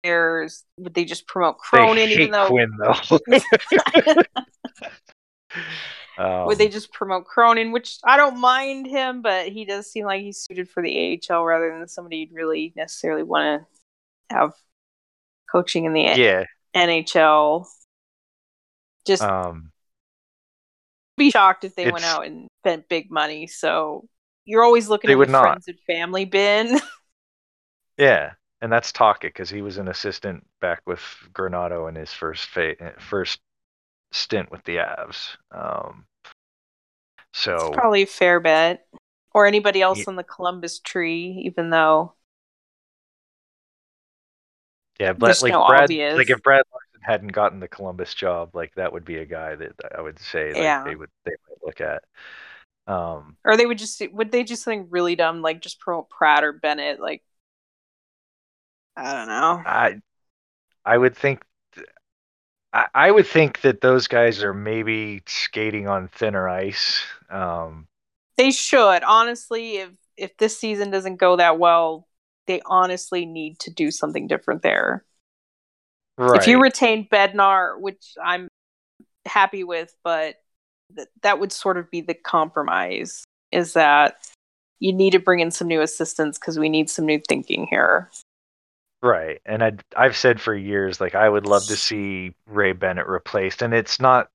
[0.03, 3.19] There's would they just promote Cronin even though Quinn though.
[6.17, 10.05] um, would they just promote Cronin, which I don't mind him, but he does seem
[10.05, 13.63] like he's suited for the AHL rather than somebody you'd really necessarily want
[14.29, 14.53] to have
[15.51, 16.45] coaching in the yeah.
[16.75, 17.65] NHL.
[19.05, 19.71] Just Um,
[21.17, 23.47] be shocked if they went out and spent big money.
[23.47, 24.07] So
[24.45, 25.43] you're always looking at would not.
[25.43, 26.79] friends and family bin.
[27.97, 31.01] Yeah, and that's Tocchet because he was an assistant back with
[31.33, 33.39] Granato in his first fa- first
[34.15, 35.37] stint with the Avs.
[35.51, 36.05] Um,
[37.33, 38.87] so It's probably a fair bet.
[39.33, 42.13] Or anybody else Ye- on the Columbus tree, even though
[44.99, 48.55] yeah, but like no Brad, obvious- like if Brad Larsen hadn't gotten the Columbus job,
[48.55, 50.83] like that would be a guy that I would say like Yeah.
[50.85, 52.03] they would they might look at.
[52.87, 56.43] Um, or they would just would they just something really dumb like just promote Pratt
[56.45, 57.23] or Bennett like
[58.95, 59.61] I don't know.
[59.65, 59.99] I
[60.85, 61.47] I would think th-
[62.75, 67.01] I, I would think that those guys are maybe skating on thinner ice.
[67.29, 67.87] Um,
[68.37, 72.07] They should honestly if if this season doesn't go that well,
[72.47, 75.03] they honestly need to do something different there.
[76.17, 76.41] right.
[76.41, 78.47] If you retain Bednar, which I'm
[79.25, 80.35] happy with, but
[80.95, 84.17] th- that would sort of be the compromise is that
[84.79, 88.09] you need to bring in some new assistants because we need some new thinking here.
[89.01, 89.39] Right.
[89.45, 93.61] And I I've said for years like I would love to see Ray Bennett replaced
[93.61, 94.29] and it's not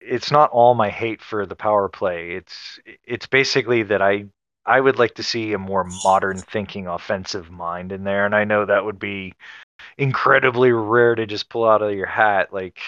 [0.00, 2.32] it's not all my hate for the power play.
[2.32, 4.26] It's it's basically that I
[4.66, 8.44] I would like to see a more modern thinking offensive mind in there and I
[8.44, 9.34] know that would be
[9.98, 12.78] incredibly rare to just pull out of your hat like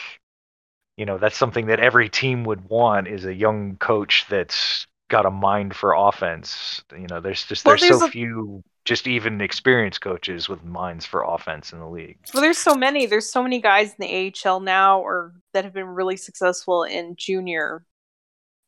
[0.96, 5.26] you know that's something that every team would want is a young coach that's got
[5.26, 6.82] a mind for offense.
[6.92, 10.62] You know, there's just Well, there's, there's so a- few just even experienced coaches with
[10.62, 12.18] minds for offense in the league.
[12.32, 13.06] Well, there's so many.
[13.06, 17.16] There's so many guys in the AHL now, or that have been really successful in
[17.16, 17.84] junior.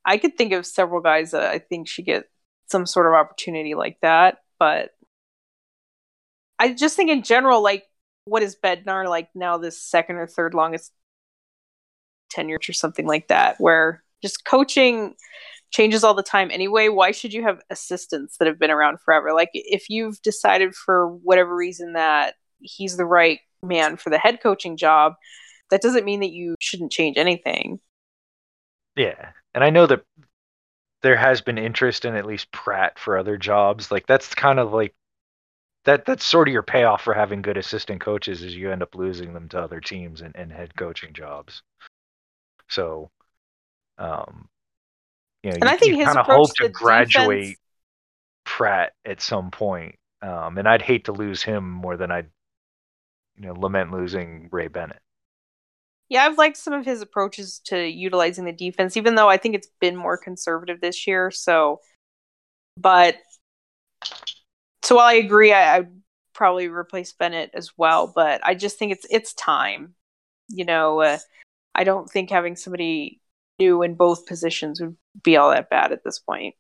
[0.04, 2.24] I could think of several guys that I think should get
[2.66, 4.90] some sort of opportunity like that, but
[6.58, 7.84] I just think in general, like,
[8.24, 9.58] what is Bednar like now?
[9.58, 10.92] This second or third longest
[12.30, 15.14] tenure or something like that, where just coaching
[15.70, 16.88] changes all the time anyway.
[16.88, 19.32] Why should you have assistants that have been around forever?
[19.32, 24.40] Like, if you've decided for whatever reason that he's the right man for the head
[24.42, 25.14] coaching job,
[25.70, 27.80] that doesn't mean that you shouldn't change anything.
[28.96, 29.30] Yeah.
[29.54, 30.02] And I know that
[31.02, 33.90] there has been interest in at least Pratt for other jobs.
[33.90, 34.94] Like that's kind of like
[35.84, 38.94] that that's sort of your payoff for having good assistant coaches is you end up
[38.94, 41.62] losing them to other teams and, and head coaching jobs.
[42.68, 43.10] So
[43.98, 44.48] um
[45.42, 47.40] you know, And you, I think you his kind of approach hope to to graduate
[47.40, 47.58] defense-
[48.44, 49.96] Pratt at some point.
[50.22, 52.30] Um and I'd hate to lose him more than I'd
[53.36, 55.00] you know lament losing Ray Bennett.
[56.08, 59.54] Yeah, I've liked some of his approaches to utilizing the defense, even though I think
[59.54, 61.30] it's been more conservative this year.
[61.30, 61.80] So,
[62.78, 63.16] but
[64.82, 65.90] so while I agree, I, I'd
[66.32, 68.10] probably replace Bennett as well.
[68.14, 69.94] But I just think it's it's time.
[70.48, 71.18] You know, uh,
[71.74, 73.20] I don't think having somebody
[73.58, 76.54] new in both positions would be all that bad at this point.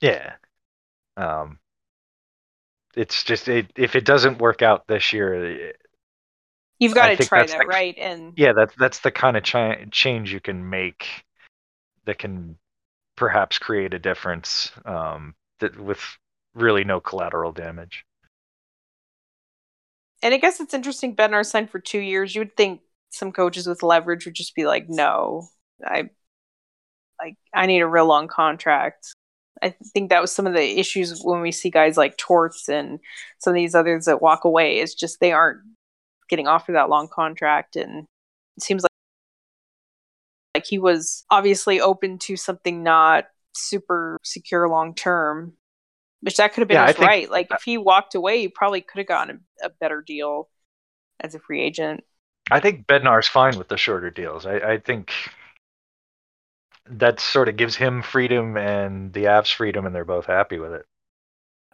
[0.00, 0.34] Yeah.
[1.16, 1.58] Um,
[2.94, 5.72] it's just it, if it doesn't work out this year,
[6.78, 7.98] You've got I to try that, like- right?
[7.98, 11.06] And yeah, that's that's the kind of chi- change you can make
[12.06, 12.56] that can
[13.16, 16.00] perhaps create a difference um, that with
[16.54, 18.04] really no collateral damage.
[20.22, 21.16] and I guess it's interesting.
[21.16, 22.34] Bednar signed for two years.
[22.34, 22.80] You would think
[23.10, 25.48] some coaches with leverage would just be like, "No,
[25.84, 26.10] I
[27.20, 29.14] like I need a real long contract."
[29.62, 33.00] I think that was some of the issues when we see guys like Torts and
[33.38, 34.78] some of these others that walk away.
[34.78, 35.60] Is just they aren't
[36.28, 38.06] getting offered that long contract, and
[38.56, 38.90] it seems like
[40.54, 45.54] like he was obviously open to something not super secure long term.
[46.20, 47.30] Which that could have been Yeah, his right.
[47.30, 50.48] Like if he walked away, he probably could have gotten a, a better deal
[51.20, 52.02] as a free agent.
[52.50, 54.46] I think Bednar's fine with the shorter deals.
[54.46, 55.12] I, I think
[56.86, 60.72] that sort of gives him freedom and the Avs freedom, and they're both happy with
[60.72, 60.86] it.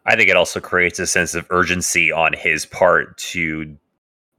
[0.07, 3.77] I think it also creates a sense of urgency on his part to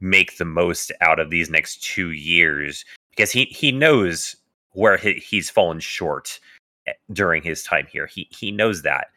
[0.00, 4.36] make the most out of these next two years because he, he knows
[4.72, 6.38] where he, he's fallen short
[6.86, 8.06] eh, during his time here.
[8.06, 9.08] He he knows that.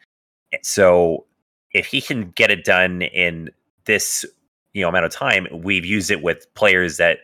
[0.62, 1.26] So
[1.72, 3.50] if he can get it done in
[3.84, 4.24] this
[4.72, 7.18] you know amount of time, we've used it with players that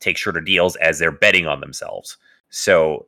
[0.00, 2.16] take shorter deals as they're betting on themselves.
[2.50, 3.06] So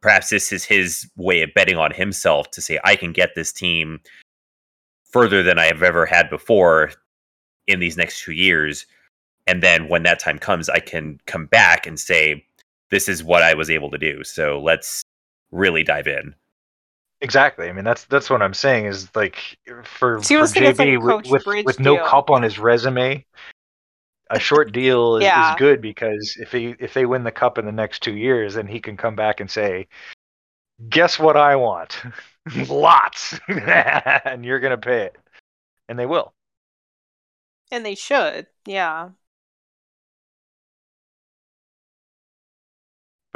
[0.00, 3.52] perhaps this is his way of betting on himself to say I can get this
[3.52, 4.00] team
[5.04, 6.92] further than I have ever had before
[7.66, 8.86] in these next two years.
[9.46, 12.44] And then when that time comes, I can come back and say,
[12.90, 14.22] this is what I was able to do.
[14.24, 15.02] So let's
[15.50, 16.34] really dive in.
[17.20, 17.68] Exactly.
[17.68, 21.02] I mean, that's that's what I'm saying is like for, So for it's like JB
[21.02, 23.24] with with, with no cup on his resume,
[24.30, 25.52] a short deal is, Yeah.
[25.52, 28.54] is good because if he if they win the cup in the next two years,
[28.54, 29.88] then he can come back and say,
[30.88, 32.02] "Guess what I want?
[32.68, 35.16] Lots, and you're gonna pay it,"
[35.88, 36.34] and they will.
[37.72, 38.46] And they should.
[38.66, 39.10] Yeah.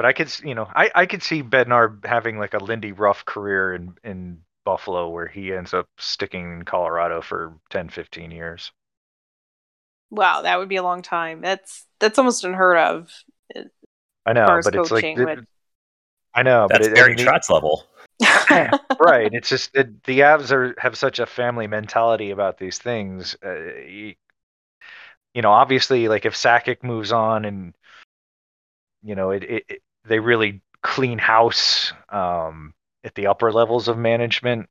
[0.01, 3.27] But I could, you know, I, I could see Bednar having like a Lindy Ruff
[3.27, 8.73] career in, in Buffalo where he ends up sticking in Colorado for 10, 15 years.
[10.09, 11.43] Wow, that would be a long time.
[11.43, 13.11] That's that's almost unheard of.
[14.25, 15.39] I know, but it's like, coaching th-
[16.35, 17.85] I know, That's but it, I Barry mean, Trotz level.
[18.99, 19.31] right.
[19.35, 23.37] It's just it, the Avs are have such a family mentality about these things.
[23.45, 24.15] Uh, you,
[25.35, 27.75] you know, obviously, like if Sakic moves on and
[29.03, 32.75] you know it, it, it they really clean house um,
[33.05, 34.69] at the upper levels of management.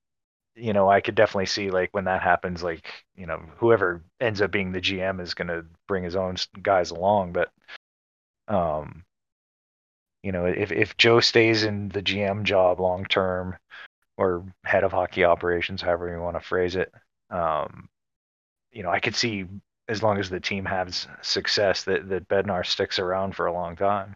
[0.56, 4.42] You know, I could definitely see like when that happens, like you know, whoever ends
[4.42, 7.50] up being the GM is going to bring his own guys along, but
[8.50, 9.04] um
[10.24, 13.56] you know if if joe stays in the gm job long term
[14.18, 16.92] or head of hockey operations however you want to phrase it
[17.30, 17.88] um
[18.72, 19.46] you know i could see
[19.88, 23.76] as long as the team has success that that bednar sticks around for a long
[23.76, 24.16] time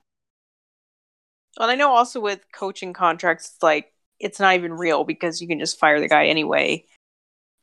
[1.57, 5.47] Well, I know also with coaching contracts, it's like it's not even real because you
[5.47, 6.85] can just fire the guy anyway.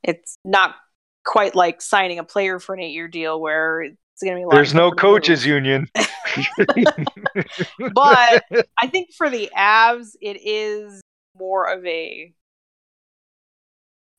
[0.02, 0.76] It's not
[1.24, 4.54] quite like signing a player for an eight-year deal where it's going to be.
[4.54, 4.98] there's no to move.
[4.98, 5.88] coaches union
[7.92, 8.44] But
[8.78, 11.00] I think for the Avs, it is
[11.36, 12.32] more of a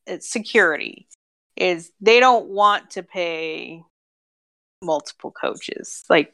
[0.07, 1.07] it's security
[1.55, 3.83] is they don't want to pay
[4.83, 6.03] multiple coaches.
[6.09, 6.33] Like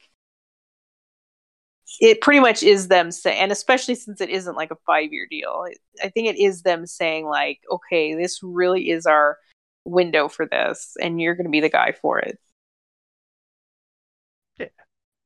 [1.99, 5.27] it pretty much is them saying, and especially since it isn't like a five year
[5.30, 5.65] deal,
[6.03, 9.38] I think it is them saying, like, okay, this really is our
[9.85, 12.38] window for this, and you're going to be the guy for it.
[14.57, 14.68] Yeah.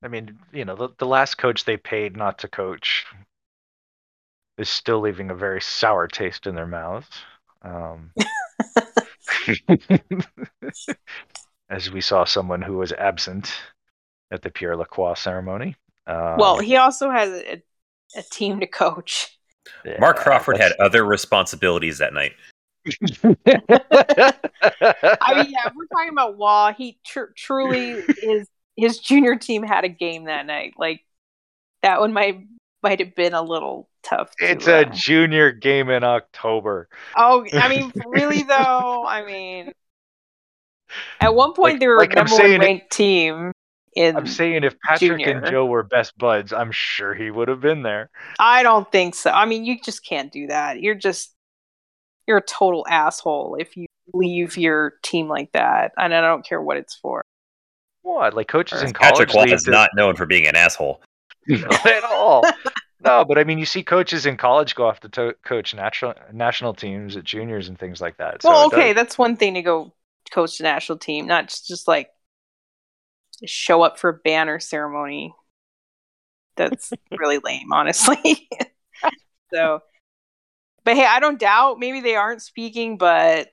[0.04, 3.06] I mean, you know, the, the last coach they paid not to coach
[4.58, 7.08] is still leaving a very sour taste in their mouths.
[7.64, 8.12] Um,
[11.70, 13.54] as we saw someone who was absent
[14.32, 15.76] at the Pierre Lacroix ceremony.
[16.08, 17.62] Um, well, he also has a,
[18.18, 19.38] a team to coach.
[19.86, 22.34] yeah, Marc Crawford had other responsibilities that night.
[23.46, 24.34] I
[25.36, 26.74] mean, yeah, we're talking about Waugh.
[26.74, 30.74] He tr- truly his his junior team had a game that night.
[30.78, 31.02] Like
[31.84, 32.40] that one might
[32.84, 34.32] might have been a little tough.
[34.40, 36.90] To, it's a uh, junior game in October.
[37.16, 39.06] oh, I mean, really though.
[39.08, 39.74] I mean,
[41.20, 43.52] at one point Like- they were like a I'm number one saying it- ranked team.
[43.94, 45.38] In I'm saying if Patrick Junior.
[45.38, 48.10] and Joe were best buds, I'm sure he would have been there.
[48.40, 49.32] I don't think so.
[49.32, 50.82] I mean, you just can't do that.
[50.82, 51.34] You're just
[52.26, 56.62] you're a total asshole if you leave your team like that, and I don't care
[56.62, 57.26] what it's for.
[58.04, 58.34] What?
[58.34, 61.02] Like coaches in college Patrick Roy leave is to- not known for being an asshole.
[61.50, 62.44] At all.
[63.04, 66.14] no, but I mean, you see coaches in college go off to, to coach national
[66.32, 68.42] national teams at juniors and things like that.
[68.42, 69.92] So well, okay, that's one thing to go
[70.32, 72.10] coach the national team, not just, just like
[73.46, 75.34] show up for a banner ceremony.
[76.58, 78.50] That's really lame, honestly.
[79.54, 79.82] so,
[80.84, 83.50] but hey, I don't doubt maybe they aren't speaking, but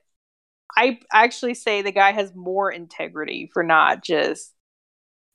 [0.75, 4.53] I actually say the guy has more integrity for not just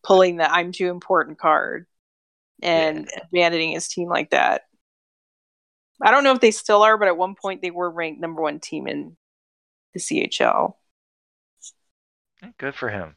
[0.05, 1.87] pulling the "I'm too important" card
[2.63, 4.63] and abandoning his team like that.
[6.03, 8.43] I don't know if they still are, but at one point they were ranked number
[8.43, 9.17] one team in
[9.93, 10.75] the CHL.
[12.59, 13.17] good for him.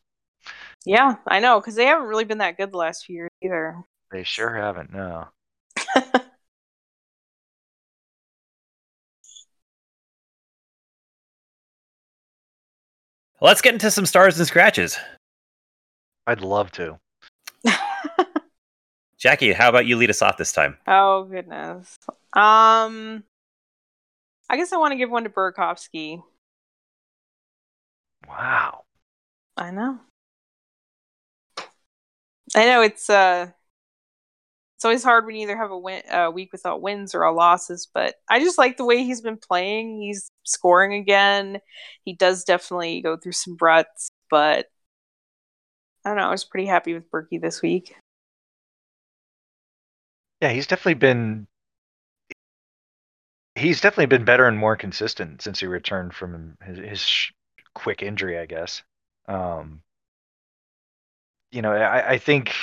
[0.88, 3.84] Yeah, I know because they haven't really been that good the last few years either.
[4.10, 4.94] They sure haven't.
[4.94, 5.28] No.
[13.42, 14.98] Let's get into some stars and scratches.
[16.26, 16.98] I'd love to.
[19.20, 20.78] Jackie, how about you lead us off this time?
[20.88, 22.00] oh goodness.
[22.32, 23.26] Um,
[24.50, 26.22] I guess I want to give one to Burakovsky.
[28.26, 28.86] Wow.
[29.58, 30.00] I know.
[32.56, 33.48] I know it's uh
[34.76, 37.88] it's always hard when you either have a win a week without wins or losses,
[37.94, 40.00] but I just like the way he's been playing.
[40.02, 41.60] He's scoring again.
[42.06, 44.68] He does definitely go through some ruts, but
[46.04, 47.96] I don't know, I was pretty happy with Berkey this week.
[50.42, 51.48] Yeah, he's definitely been.
[53.56, 57.32] He's definitely been better and more consistent since he returned from his, his
[57.74, 58.84] quick injury, I guess.
[59.28, 59.82] Um,
[61.52, 62.54] you know, I, I think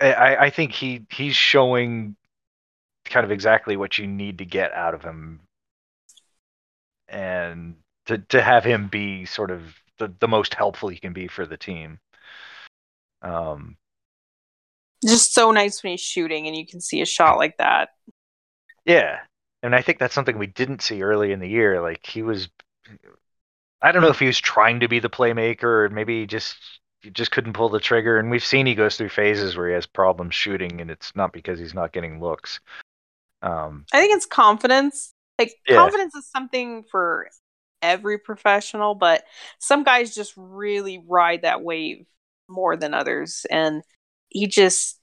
[0.00, 2.16] I, I think he he's showing
[3.06, 5.40] kind of exactly what you need to get out of him,
[7.08, 9.62] and to to have him be sort of
[9.98, 11.98] the, the most helpful he can be for the team.
[13.22, 13.76] Um,
[15.04, 17.90] Just so nice when he's shooting and you can see a shot like that.
[18.84, 19.20] Yeah.
[19.62, 21.80] And I think that's something we didn't see early in the year.
[21.80, 22.48] Like he was
[23.80, 26.56] I don't know if he was trying to be the playmaker or maybe just
[27.10, 28.18] just couldn't pull the trigger.
[28.18, 31.32] And we've seen he goes through phases where he has problems shooting and it's not
[31.32, 32.60] because he's not getting looks.
[33.42, 35.14] Um I think it's confidence.
[35.38, 35.76] Like Yeah.
[35.76, 37.28] confidence is something for
[37.80, 39.24] every professional, but
[39.58, 42.06] some guys just really ride that wave
[42.48, 43.82] more than others and
[44.28, 44.98] he just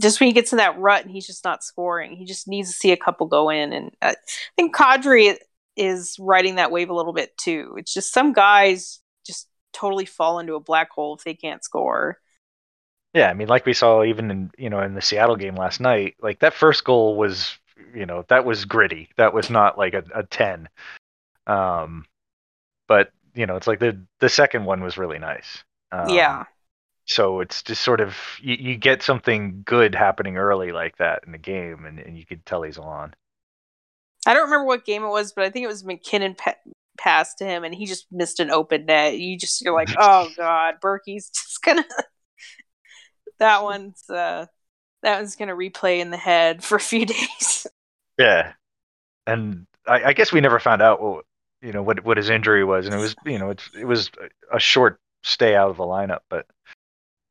[0.00, 2.68] just when he gets in that rut and he's just not scoring, he just needs
[2.68, 4.14] to see a couple go in and uh, I
[4.56, 5.36] think Kadri
[5.76, 7.74] is riding that wave a little bit too.
[7.78, 9.00] It's just some guys
[9.74, 12.18] totally fall into a black hole if they can't score.
[13.14, 15.80] yeah, I mean like we saw even in you know in the Seattle game last
[15.80, 17.58] night, like that first goal was
[17.94, 19.08] you know, that was gritty.
[19.16, 20.68] That was not like a, a ten.
[21.46, 22.06] Um
[22.88, 25.64] but you know, it's like the the second one was really nice.
[25.92, 26.44] Um, yeah.
[27.06, 31.32] so it's just sort of you, you get something good happening early like that in
[31.32, 33.14] the game and, and you could tell he's on
[34.26, 36.34] I don't remember what game it was, but I think it was MacKinnon
[36.96, 39.18] pa- passed to him, and he just missed an open net.
[39.18, 41.84] You just you're like, oh god, Berkey's just gonna.
[43.38, 44.46] that one's uh,
[45.02, 47.66] that one's gonna replay in the head for a few days.
[48.18, 48.52] yeah
[49.26, 51.24] and I, I guess we never found out what
[51.62, 54.10] you know what what his injury was and it was you know it's it was
[54.52, 56.46] a short stay out of the lineup but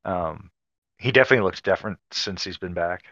[0.06, 0.50] um
[0.98, 3.04] he definitely looks different since he's been back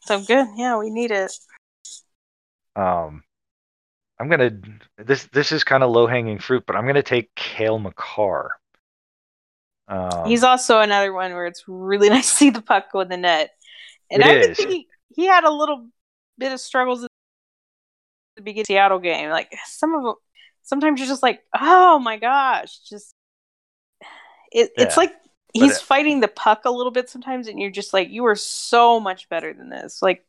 [0.00, 1.32] so good, yeah, we need it.
[2.76, 3.22] um
[4.20, 4.50] I'm gonna
[4.96, 8.52] this this is kind of low hanging fruit, but I'm gonna take Cale Makar.
[9.86, 13.08] Um, He's also another one where it's really nice to see the puck go in
[13.08, 13.50] the net.
[14.10, 14.56] And I is.
[14.56, 15.88] think he, he had a little
[16.36, 17.10] bit of struggles at
[18.36, 19.30] the beginning of the Seattle game.
[19.30, 20.14] Like some of them,
[20.62, 23.14] sometimes you're just like, oh my gosh, just
[24.52, 25.12] it, it's like
[25.52, 28.36] he's it- fighting the puck a little bit sometimes, and you're just like, you are
[28.36, 30.02] so much better than this.
[30.02, 30.24] Like,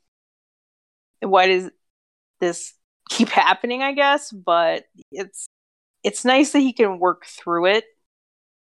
[1.22, 1.72] why does
[2.40, 2.74] this
[3.10, 3.82] keep happening?
[3.84, 5.48] I guess, but it's
[6.04, 7.84] it's nice that he can work through it,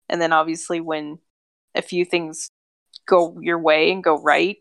[0.10, 1.20] and then obviously when
[1.76, 2.50] a few things
[3.08, 4.58] go your way and go right,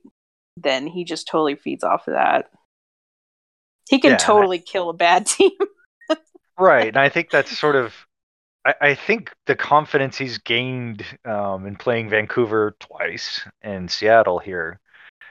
[0.57, 2.47] then he just totally feeds off of that.
[3.91, 5.51] He can Yeah, I- totally kill a bad team.
[6.59, 7.95] right, and I think that's sort of.
[8.65, 14.79] I, I think the confidence he's gained um, in playing Vancouver twice and Seattle here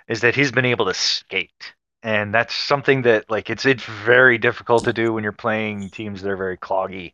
[0.10, 4.38] is that he's been able to skate, and that's something that like it's it's very
[4.38, 7.14] difficult to do when you're playing teams that are very cloggy,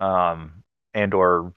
[0.00, 0.62] um,
[0.94, 1.52] and or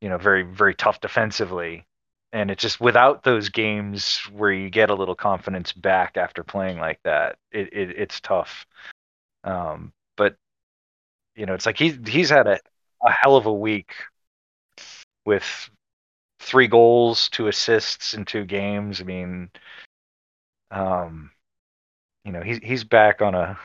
[0.00, 1.86] you know very very tough defensively.
[2.32, 6.78] And it's just without those games where you get a little confidence back after playing
[6.78, 8.66] like that, it, it it's tough.
[9.44, 10.36] Um, but
[11.34, 12.58] you know, it's like he's he's had a,
[13.04, 13.92] a hell of a week
[15.24, 15.70] with
[16.40, 19.00] three goals, two assists in two games.
[19.00, 19.50] I mean,
[20.70, 21.30] um,
[22.26, 23.56] you know, he's he's back on a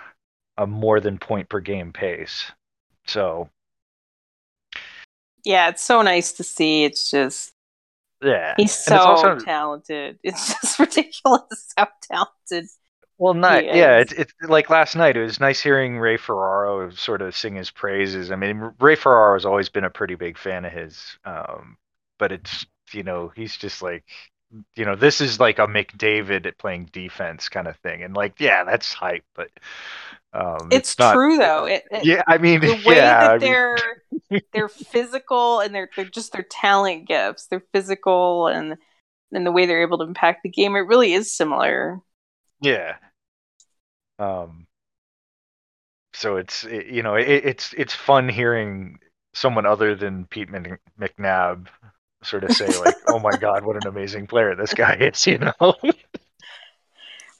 [0.57, 2.51] a more than point per game pace.
[3.07, 3.49] So
[5.43, 6.83] yeah, it's so nice to see.
[6.83, 7.53] It's just
[8.21, 10.19] yeah, he's so also- talented.
[10.23, 12.69] It's just ridiculous how talented.
[13.17, 13.97] Well, not yeah.
[13.97, 15.17] It's it's like last night.
[15.17, 18.31] It was nice hearing Ray Ferraro sort of sing his praises.
[18.31, 21.77] I mean, Ray Ferraro has always been a pretty big fan of his, um,
[22.19, 24.05] but it's you know he's just like
[24.75, 28.39] you know this is like a McDavid at playing defense kind of thing, and like
[28.39, 29.49] yeah, that's hype, but
[30.33, 31.65] um, It's, not- true though.
[31.65, 33.77] It, it- Yeah, I mean, the way yeah, that I mean, they're
[34.53, 37.47] they're physical and they're they're just their talent gifts.
[37.47, 38.77] They're physical and
[39.31, 40.75] and the way they're able to impact the game.
[40.75, 41.99] It really is similar.
[42.61, 42.97] Yeah.
[44.19, 44.67] Um.
[46.13, 48.99] So it's it, you know it, it's it's fun hearing
[49.33, 50.49] someone other than Pete
[50.99, 51.67] McNab
[52.23, 55.37] sort of say like, "Oh my God, what an amazing player this guy is," you
[55.37, 55.75] know.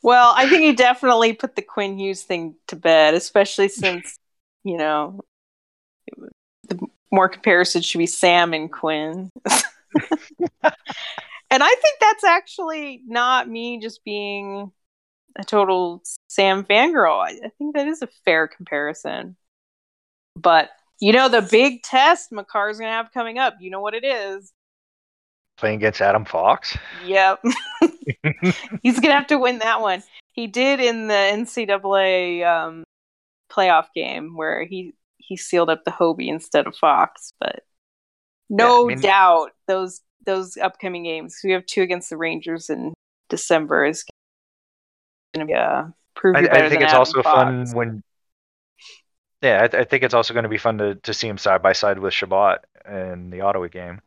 [0.03, 4.17] Well, I think he definitely put the Quinn Hughes thing to bed, especially since
[4.63, 5.21] you know
[6.67, 6.79] the
[7.11, 9.29] more comparison should be Sam and Quinn.
[9.43, 9.93] and
[11.51, 14.71] I think that's actually not me just being
[15.37, 17.19] a total Sam fangirl.
[17.19, 19.35] I, I think that is a fair comparison.
[20.35, 23.57] But you know the big test Makar's gonna have coming up.
[23.59, 24.53] You know what it is.
[25.61, 26.75] Playing against Adam Fox.
[27.05, 27.43] Yep.
[28.81, 30.01] He's gonna have to win that one.
[30.31, 32.83] He did in the NCAA um,
[33.51, 37.61] playoff game where he he sealed up the Hobey instead of Fox, but
[38.49, 41.37] no Yeah, I mean- doubt those those upcoming games.
[41.43, 42.95] We have two against the Rangers in
[43.29, 44.03] December is
[45.35, 45.83] gonna be uh,
[46.15, 48.01] prove I, I think it's Adam also fun when.
[49.43, 51.61] Yeah, I, I think it's also going to be fun to, to see him side
[51.61, 53.99] by side with Chabot in the Ottawa game.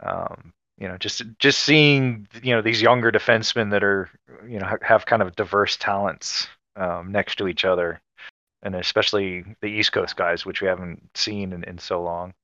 [0.00, 4.08] Um, you know, just just seeing you know these younger defensemen that are
[4.46, 8.00] you know ha- have kind of diverse talents um, next to each other,
[8.62, 12.34] and especially the East Coast guys, which we haven't seen in, in so long.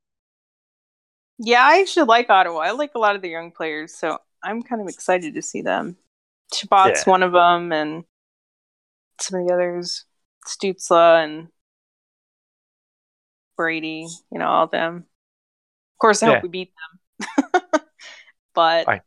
[1.38, 2.58] Yeah, I actually like Ottawa.
[2.60, 5.62] I like a lot of the young players, so I'm kind of excited to see
[5.62, 5.96] them.
[6.52, 7.10] Chabot's Yeah.
[7.10, 8.04] one of them, and
[9.20, 10.04] some of the others,
[10.46, 11.48] Stützle and
[13.56, 14.06] Brady.
[14.30, 14.96] You know, all them.
[14.98, 16.34] Of course, I Yeah.
[16.34, 16.72] hope we beat
[17.20, 17.62] them.
[18.60, 19.02] but I-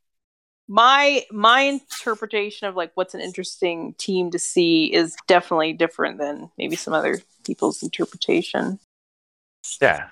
[0.68, 6.52] my my interpretation of like what's an interesting team to see is definitely different than
[6.58, 8.80] maybe some other people's interpretation.
[9.82, 10.10] Yeah,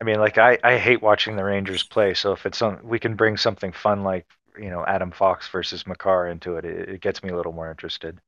[0.00, 2.14] I mean, like I, I hate watching the Rangers play.
[2.14, 4.26] So if it's some, we can bring something fun like
[4.58, 7.70] you know Adam Fox versus Makar into it, it, it gets me a little more
[7.70, 8.20] interested.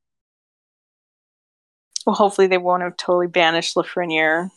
[2.04, 4.50] Well, hopefully they won't have totally banished Lafreniere.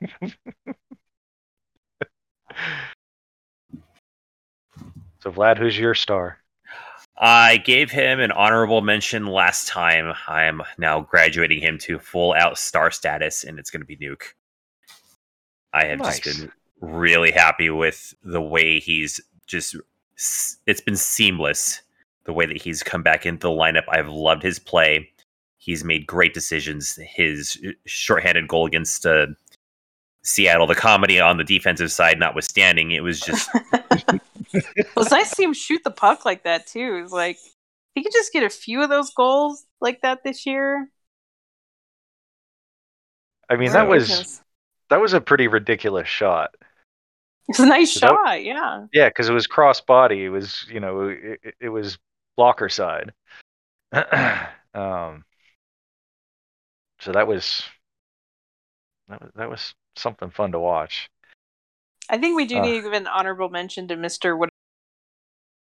[5.22, 6.38] So Vlad, who's your star?
[7.16, 10.12] I gave him an honorable mention last time.
[10.26, 14.24] I'm now graduating him to full out star status, and it's going to be Nuke.
[15.72, 16.18] I have Nice.
[16.18, 16.50] just been
[16.80, 19.76] really happy with the way he's just.
[20.66, 21.82] It's been seamless
[22.24, 23.84] the way that he's come back into the lineup.
[23.88, 25.08] I've loved his play.
[25.56, 26.96] He's made great decisions.
[26.96, 29.28] His shorthanded goal against uh,
[30.24, 33.48] Seattle, the comedy on the defensive side notwithstanding, it was just
[34.54, 36.96] It was nice to see him shoot the puck like that too.
[36.98, 37.38] It was like
[37.94, 40.88] he could just get a few of those goals like that this year.
[43.48, 44.40] I mean, that was
[44.90, 46.54] that was a pretty ridiculous shot.
[47.48, 48.86] It's a nice Is that- shot, yeah.
[48.92, 50.24] Yeah, because it was cross body.
[50.24, 51.98] It was you know it, it- it was
[52.36, 53.12] blocker side.
[53.92, 55.24] um,
[57.00, 57.62] so that was
[59.08, 61.08] that was that was something fun to watch.
[62.08, 62.62] I think we do Uh.
[62.62, 64.36] need to give an honorable mention to Mr.
[64.36, 64.50] What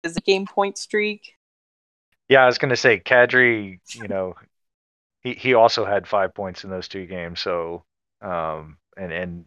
[0.03, 1.34] is the game point streak?
[2.30, 3.80] Yeah, I was gonna say Kadri.
[3.93, 4.35] You know,
[5.22, 7.39] he he also had five points in those two games.
[7.39, 7.84] So
[8.22, 9.45] um, and and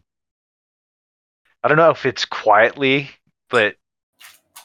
[1.63, 3.11] I don't know if it's quietly,
[3.51, 3.77] but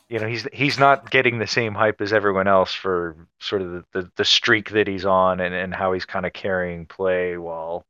[0.10, 3.72] you know he's he's not getting the same hype as everyone else for sort of
[3.72, 7.38] the, the, the streak that he's on and, and how he's kind of carrying play
[7.38, 7.86] while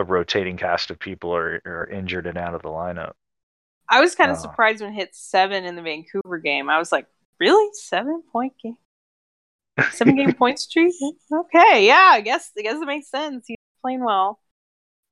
[0.00, 3.12] the rotating cast of people are, are injured and out of the lineup.
[3.88, 4.40] I was kind of Oh.
[4.40, 6.70] surprised when it hit seven in the Vancouver game.
[6.70, 7.06] I was like,
[7.38, 7.68] really?
[7.74, 8.76] Seven point game?
[9.90, 10.94] Seven game point streak?
[11.32, 13.46] Okay, yeah, I guess I guess it makes sense.
[13.46, 14.40] He's playing well.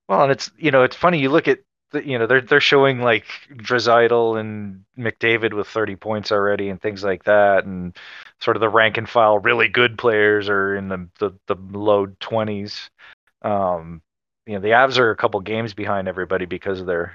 [0.09, 1.60] Well, and it's you know it's funny you look at
[1.90, 6.81] the, you know they're they're showing like Draisaitl and McDavid with 30 points already and
[6.81, 7.97] things like that, and
[8.40, 12.06] sort of the rank and file really good players are in the the, the low
[12.20, 12.90] 20s.
[13.43, 14.02] Um,
[14.48, 17.14] you know the Avs are a couple games behind everybody because of their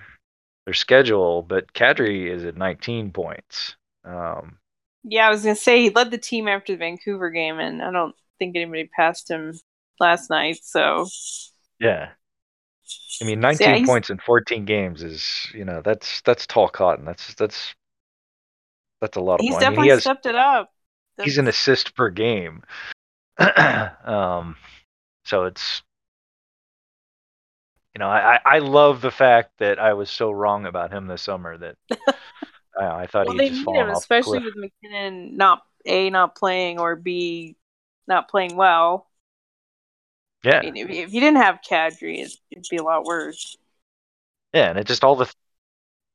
[0.65, 3.75] their schedule, but Kadri is at 19 points.
[4.05, 4.59] Um,
[5.03, 7.91] Yeah, I was gonna say he led the team after the Vancouver game, and I
[7.91, 9.59] don't think anybody passed him
[9.99, 10.59] last night.
[10.61, 11.07] So
[11.79, 12.09] yeah.
[13.19, 17.03] I mean, 19 he's- points in 14 games is, you know, that's that's tall cotton.
[17.03, 17.73] That's that's
[19.01, 19.65] that's a lot of he's points.
[19.65, 20.71] I mean, definitely he has stepped it up.
[21.23, 22.61] he's an assist per game.
[24.05, 24.55] um,
[25.25, 25.81] so it's
[27.93, 31.21] you know I, I love the fact that I was so wrong about him this
[31.21, 31.75] summer that
[32.79, 36.35] I, I thought well, he'd just fallen him, off especially with MacKinnon not a not
[36.35, 37.55] playing or b
[38.07, 39.09] not playing well.
[40.43, 43.57] yeah I mean, if, if you didn't have Kadri, it'd, it'd be a lot worse.
[44.53, 45.31] yeah and it just all the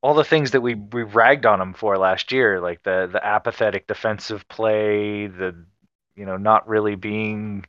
[0.00, 3.24] all the things that we we ragged on him for last year like the the
[3.24, 5.54] apathetic defensive play the
[6.16, 7.64] you know not really being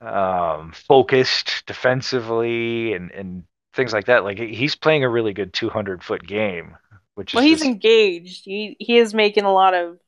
[0.00, 3.42] um focused defensively and and
[3.74, 6.76] things like that like he's playing a really good 200 foot game
[7.14, 8.44] which Well, is he's just- engaged.
[8.44, 9.98] He he is making a lot of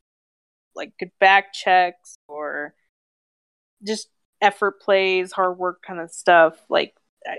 [0.77, 2.73] like good back checks or
[3.85, 4.09] just
[4.41, 6.55] effort plays, hard work kind of stuff.
[6.69, 6.95] Like
[7.27, 7.39] I, I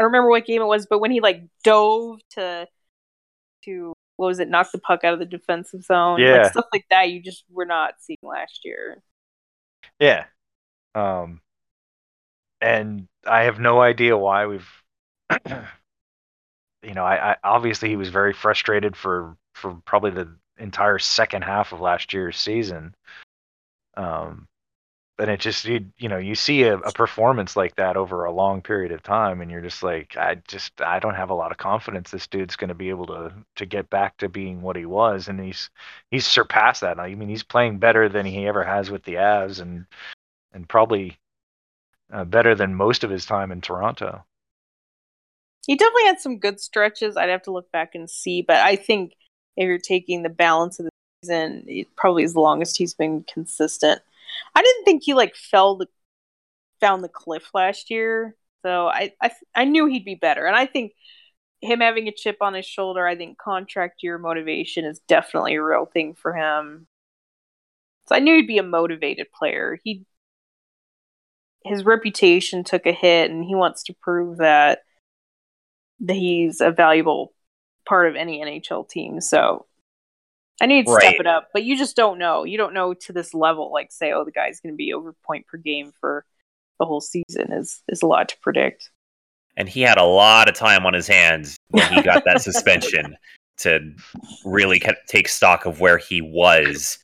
[0.00, 2.66] don't remember what game it was, but when he like dove to
[3.64, 6.42] to what was it, knock the puck out of the defensive zone, Yeah.
[6.42, 9.02] like stuff like that, you just were not seeing last year.
[10.00, 10.24] Yeah.
[10.96, 11.40] Um,
[12.60, 14.68] and I have no idea why we've,
[15.46, 20.28] you know, I, I obviously he was very frustrated for for probably the
[20.58, 22.94] entire second half of last year's season.
[23.96, 24.48] Um,
[25.18, 28.32] and it just you you know you see a, a performance like that over a
[28.32, 31.52] long period of time, and you're just like I just I don't have a lot
[31.52, 34.76] of confidence this dude's going to be able to to get back to being what
[34.76, 35.70] he was, and he's
[36.10, 37.00] he's surpassed that.
[37.00, 39.86] I mean, he's playing better than he ever has with the Avs, and
[40.52, 41.18] and probably
[42.12, 44.24] uh, better than most of his time in Toronto.
[45.66, 47.16] He definitely had some good stretches.
[47.16, 49.14] I'd have to look back and see, but I think
[49.56, 50.90] if you're taking the balance of the
[51.22, 54.00] season, it probably is the longest he's been consistent.
[54.54, 55.88] I didn't think he like fell the
[56.80, 60.66] found the cliff last year, so I I I knew he'd be better, and I
[60.66, 60.92] think
[61.60, 65.62] him having a chip on his shoulder, I think contract year motivation is definitely a
[65.62, 66.86] real thing for him.
[68.08, 69.78] So I knew he'd be a motivated player.
[69.82, 70.04] He
[71.66, 74.80] his reputation took a hit, and he wants to prove that
[76.00, 77.32] that he's a valuable
[77.88, 79.20] part of any NHL team.
[79.20, 79.66] So
[80.60, 82.44] I need to step it up, but you just don't know.
[82.44, 83.72] You don't know to this level.
[83.72, 86.24] Like say, oh, the guy's going to be over point per game for
[86.78, 88.90] the whole season is is a lot to predict.
[89.56, 93.16] and he had a lot of time on his hands when he got that suspension
[93.58, 93.92] to
[94.44, 96.98] really take stock of where he was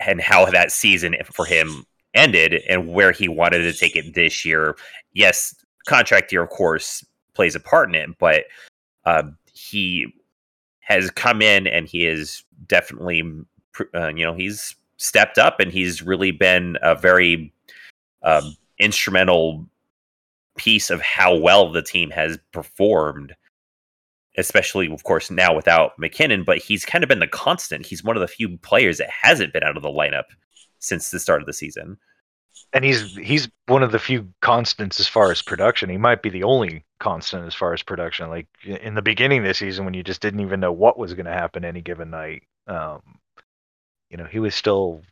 [0.00, 1.84] and how that season for him
[2.14, 4.76] ended and where he wanted to take it this year.
[5.12, 5.54] Yes,
[5.86, 7.04] contract year, of course,
[7.34, 8.44] plays a part in it, but
[9.04, 10.06] uh, he
[10.80, 13.22] has come in and he is definitely,
[13.94, 17.52] uh, you know, he's stepped up and he's really been a very
[18.22, 19.66] um, instrumental
[20.56, 23.34] piece of how well the team has performed,
[24.38, 26.44] especially, of course, now without MacKinnon.
[26.44, 27.86] But he's kind of been the constant.
[27.86, 30.24] He's one of the few players that hasn't been out of the lineup
[30.84, 31.98] since the start of the season.
[32.72, 35.90] And he's he's one of the few constants as far as production.
[35.90, 38.28] He might be the only constant as far as production.
[38.30, 41.14] Like in the beginning of the season, when you just didn't even know what was
[41.14, 43.02] going to happen any given night, um,
[44.10, 45.02] you know, he was still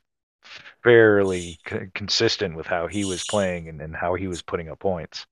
[0.85, 4.81] fairly c- consistent with how he was playing and, and how he was putting up
[4.81, 5.27] points.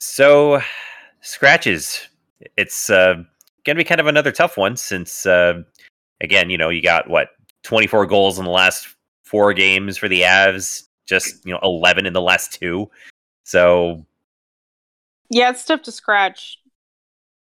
[0.00, 0.60] So
[1.22, 2.06] scratches.
[2.56, 3.24] It's uh, going
[3.64, 5.62] to be kind of another tough one since, uh,
[6.20, 7.30] again, you know, you got what
[7.62, 8.86] 24 goals in the last
[9.24, 12.90] four games for the Avs, just you know 11 in the last two.
[13.44, 14.04] So,
[15.30, 16.58] Yeah, it's tough to scratch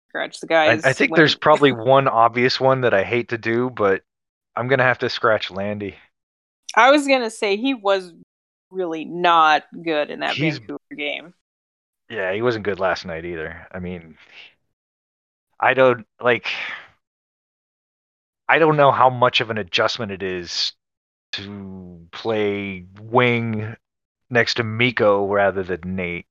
[0.08, 0.84] scratch the I, guys.
[0.84, 4.02] I think when- there's probably one obvious one that I hate to do, but
[4.56, 5.94] I'm gonna have to scratch Landy.
[6.76, 8.12] I was gonna say he was
[8.70, 11.34] really not good in that He's- Vancouver game.
[12.10, 13.66] Yeah, he wasn't good last night either.
[13.70, 14.18] I mean,
[15.60, 16.46] I don't like.
[18.48, 20.72] I don't know how much of an adjustment it is
[21.32, 23.76] to play wing
[24.30, 26.26] next to Mikko rather than Nate.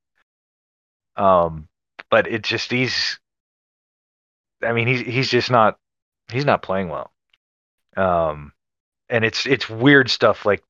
[1.16, 1.68] Um,
[2.10, 3.20] but it's just he's.
[4.64, 5.78] I mean, he's he's just not
[6.32, 7.12] he's not playing well.
[7.98, 8.54] Um,
[9.10, 10.64] and it's it's weird stuff like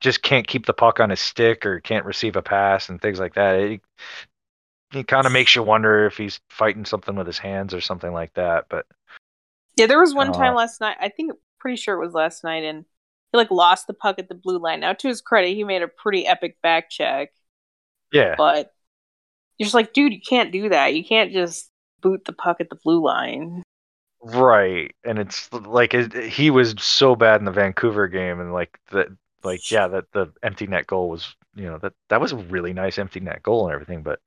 [0.00, 3.20] just can't keep the puck on his stick or can't receive a pass and things
[3.20, 3.56] like that.
[3.56, 3.80] It,
[4.92, 8.12] it kind of makes you wonder if he's fighting something with his hands or something
[8.12, 8.66] like that.
[8.68, 8.86] But
[9.76, 10.96] Yeah, there was one time Uh, last night.
[11.00, 12.84] I think pretty sure it was last night, and
[13.32, 14.80] he like lost the puck at the blue line.
[14.80, 17.32] Now, to his credit, he made a pretty epic back check,
[18.12, 18.72] yeah, but
[19.58, 20.94] you're just like, dude, you can't do that.
[20.94, 21.70] You can't just
[22.02, 23.62] boot the puck at the blue line.
[24.22, 24.94] right.
[25.04, 29.08] And it's like it, he was so bad in the Vancouver game, and like that,
[29.44, 32.72] like yeah, that the empty net goal was, you know, that that was a really
[32.72, 34.02] nice empty net goal and everything.
[34.02, 34.20] But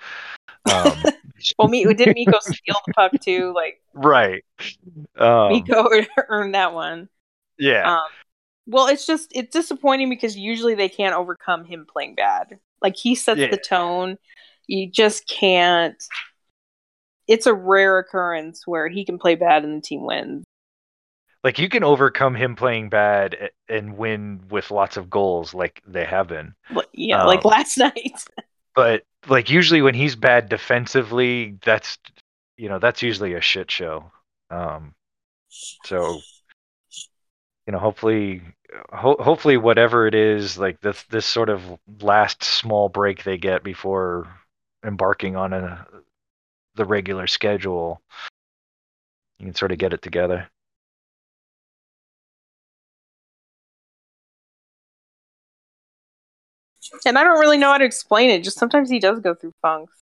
[0.71, 0.95] um,
[1.59, 3.53] Well, me did Mikko steal the puck too?
[3.53, 4.43] Like right,
[5.17, 5.89] um, Mikko
[6.29, 7.09] earned that one.
[7.57, 8.07] yeah, Um,
[8.65, 12.59] well, it's just it's disappointing because usually they can't overcome him playing bad.
[12.81, 13.51] Like he sets Yeah.
[13.51, 14.17] the tone.
[14.67, 15.95] You just can't.
[17.27, 20.43] It's a rare occurrence where he can play bad and the team wins.
[21.47, 26.03] Like you can overcome him playing bad and win with lots of goals, like they
[26.03, 26.53] have been.
[26.69, 28.21] Like, Yeah, like Um, last night.
[28.75, 31.97] but like usually when he's bad defensively, that's
[32.57, 34.11] you know that's usually a shit show.
[34.49, 34.93] Um,
[35.85, 36.19] so
[37.65, 38.41] you know, hopefully,
[38.91, 41.61] ho- hopefully whatever it is, like this this sort of
[42.01, 44.27] last small break they get before
[44.85, 45.87] embarking on a
[46.75, 48.01] the regular schedule,
[49.39, 50.49] you can sort of get it together.
[57.05, 58.43] And I don't really know how to explain it.
[58.43, 59.93] Just sometimes he does go through funks.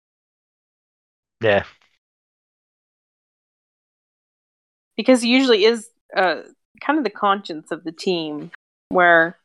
[1.41, 1.65] Yeah,
[4.97, 6.43] because he usually is uh,
[6.81, 8.51] kind of the conscience of the team
[8.89, 9.37] where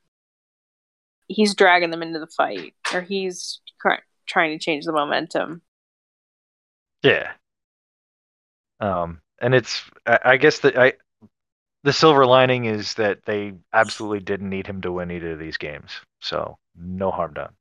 [1.27, 5.61] he's dragging them into the fight or he's cr- trying to change the momentum
[7.03, 7.31] yeah.
[8.80, 10.93] Um, and it's I, I guess that I
[11.84, 15.57] the silver lining is that they absolutely didn't need him to win either of these
[15.57, 17.53] games, so no harm done.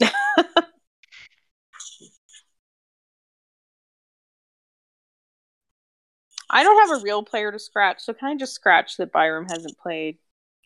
[6.50, 9.46] i don't have a real player to scratch so can i just scratch that byram
[9.48, 10.16] hasn't played?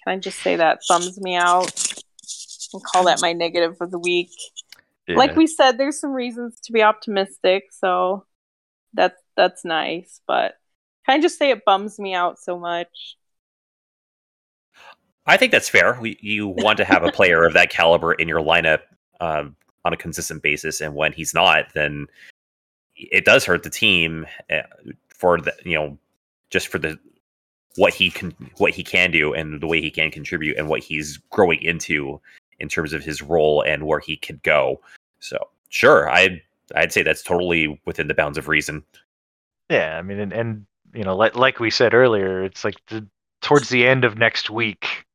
[0.04, 1.72] Can i just say that thumbs me out
[2.72, 4.30] and call that my negative of the week?
[5.08, 8.26] Like we said there's some reasons to be optimistic so
[8.94, 10.54] that's that's nice but
[11.06, 13.16] can i just say it bums me out so much
[15.26, 15.98] I think that's fair.
[16.00, 18.80] We, you want to have a player of that caliber in your lineup
[19.20, 22.06] um, on a consistent basis, and when he's not, then
[22.96, 24.62] it does hurt the team uh,
[25.08, 25.98] for the you know
[26.50, 26.98] just for the
[27.76, 30.80] what he can what he can do and the way he can contribute and what
[30.80, 32.20] he's growing into
[32.60, 34.80] in terms of his role and where he could go.
[35.20, 35.38] So
[35.70, 36.42] sure, I
[36.74, 38.84] I'd say that's totally within the bounds of reason.
[39.70, 43.06] Yeah, I mean, and, and you know, like like we said earlier, it's like the,
[43.40, 45.06] towards the end of next week,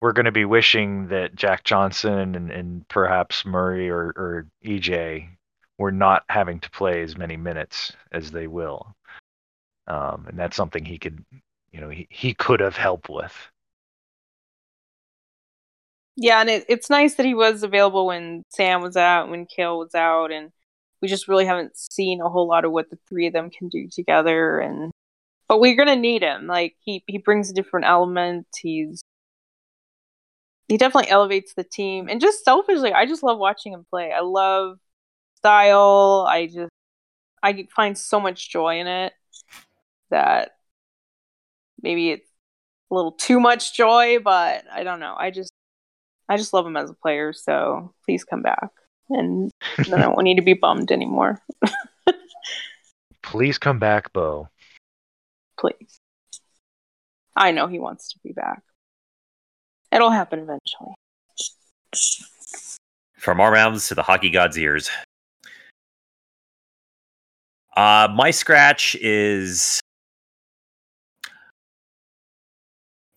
[0.00, 5.28] we're going to be wishing that Jack Johnson and, and perhaps Murray or, or EJ
[5.78, 8.94] were not having to play as many minutes as they will,
[9.86, 11.24] um, and that's something he could,
[11.72, 13.34] you know, he, he could have helped with.
[16.16, 19.78] Yeah, and it, it's nice that he was available when Sam was out, when Cale
[19.78, 20.50] was out, and
[21.00, 23.68] we just really haven't seen a whole lot of what the three of them can
[23.68, 24.58] do together.
[24.58, 24.90] And
[25.48, 26.48] but we're gonna need him.
[26.48, 28.48] Like he he brings a different element.
[28.60, 29.00] He's
[30.68, 32.08] he definitely elevates the team.
[32.08, 34.12] And just selfishly, I just love watching him play.
[34.12, 34.78] I love
[35.36, 36.26] style.
[36.28, 36.70] I just
[37.42, 39.12] I find so much joy in it
[40.10, 40.52] that
[41.82, 42.28] maybe it's
[42.90, 45.14] a little too much joy, but I don't know.
[45.16, 45.52] I just
[46.28, 48.70] I just love him as a player, so please come back.
[49.08, 51.40] And then I won't need to be bummed anymore.
[53.22, 54.48] Please come back, Bo.
[55.58, 56.00] Please.
[57.36, 58.62] I know he wants to be back.
[59.92, 60.94] It'll happen eventually.
[63.16, 64.90] From our mouths to the hockey god's ears.
[67.76, 69.80] Uh, my scratch is,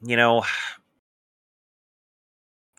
[0.01, 0.43] you know,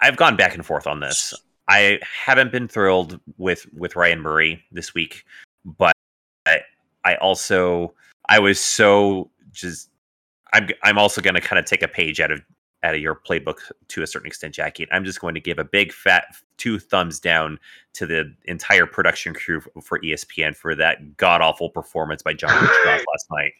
[0.01, 1.35] I've gone back and forth on this.
[1.69, 5.25] I haven't been thrilled with with Ryan Murray this week,
[5.65, 5.93] but
[6.47, 6.61] I,
[7.05, 7.95] I also
[8.29, 9.91] I was so just
[10.53, 12.43] I'm I'm also going to kind of take a page out of
[12.83, 14.85] out of your playbook to a certain extent, Jackie.
[14.85, 16.25] And I'm just going to give a big fat
[16.57, 17.59] two thumbs down
[17.95, 23.05] to the entire production crew for ESPN for that god awful performance by John Hitchcock
[23.13, 23.53] last night.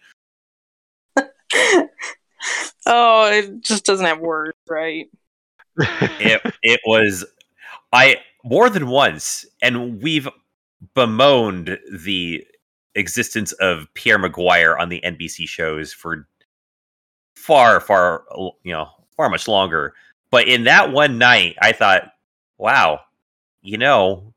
[2.87, 5.07] oh, it just doesn't have words, right?
[5.79, 7.25] it it was
[7.93, 10.29] I more than once, and we've
[10.95, 12.45] bemoaned the
[12.95, 16.27] existence of Pierre McGuire on the NBC shows for
[17.37, 18.25] far, far,
[18.63, 18.89] you know,
[19.23, 19.95] far much longer.
[20.33, 22.13] But in that one night, I thought,
[22.59, 23.03] wow,
[23.63, 24.35] you know,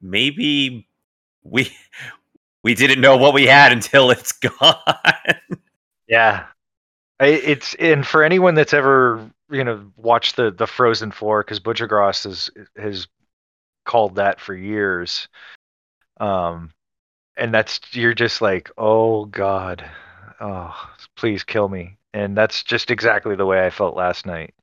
[0.00, 0.86] maybe
[1.42, 1.74] we
[2.62, 4.78] we didn't know what we had until it's gone.
[6.06, 6.46] yeah,
[7.18, 12.22] it's and for anyone that's ever you know watched the the Frozen Four because Buccigross
[12.22, 13.08] has has
[13.84, 15.26] called that for years.
[16.20, 16.70] Um,
[17.36, 19.84] and that's you're just like, oh god,
[20.40, 20.72] oh
[21.16, 24.54] please kill me and that's just exactly the way I felt last night.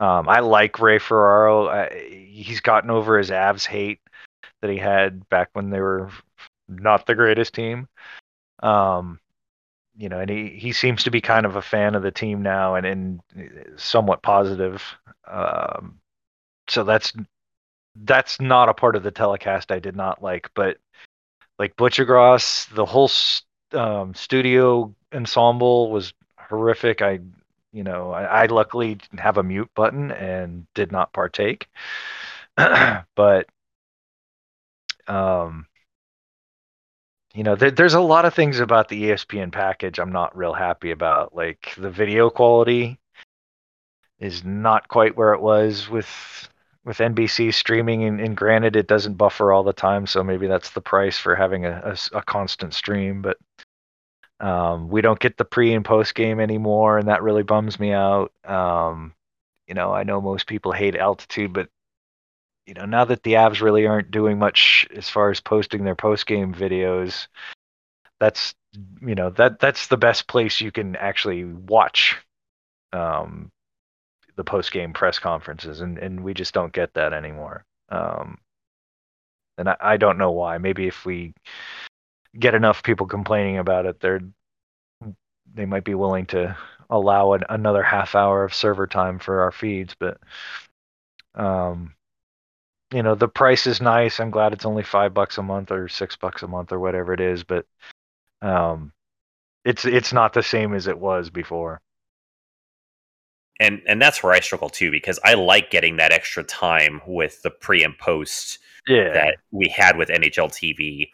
[0.00, 1.68] Um, I like Ray Ferraro.
[1.68, 4.00] I, he's gotten over his Avs hate
[4.62, 6.10] that he had back when they were
[6.66, 7.88] not the greatest team.
[8.60, 9.20] Um,
[9.96, 12.42] you know, and he, he seems to be kind of a fan of the team
[12.42, 13.20] now and, and
[13.76, 14.82] somewhat positive.
[15.26, 16.00] Um,
[16.68, 17.12] so that's
[17.96, 20.78] that's not a part of the telecast I did not like, but
[21.58, 23.10] like Buccigross, the whole
[23.72, 26.14] um, studio ensemble was
[26.48, 27.02] horrific.
[27.02, 27.20] I,
[27.72, 31.68] you know, I, I luckily have a mute button and did not partake.
[32.56, 33.46] but,
[35.06, 35.66] um,
[37.34, 40.54] you know, there, there's a lot of things about the ESPN package I'm not real
[40.54, 41.34] happy about.
[41.34, 42.98] Like the video quality
[44.18, 46.08] is not quite where it was with
[46.84, 50.70] with NBC streaming, and, and, granted, it doesn't buffer all the time, so maybe that's
[50.70, 53.20] the price for having a, a, a constant stream.
[53.20, 53.36] But
[54.40, 57.92] um, we don't get the pre and post game anymore, and that really bums me
[57.92, 58.32] out.
[58.44, 59.14] Um,
[59.66, 61.68] you know, I know most people hate altitude, but
[62.66, 65.94] you know, now that the Avs really aren't doing much as far as posting their
[65.94, 67.26] post game videos,
[68.20, 68.54] that's
[69.00, 72.16] you know that that's the best place you can actually watch
[72.92, 73.50] um,
[74.36, 77.64] the post game press conferences, and and we just don't get that anymore.
[77.88, 78.38] Um,
[79.56, 80.58] and I, I don't know why.
[80.58, 81.34] Maybe if we
[82.38, 84.20] get enough people complaining about it, they're
[85.54, 86.56] they might be willing to
[86.90, 89.94] allow an, another half hour of server time for our feeds.
[89.98, 90.18] But
[91.34, 91.94] um,
[92.92, 94.20] you know, the price is nice.
[94.20, 97.12] I'm glad it's only five bucks a month or six bucks a month or whatever
[97.12, 97.44] it is.
[97.44, 97.66] But
[98.42, 98.92] um,
[99.64, 101.80] it's it's not the same as it was before.
[103.60, 107.42] And and that's where I struggle too because I like getting that extra time with
[107.42, 109.12] the pre and post yeah.
[109.12, 111.10] that we had with NHL TV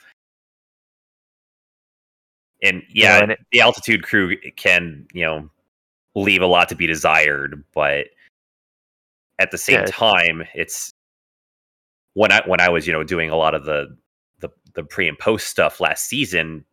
[2.64, 5.48] and yeah, and it, the altitude crew can you know
[6.14, 8.06] leave a lot to be desired, but
[9.38, 9.86] at the same yeah.
[9.86, 10.92] time, it's
[12.14, 13.96] when I when I was you know doing a lot of the
[14.40, 16.64] the the pre and post stuff last season,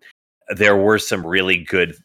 [0.56, 1.96] there were some really good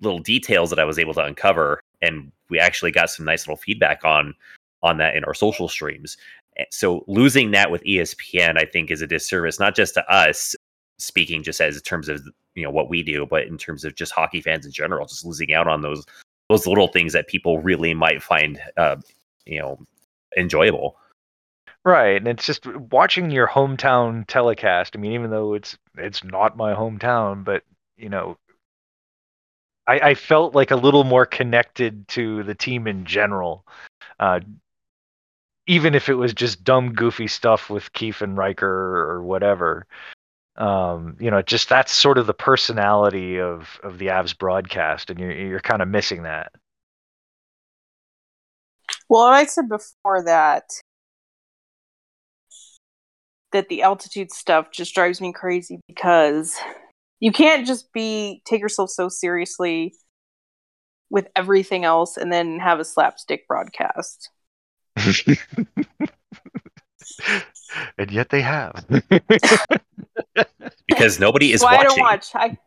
[0.00, 3.56] little details that I was able to uncover, and we actually got some nice little
[3.56, 4.34] feedback on
[4.82, 6.16] on that in our social streams.
[6.56, 10.56] Eh, so losing that with ESPN, I think, is a disservice not just to us,
[10.98, 13.94] speaking just as in terms of you know what we do, but in terms of
[13.94, 16.04] just hockey fans in general, just losing out on those
[16.48, 18.96] those little things that people really might find uh,
[19.46, 19.78] you know
[20.36, 20.96] enjoyable.
[21.84, 24.96] Right, and it's just watching your hometown telecast.
[24.96, 27.62] I mean, even though it's it's not my hometown, but
[27.96, 28.36] you know,
[29.86, 33.64] I, I felt like a little more connected to the team in general.
[34.18, 34.40] Uh,
[35.66, 38.66] even if it was just dumb, goofy stuff with Keefe and Riker
[39.10, 39.86] or whatever
[40.58, 45.18] um, you know, just that's sort of the personality of of the Avs broadcast, and
[45.18, 46.52] you're you're kind of missing that.
[49.08, 50.64] Well, I said before that
[53.52, 56.56] that the altitude stuff just drives me crazy because
[57.20, 59.94] you can't just be take yourself so seriously
[61.08, 64.30] with everything else and then have a slapstick broadcast.
[67.98, 68.84] and yet they have.
[70.86, 71.86] because nobody is well, watching.
[71.86, 72.26] I don't watch.
[72.34, 72.58] I,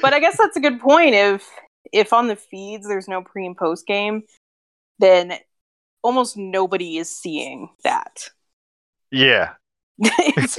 [0.00, 1.14] but I guess that's a good point.
[1.14, 1.48] If
[1.92, 4.22] if on the feeds there's no pre and post game,
[4.98, 5.34] then
[6.02, 8.30] almost nobody is seeing that.
[9.10, 9.52] Yeah.
[9.98, 10.56] it's,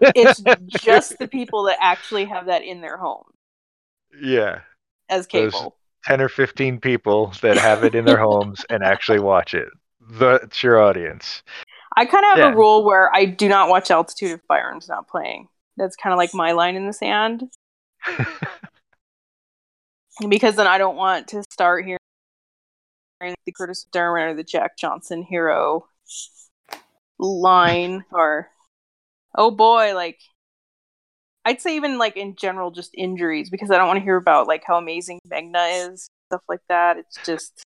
[0.00, 0.40] it's
[0.82, 3.24] just the people that actually have that in their home
[4.20, 4.60] Yeah.
[5.08, 5.76] as Those- cable.
[6.04, 9.68] 10 or 15 people that have it in their homes and actually watch it.
[10.12, 11.42] That's your audience.
[11.96, 12.52] I kind of have Yeah.
[12.52, 15.48] a rule where I do not watch Altitude if Byram's not playing.
[15.76, 17.50] That's kind of like my line in the sand
[20.28, 21.98] because then I don't want to start hearing
[23.46, 25.86] the Kurtis MacDermid or the Jack Johnson hero
[27.18, 28.48] line or
[29.34, 30.18] oh boy, like
[31.44, 34.46] I'd say even like in general just injuries because I don't want to hear about
[34.46, 36.98] like how amazing Megna is, stuff like that.
[36.98, 37.62] It's just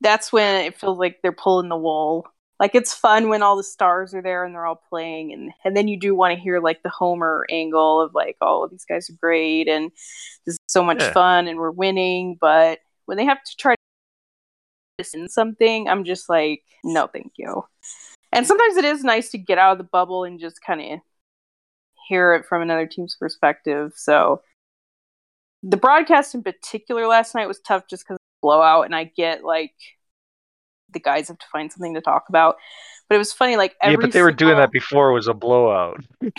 [0.00, 2.26] that's when it feels like they're pulling the wool.
[2.60, 5.76] Like it's fun when all the stars are there and they're all playing and and
[5.76, 9.08] then you do want to hear like the Homer angle of like, oh, these guys
[9.10, 9.90] are great and
[10.46, 11.12] this is so much Yeah.
[11.12, 13.78] fun and we're winning, but when they have to try to
[15.14, 17.64] in something, I'm just like, no, thank you.
[18.32, 21.00] And sometimes it is nice to get out of the bubble and just kind of
[22.08, 23.92] hear it from another team's perspective.
[23.96, 24.42] So
[25.62, 29.74] the broadcast in particular last night was tough just because blowout, and I get like
[30.92, 32.56] the guys have to find something to talk about.
[33.08, 35.26] But it was funny, like every yeah, but they were doing that before it was
[35.26, 36.04] a blowout.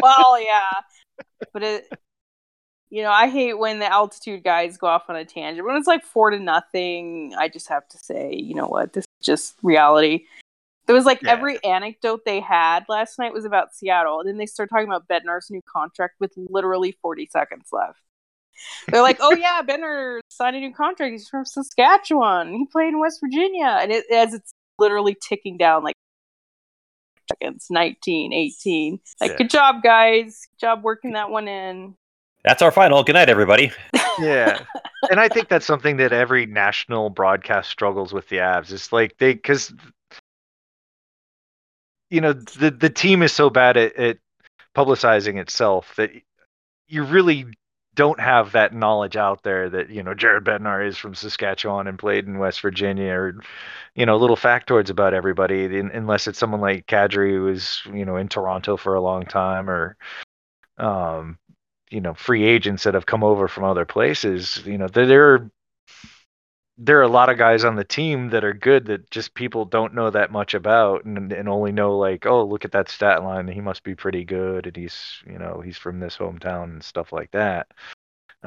[0.00, 0.70] well, yeah,
[1.52, 1.92] but it,
[2.88, 5.66] you know, I hate when the altitude guys go off on a tangent.
[5.66, 9.02] When it's like four to nothing, I just have to say, you know what, this
[9.02, 10.24] is just reality.
[10.86, 11.32] There was like Yeah.
[11.32, 15.08] every anecdote they had last night was about Seattle, and then they started talking about
[15.08, 18.00] Bednar's new contract with literally 40 seconds left.
[18.88, 21.12] They're like, "Oh yeah, Bednar signed a new contract.
[21.12, 22.52] He's from Saskatchewan.
[22.52, 25.94] He played in West Virginia." And it, as it's literally ticking down, like
[27.32, 29.00] seconds, 19, 18.
[29.20, 29.36] Like, Yeah.
[29.38, 30.46] good job, guys.
[30.52, 31.94] Good job working that one in.
[32.44, 33.02] That's our final.
[33.02, 33.72] Good night, everybody.
[34.18, 34.60] Yeah.
[35.10, 38.72] and I think that's something that every national broadcast struggles with the Avs.
[38.72, 39.74] It's like they because
[42.08, 44.18] you know the the team is so bad at, at
[44.74, 46.12] publicizing itself that
[46.88, 47.44] you really
[47.96, 51.98] don't have that knowledge out there that you know Jared Bednar is from Saskatchewan and
[51.98, 53.34] played in West Virginia or
[53.96, 58.04] you know little factoids about everybody un- unless it's someone like Kadri who was you
[58.04, 59.96] know in Toronto for a long time or
[60.78, 61.38] um
[61.90, 65.34] you know free agents that have come over from other places you know there there
[65.34, 65.50] are
[66.78, 69.64] there are a lot of guys on the team that are good that just people
[69.64, 73.22] don't know that much about and, and only know like oh look at that stat
[73.22, 76.84] line he must be pretty good and he's you know he's from this hometown and
[76.84, 77.68] stuff like that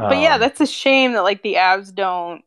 [0.07, 2.43] But yeah, Um, that's a shame that like the Avs don't.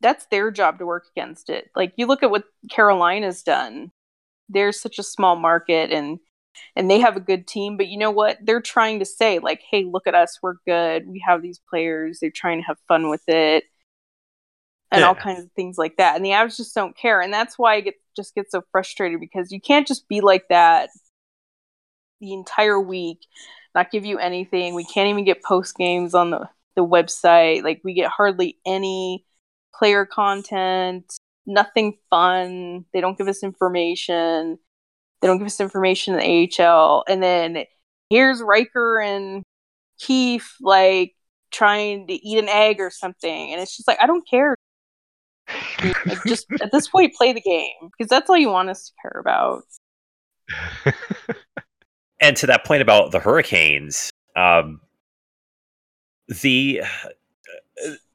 [0.00, 1.70] That's their job to work against it.
[1.76, 3.92] Like you look at what Carolina's done.
[4.48, 6.20] They're such a small market and
[6.76, 8.38] and they have a good team, but you know what?
[8.42, 10.38] They're trying to say like, "Hey, look at us.
[10.42, 11.08] We're good.
[11.08, 12.20] We have these players.
[12.20, 13.64] They're trying to have fun with it."
[14.92, 16.16] And all kinds of things like that.
[16.16, 17.20] And the Avs just don't care.
[17.20, 20.48] And that's why I get just get so frustrated because you can't just be like
[20.48, 20.90] that
[22.20, 23.20] the entire week
[23.74, 24.74] not give you anything.
[24.74, 27.62] We can't even get post games on the, the website.
[27.62, 29.24] Like we get hardly any
[29.74, 31.12] player content,
[31.46, 32.84] nothing fun.
[32.92, 34.58] They don't give us information.
[35.20, 37.04] They don't give us information in the AHL.
[37.08, 37.64] And then
[38.08, 39.42] here's Riker and
[39.98, 41.14] Keefe like
[41.52, 43.52] trying to eat an egg or something.
[43.52, 44.56] And it's just like I don't care.
[46.26, 49.20] Just at this point play the game because that's all you want us to care
[49.20, 49.62] about.
[52.20, 54.80] And to that point about the Hurricanes, um,
[56.28, 56.82] the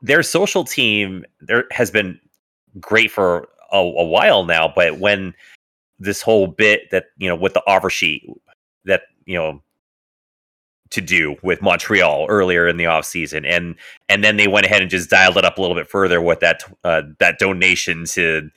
[0.01, 2.19] their social team there has been
[2.79, 5.33] great for a, a while now, but when
[5.97, 8.23] this whole bit that you know with the offer sheet
[8.85, 9.61] that you know
[10.95, 13.75] to do with Montreal earlier in the offseason and
[14.09, 16.39] and then they went ahead and just dialed it up a little bit further with
[16.39, 18.49] that uh, that donation to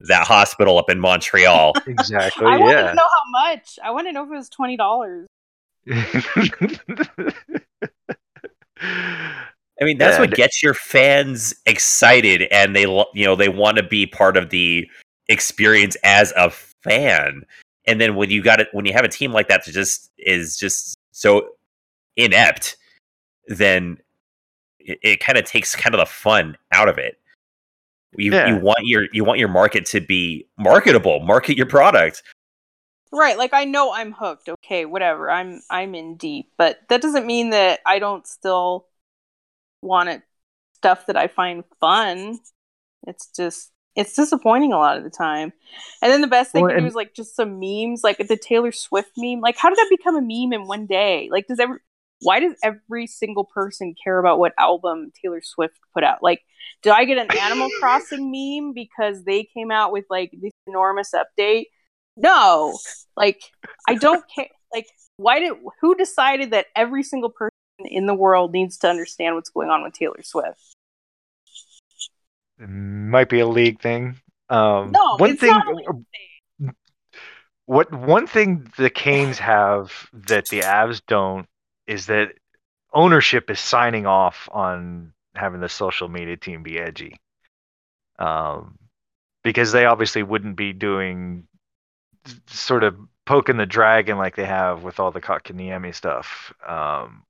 [0.00, 1.72] that hospital up in Montreal.
[1.86, 3.78] exactly I want to know how much.
[3.82, 5.26] I want to know if it was twenty dollars.
[9.80, 13.76] I mean, that's Yeah, what gets your fans excited, and they you know they want
[13.78, 14.88] to be part of the
[15.28, 17.42] experience as a fan.
[17.86, 20.10] And then when you got it, when you have a team like that that just
[20.18, 21.48] is just so
[22.16, 22.76] inept,
[23.48, 23.98] then
[24.78, 27.18] it, it kind of takes kind of the fun out of it.
[28.16, 28.48] You Yeah.
[28.48, 32.22] you want your you want your market to be marketable, market your product.
[33.12, 34.48] Right, like I know I'm hooked.
[34.48, 35.30] Okay, whatever.
[35.30, 38.86] I'm I'm in deep, but that doesn't mean that I don't still
[39.82, 40.22] want it
[40.76, 42.38] stuff that I find fun.
[43.06, 45.52] It's just it's disappointing a lot of the time.
[46.02, 48.18] And then the best thing Well, to do and- is like just some memes, like
[48.18, 49.40] the Taylor Swift meme.
[49.40, 51.28] Like how did that become a meme in one day?
[51.30, 51.78] Like does every
[52.24, 56.22] why does every single person care about what album Taylor Swift put out?
[56.22, 56.42] Like
[56.82, 61.12] did I get an Animal Crossing meme because they came out with like this enormous
[61.14, 61.66] update?
[62.16, 62.78] No,
[63.16, 63.42] like
[63.88, 64.48] I don't care.
[64.72, 64.86] Like,
[65.16, 67.50] why did who decided that every single person
[67.84, 70.60] in the world needs to understand what's going on with Taylor Swift?
[72.58, 74.16] It Might be a league thing.
[74.50, 75.50] Um, No, one thing.
[75.50, 75.86] not a league
[76.60, 76.74] thing.
[77.66, 81.46] What one thing the Canes have that the Avs don't
[81.86, 82.32] is that
[82.92, 87.16] ownership is signing off on having the social media team be edgy.
[88.18, 88.78] Um,
[89.42, 91.46] because they obviously wouldn't be doing
[92.46, 92.96] sort of
[93.26, 96.52] poking the dragon like they have with all the Kotkaniemi stuff.
[96.66, 97.24] Um,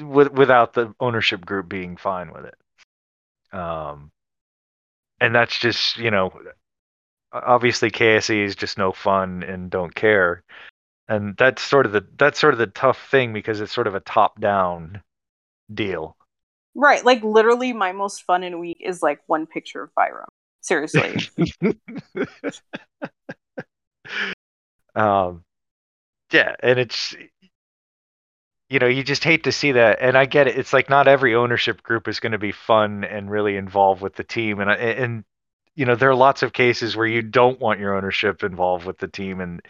[0.00, 3.56] with, without the ownership group being fine with it.
[3.56, 4.10] Um,
[5.20, 6.32] and that's just you know
[7.32, 10.42] obviously KSE is just no fun and don't care.
[11.08, 13.94] And that's sort of the that's sort of the tough thing because it's sort of
[13.94, 15.02] a top down
[15.72, 16.16] deal.
[16.74, 20.28] Right, like literally, my most fun in a week is like one picture of Byram.
[20.62, 21.18] Seriously,
[24.94, 25.44] um
[26.32, 27.14] yeah, and it's
[28.70, 30.56] you know, you just hate to see that and I get it.
[30.56, 34.14] It's like not every ownership group is going to be fun and really involved with
[34.14, 35.24] the team and and
[35.74, 38.98] you know, there are lots of cases where you don't want your ownership involved with
[38.98, 39.62] the team and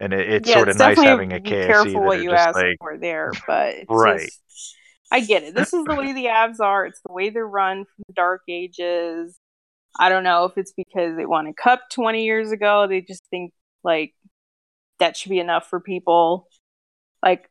[0.00, 2.22] and it, it's yeah, sort of nice having a be KSE careful that what are
[2.22, 4.20] you just ask like for there, but it's Right.
[4.20, 4.40] just-
[5.12, 5.54] I get it.
[5.54, 6.84] This is the way the Avs are.
[6.84, 9.38] It's the way they're run from the dark ages.
[9.98, 12.86] I don't know if it's because they won a cup 20 years ago.
[12.88, 13.52] They just think
[13.84, 14.14] like
[14.98, 16.48] that should be enough for people.
[17.22, 17.48] Like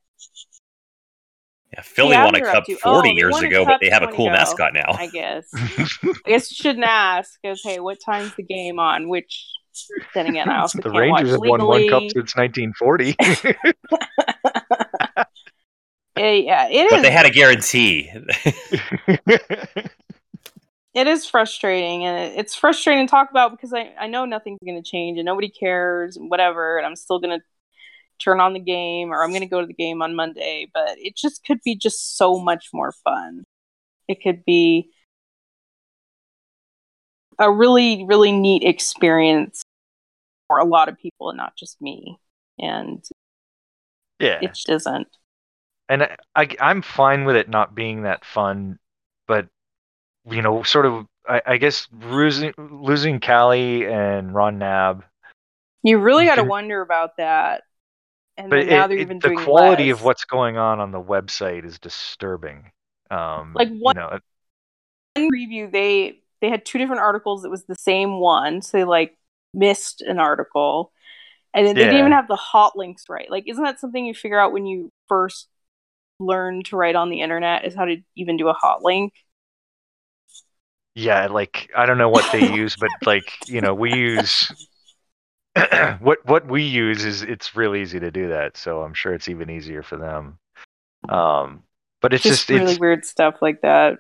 [1.74, 3.80] Yeah, Philly The won a Avs are up cup to- 40 oh, years ago, but
[3.82, 4.34] they have a cool ago.
[4.36, 4.92] mascot now.
[4.94, 5.48] I guess.
[5.56, 9.08] I guess you shouldn't ask because hey, what time's the game on?
[9.10, 9.46] Which
[10.14, 13.16] then again, I also the can't Rangers watch have won one cup since 1940.
[16.18, 17.04] Eh, yeah, it but is.
[17.04, 18.10] they had a guarantee.
[20.94, 24.60] it is frustrating and it- it's frustrating to talk about because I, I know nothing's
[24.66, 27.44] going to change and nobody cares and whatever and i'm still going to
[28.24, 30.98] turn on the game or i'm going to go to the game on monday but
[30.98, 33.44] it just could be just so much more fun
[34.08, 34.90] it could be
[37.40, 39.64] a really really neat experience
[40.48, 42.18] for a lot of people and not just me
[42.60, 43.04] and
[44.20, 44.40] yeah.
[44.42, 45.08] it just isn't
[45.90, 48.80] and I, I I'm fine with it not being that fun,
[49.28, 49.48] but
[50.30, 55.04] you know, sort of I, I guess losing losing Callie and Ron Nab,
[55.84, 57.64] you really got to wonder about that
[58.38, 60.00] and but now it- they're it- even the quality less.
[60.00, 62.72] of what's going on on the website is disturbing.
[63.12, 64.20] Um, Like, you know,
[65.14, 68.84] one preview they they had two different articles it was the same one so they
[68.84, 69.18] like
[69.56, 70.92] missed an article
[71.54, 74.40] and they didn't even have the hot links right like isn't that something you figure
[74.40, 75.48] out when you first
[76.20, 79.14] learn to write on the internet is how to even do a hot link
[80.98, 84.50] yeah, like I don't know what they use, but like you know, we use
[86.00, 88.56] what what we use is it's real easy to do that.
[88.56, 90.40] So I'm sure it's even easier for them.
[91.10, 91.64] Um,
[92.02, 93.98] but it's just, just, really it's weird stuff like that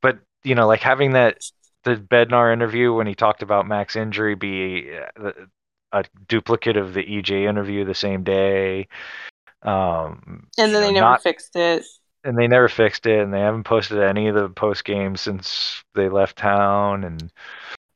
[0.00, 1.38] but you know, like having that
[1.84, 4.90] the Bednar interview when he talked about Mac's injury be
[5.22, 5.32] uh,
[5.92, 8.88] a duplicate of the EJ interview the same day.
[9.62, 11.84] Um, and then know, they never not- fixed it
[12.24, 15.82] and they never fixed it, and they haven't posted any of the post games since
[15.94, 17.04] they left town.
[17.04, 17.32] And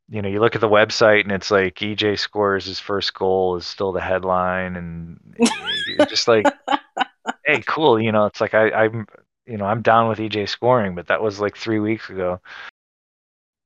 [0.08, 3.56] you know, you look at the website, and it's like EJ scores his first goal
[3.56, 5.20] is still the headline, and
[5.86, 6.46] you're just like,
[7.44, 8.00] hey, cool.
[8.00, 9.06] You know, it's like I, I'm,
[9.46, 12.40] you know, I'm down with EJ scoring, but that was like three weeks ago.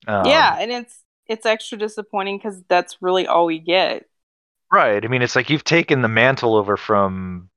[0.08, 4.06] Um, yeah and it's it's extra disappointing because that's really all we get
[4.70, 5.02] Right.
[5.04, 7.48] I mean, it's like you've taken the mantle over from,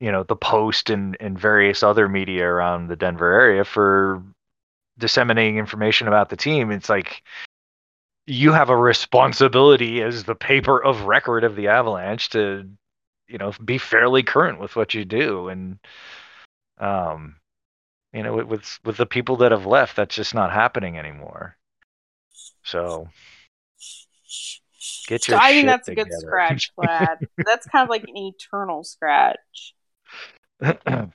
[0.00, 4.22] you know, the Post and, and various other media around the Denver area for
[4.98, 6.70] disseminating information about the team.
[6.70, 7.22] It's like
[8.26, 12.68] you have a responsibility as the paper of record of the Avalanche to,
[13.28, 15.48] you know, be fairly current with what you do.
[15.48, 15.78] And,
[16.78, 17.36] um,
[18.12, 21.56] you know, with with, with the people that have left, that's just not happening anymore.
[22.66, 23.08] So
[25.08, 28.16] get so your i think that's a good scratch glad that's kind of like an
[28.16, 29.74] eternal scratch
[30.60, 31.06] yeah.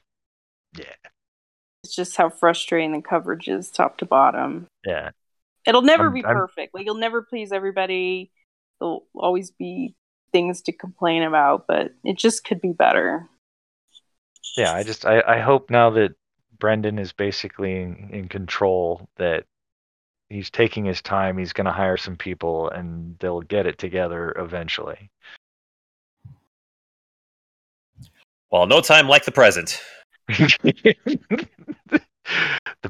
[1.83, 5.11] it's just how frustrating the coverage is top to bottom Yeah.
[5.67, 6.73] It'll never I'm- be I'm- perfect.
[6.73, 8.31] Like you'll never please everybody.
[8.79, 9.93] There'll always be
[10.31, 13.29] things to complain about, but it just could be better.
[14.57, 16.15] yeah i just i, I hope now that
[16.57, 19.45] brendan is basically in, in control that
[20.31, 21.37] he's taking his time.
[21.37, 25.11] He's going to hire some people, and they'll get it together eventually.
[28.49, 29.79] Well, no time like the present.
[30.27, 31.19] the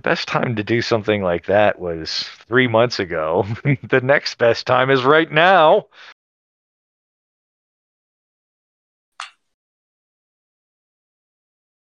[0.01, 3.45] best time to do something like that was three months ago.
[3.89, 5.87] the next best time is right now.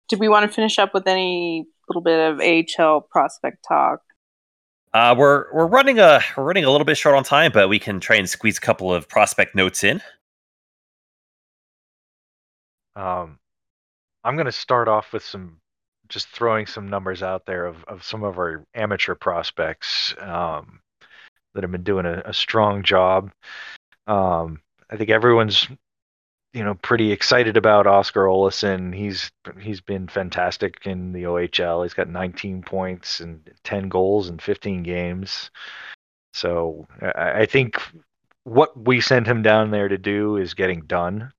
[0.10, 4.07] Did we want to finish up with any little bit of AHL prospect talk?
[4.94, 7.80] Uh, we're we're running a we're running a little bit short on time, but we
[7.80, 10.02] can try and squeeze a couple of prospect notes in.
[12.96, 13.38] Um,
[14.24, 15.58] I'm going to start off with some,
[16.10, 20.80] just throwing some numbers out there of, of some of our amateur prospects um,
[21.54, 23.32] that have been doing a, a strong job.
[24.08, 25.68] Um, I think everyone's,
[26.53, 28.95] you know, pretty excited about Oskar Olausson.
[28.95, 31.84] He's he's been fantastic in the OHL.
[31.84, 35.52] He's got 19 points and 10 goals in 15 games.
[36.34, 37.82] So I, I think
[38.44, 41.32] what we sent him down there to do is getting done.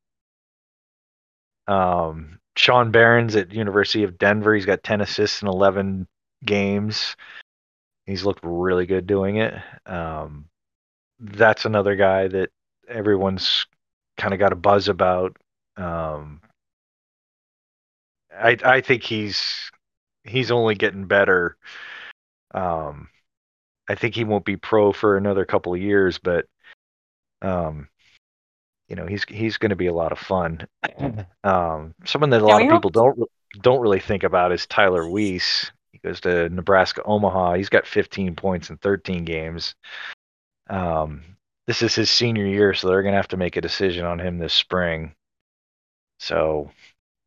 [1.66, 6.06] Um, Sean Behrens at University of Denver, he's got 10 assists in 11
[6.44, 7.16] games.
[8.06, 9.54] He's looked really good doing it.
[9.86, 10.46] Um,
[11.20, 12.50] that's another guy that
[12.88, 13.66] everyone's
[14.18, 15.36] kind of got a buzz about.
[15.78, 16.42] Um,
[18.32, 19.70] I I think he's
[20.24, 21.56] he's only getting better.
[22.54, 23.08] Um,
[23.88, 26.46] I think he won't be pro for another couple of years, but
[27.42, 27.88] um,
[28.88, 30.66] you know he's he's going to be a lot of fun.
[31.44, 33.18] Um, someone that a Yeah, lot of people don't
[33.62, 35.70] don't really think about is Tyler Weiss.
[35.92, 37.54] He goes to Nebraska Omaha.
[37.54, 39.74] He's got 15 points in 13 games.
[40.68, 41.37] Um,
[41.68, 44.18] this is his senior year, so they're going to have to make a decision on
[44.18, 45.14] him this spring.
[46.18, 46.70] So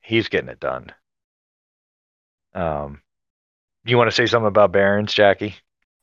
[0.02, 0.92] he's getting it done.
[2.56, 3.02] Um,
[3.86, 5.54] you want to say something about Behrens, Jackie?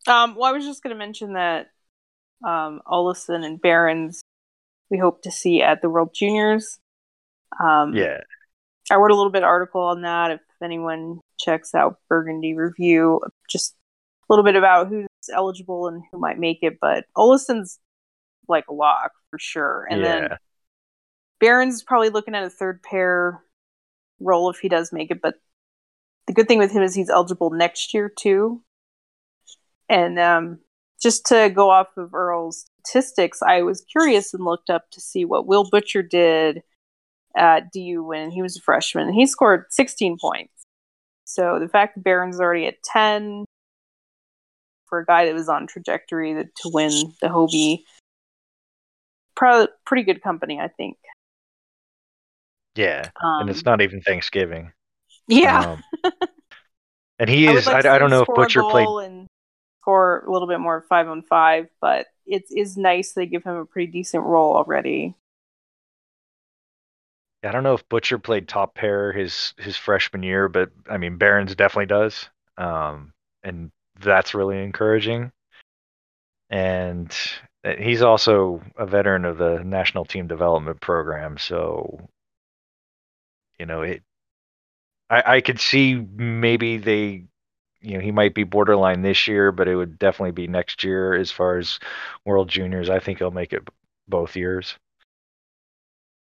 [0.06, 1.66] Um, well, I was just going to mention that
[2.46, 4.22] um, Olausson and Behrens
[4.88, 6.78] we hope to see at the World Juniors.
[7.60, 8.20] Um, Yeah.
[8.88, 10.30] I wrote a little bit article on that.
[10.30, 13.20] If anyone checks out Burgundy Review,
[13.50, 16.78] just a little bit about who's eligible and who might make it.
[16.80, 17.80] But Olausson's
[18.48, 20.28] like a lock for sure, and yeah.
[20.28, 20.38] then
[21.40, 23.42] Behrens is probably looking at a third pair
[24.20, 25.20] role if he does make it.
[25.22, 25.34] But
[26.26, 28.62] the good thing with him is he's eligible next year too.
[29.88, 30.58] And um,
[31.00, 35.24] just to go off of Earl's statistics, I was curious and looked up to see
[35.24, 36.62] what Will Butcher did
[37.36, 39.06] at DU when he was a freshman.
[39.06, 40.52] And he scored 16 points.
[41.24, 43.44] So the fact that Behrens already at 10
[44.86, 47.84] for a guy that was on trajectory to, to win the Hobey,
[49.38, 50.96] pro- pretty good company, I think.
[52.74, 53.08] yeah.
[53.22, 54.72] Um, and it's not even Thanksgiving.
[55.28, 55.76] yeah.
[56.04, 56.12] Um,
[57.18, 58.86] and he I is, like I, to I don't know if Butcher played.
[59.06, 59.28] and
[59.82, 63.56] score a little bit more five on five, but it is nice they give him
[63.56, 65.14] a pretty decent role already.
[67.44, 71.16] I don't know if Butcher played top pair his his freshman year, but I mean
[71.16, 72.28] Behrens definitely does,
[72.58, 73.12] um,
[73.44, 73.70] and
[74.00, 75.30] that's really encouraging.
[76.50, 77.14] And
[77.64, 82.08] Uh, he's also a veteran of the national team development program, so
[83.58, 84.02] you know it.
[85.10, 87.24] I I could see maybe they,
[87.80, 91.14] you know, he might be borderline this year, but it would definitely be next year
[91.14, 91.78] as far as
[92.24, 92.90] World Juniors.
[92.90, 93.66] I think he'll make it
[94.08, 94.76] both years.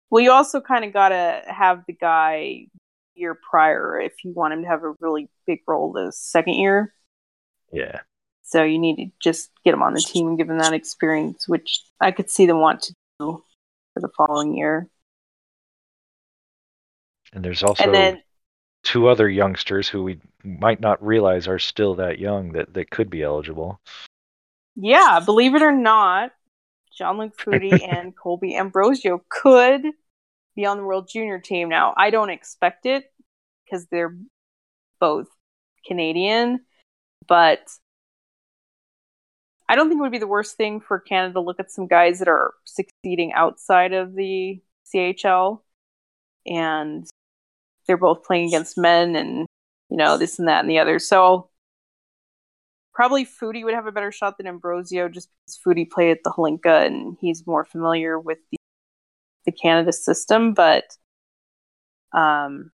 [0.09, 2.67] Well, you also kind of got to have the guy
[3.15, 6.93] year prior if you want him to have a really big role the second year.
[7.71, 8.01] Yeah.
[8.47, 11.47] So you need to just get them on the team and give them that experience,
[11.47, 13.43] which I could see them want to do
[13.93, 14.87] for the following year.
[17.33, 18.21] And there's also and then,
[18.83, 23.09] two other youngsters who we might not realize are still that young that, that could
[23.09, 23.79] be eligible.
[24.75, 26.31] yeah, believe it or not,
[26.97, 29.81] Jean-Luc Foudy and Colby Ambrosio could
[30.55, 31.69] be on the World Junior team.
[31.69, 33.05] Now, I don't expect it
[33.65, 34.15] because they're
[34.99, 35.27] both
[35.85, 36.61] Canadian,
[37.27, 37.67] but
[39.67, 41.87] I don't think it would be the worst thing for Canada to look at some
[41.87, 44.61] guys that are succeeding outside of the
[44.93, 45.61] CHL
[46.45, 47.07] and
[47.87, 49.47] they're both playing against men and
[49.89, 50.99] you know this and that and the other.
[50.99, 51.49] So
[52.93, 56.31] probably Foudy would have a better shot than Ambrosio just because Foudy played at the
[56.31, 58.57] Hlinka and he's more familiar with the
[59.45, 60.85] the Canada system, but
[62.13, 62.71] um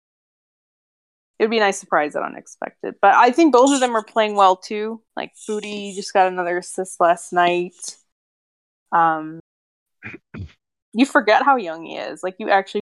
[1.39, 2.95] it would be a nice surprise that unexpected.
[3.01, 5.01] But I think both of them are playing well too.
[5.15, 7.73] Like Foudy just got another assist last night.
[8.91, 9.39] Um
[10.93, 12.21] you forget how young he is.
[12.23, 12.81] Like you actually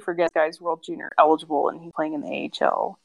[0.00, 2.98] forget guy's world junior eligible and he's playing in the AHL.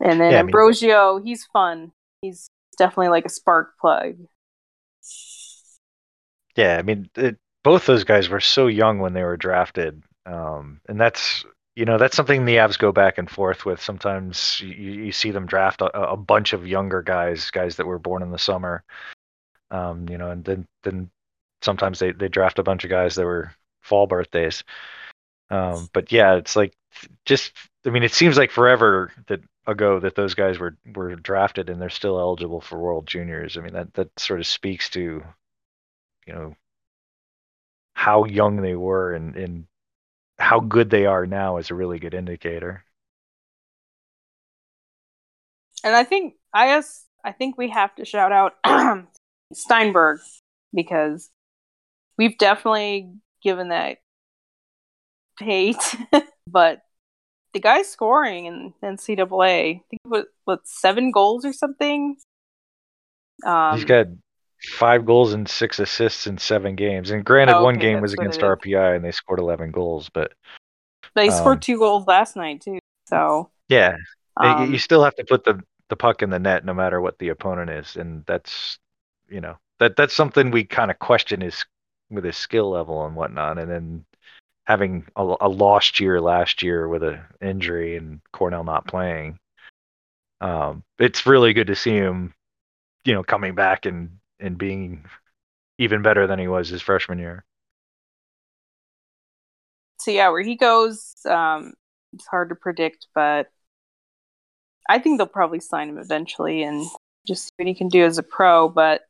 [0.00, 1.92] And then Yeah, I mean- Ambrosio, he's fun.
[2.22, 4.16] He's definitely like a spark plug.
[6.56, 10.80] Yeah, I mean, it, both those guys were so young when they were drafted, um,
[10.88, 11.44] and that's
[11.76, 13.82] you know that's something the Avs go back and forth with.
[13.82, 17.98] Sometimes you, you see them draft a, a bunch of younger guys, guys that were
[17.98, 18.84] born in the summer,
[19.70, 21.10] um, you know, and then then
[21.62, 23.52] sometimes they they draft a bunch of guys that were
[23.82, 24.62] fall birthdays.
[25.50, 26.74] Um, but yeah, it's like
[27.24, 27.52] just
[27.86, 31.80] I mean, it seems like forever that ago that those guys were were drafted and
[31.80, 33.56] they're still eligible for World Juniors.
[33.56, 35.22] I mean, that that sort of speaks to,
[36.26, 36.56] you know,
[37.94, 39.66] how young they were and and
[40.44, 42.84] how good they are now is a really good indicator.
[45.82, 48.54] And I think I guess I think we have to shout out
[49.54, 50.18] Stienburg
[50.74, 51.30] because
[52.18, 53.10] we've definitely
[53.42, 53.98] given that
[55.40, 55.96] hate,
[56.46, 56.82] but
[57.54, 59.76] the guy scoring in NCAA.
[59.76, 62.16] I think what what seven goals or something.
[63.44, 64.06] Um, He's got
[64.64, 67.10] five goals and six assists in seven games.
[67.10, 70.32] And granted, oh, one game was against RPI and they scored eleven goals, but
[71.14, 72.78] they um, scored two goals last night too.
[73.06, 73.96] So yeah,
[74.36, 77.18] um, you still have to put the the puck in the net no matter what
[77.18, 78.78] the opponent is, and that's
[79.28, 81.64] you know that that's something we kind of question his
[82.10, 84.04] with his skill level and whatnot, and then
[84.66, 89.38] having a, a lost year last year with an injury and Cornell not playing.
[90.40, 92.34] Um, it's really good to see him,
[93.04, 95.04] you know, coming back and and being
[95.78, 97.44] even better than he was his freshman year.
[100.00, 101.74] So yeah, where he goes, um,
[102.12, 103.48] it's hard to predict, but
[104.88, 106.84] I think they'll probably sign him eventually and
[107.26, 108.68] just see what he can do as a pro.
[108.68, 109.02] But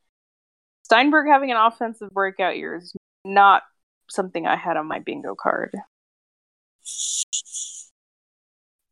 [0.90, 2.94] Stienburg having an offensive breakout year is
[3.24, 3.62] not
[4.09, 5.74] something I had on my bingo card.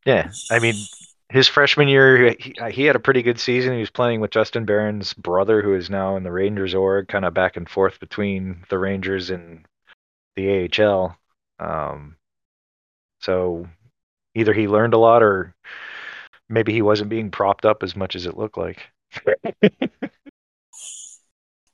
[0.05, 0.75] Yeah, I mean,
[1.33, 3.73] his freshman year, he, he had a pretty good season.
[3.73, 7.25] He was playing with Justin Barron's brother, who is now in the Rangers org, kind
[7.25, 9.65] of back and forth between the Rangers and
[10.37, 11.17] the AHL.
[11.59, 12.17] Um,
[13.21, 13.67] so
[14.35, 15.55] either he learned a lot, or
[16.51, 18.83] maybe he wasn't being propped up as much as it looked like.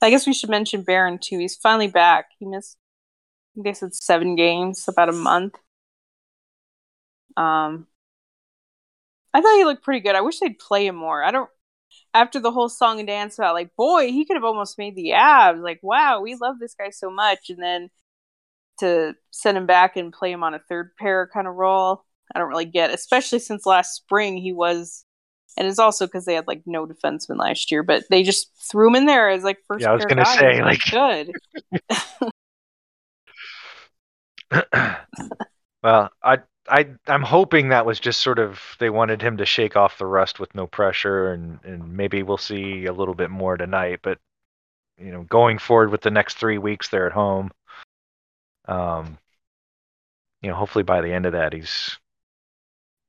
[0.00, 1.38] I guess we should mention Barron too.
[1.38, 2.26] He's finally back.
[2.38, 2.78] He missed
[3.58, 5.56] I guess it's seven games, about a month.
[7.36, 7.88] Um,
[9.38, 10.16] I thought he looked pretty good.
[10.16, 11.22] I wish they'd play him more.
[11.22, 11.48] I don't.
[12.12, 15.10] After the whole song and dance about like, boy, he could have almost made the
[15.10, 15.62] Avs.
[15.62, 17.88] Like, wow, we love this guy so much, and then
[18.80, 22.04] to send him back and play him on a third pair kind of role,
[22.34, 22.92] I don't really get.
[22.92, 25.04] Especially since last spring he was,
[25.56, 28.88] and it's also because they had like no defenseman last year, but they just threw
[28.88, 29.82] him in there as like first.
[29.82, 31.30] Yeah, I was gonna say like good.
[35.84, 36.38] well, I
[36.70, 40.06] I I'm hoping that was just sort of they wanted him to shake off the
[40.06, 44.00] rust with no pressure, and and maybe we'll see a little bit more tonight.
[44.02, 44.18] But
[44.98, 47.50] you know, going forward with the next three weeks, they're at home.
[48.66, 49.18] Um,
[50.42, 51.98] you know, hopefully by the end of that, he's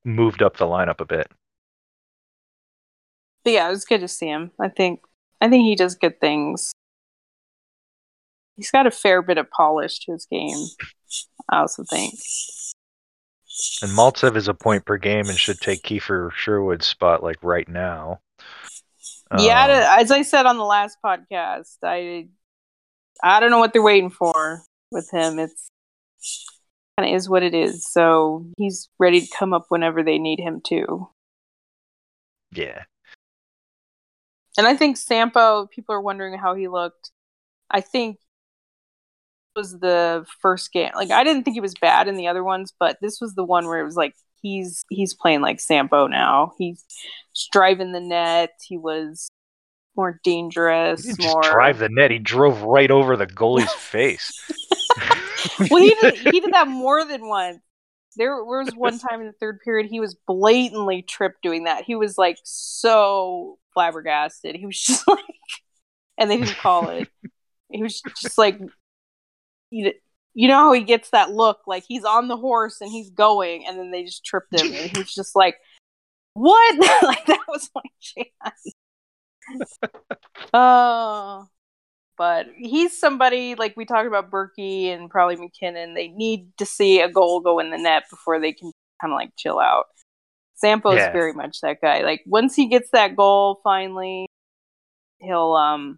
[0.04, 1.32] moved up the lineup a bit.
[3.44, 4.52] But yeah, it was good to see him.
[4.60, 5.02] I think
[5.42, 6.74] I think he does good things.
[8.56, 10.68] He's got a fair bit of polish to his game.
[11.50, 12.14] I also think.
[13.82, 17.68] And Maltsev is a point per game and should take Kiefer Sherwood's spot like right
[17.68, 18.22] now.
[19.38, 22.28] Yeah, um, as I said on the last podcast, I
[23.22, 25.40] I don't know what they're waiting for with him.
[25.40, 25.70] It's
[26.98, 27.86] kind of is what it is.
[27.86, 31.10] So he's ready to come up whenever they need him to.
[32.52, 32.84] Yeah.
[34.58, 37.12] And I think Sampo, people are wondering how he looked.
[37.70, 38.18] I think
[39.60, 40.92] was the first game.
[40.96, 43.44] Like I didn't think he was bad in the other ones, but this was the
[43.44, 46.54] one where it was like he's he's playing like Sampo now.
[46.58, 46.84] He's
[47.52, 48.52] driving the net.
[48.66, 49.30] He was
[49.96, 51.04] more dangerous.
[51.06, 52.12] He more drive the net.
[52.12, 54.32] He drove right over the goalie's face.
[55.70, 57.60] well, he did he did that more than once.
[58.16, 61.84] There was one time in the third period he was blatantly tripped doing that.
[61.84, 64.56] He was like so flabbergasted.
[64.56, 65.24] He was just like,
[66.18, 67.10] and they didn't call it.
[67.70, 68.60] He was just like
[69.72, 69.94] you,
[70.34, 73.66] you know how he gets that look like he's on the horse and he's going
[73.68, 75.56] and then they just tripped him and he's just like
[76.34, 78.74] what like that was my chance
[80.54, 81.48] oh
[82.20, 85.94] but he's somebody like we talked about Berkey and probably MacKinnon.
[85.94, 89.16] They need to see a goal go in the net before they can kind of
[89.16, 89.86] like chill out.
[90.56, 91.14] Sampo is yeah.
[91.14, 92.02] very much that guy.
[92.02, 94.28] Like once he gets that goal, finally,
[95.20, 95.98] he'll um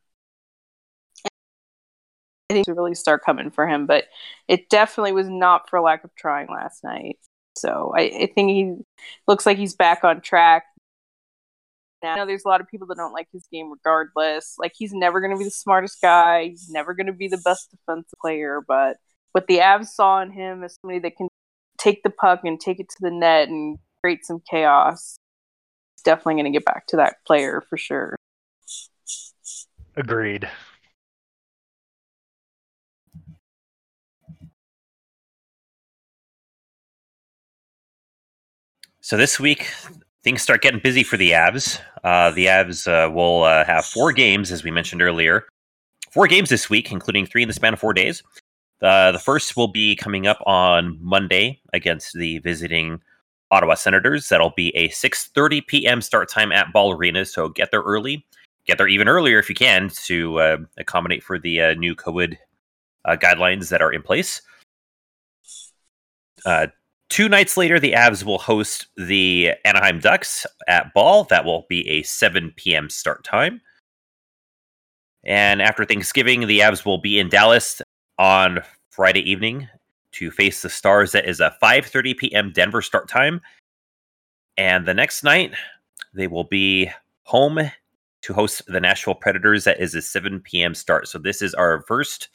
[2.51, 4.05] I think to really start coming for him, but
[4.47, 7.17] it definitely was not for lack of trying last night.
[7.57, 8.75] So I, I think he
[9.27, 10.63] looks like he's back on track.
[12.03, 14.55] Now, I know there's a lot of people that don't like his game regardless.
[14.57, 16.49] Like he's never going to be the smartest guy.
[16.49, 18.61] He's never going to be the best defensive player.
[18.67, 18.97] But
[19.33, 21.27] what the Avs saw in him is somebody that can
[21.77, 25.17] take the puck and take it to the net and create some chaos.
[25.95, 28.15] He's definitely going to get back to that player for sure.
[29.95, 30.49] Agreed.
[39.03, 39.67] So this week,
[40.23, 41.79] things start getting busy for the Avs.
[42.03, 45.45] Uh, the Avs uh, will uh, have four games, as we mentioned earlier.
[46.11, 48.21] Four games this week, including three in the span of four days.
[48.79, 53.01] Uh, the first will be coming up on Monday against the visiting
[53.49, 54.29] Ottawa Senators.
[54.29, 56.01] That'll be a 6:30 p.m.
[56.01, 57.25] start time at Ball Arena.
[57.25, 58.23] So get there early.
[58.67, 62.37] Get there even earlier if you can to uh, accommodate for the uh, new COVID
[63.07, 64.43] guidelines that are in place.
[67.11, 71.25] Two nights later, the Avs will host the Anaheim Ducks at Ball.
[71.25, 72.89] That will be a 7 p.m.
[72.89, 73.59] start time.
[75.25, 77.81] And after Thanksgiving, the Avs will be in Dallas
[78.17, 78.59] on
[78.91, 79.67] Friday evening
[80.13, 81.11] to face the Stars.
[81.11, 82.53] That is a 5:30 p.m.
[82.53, 83.41] Denver start time.
[84.55, 85.51] And the next night,
[86.13, 86.89] they will be
[87.23, 87.59] home
[88.21, 89.65] to host the Nashville Predators.
[89.65, 90.73] That is a 7 p.m.
[90.73, 91.09] start.
[91.09, 92.29] So this is our first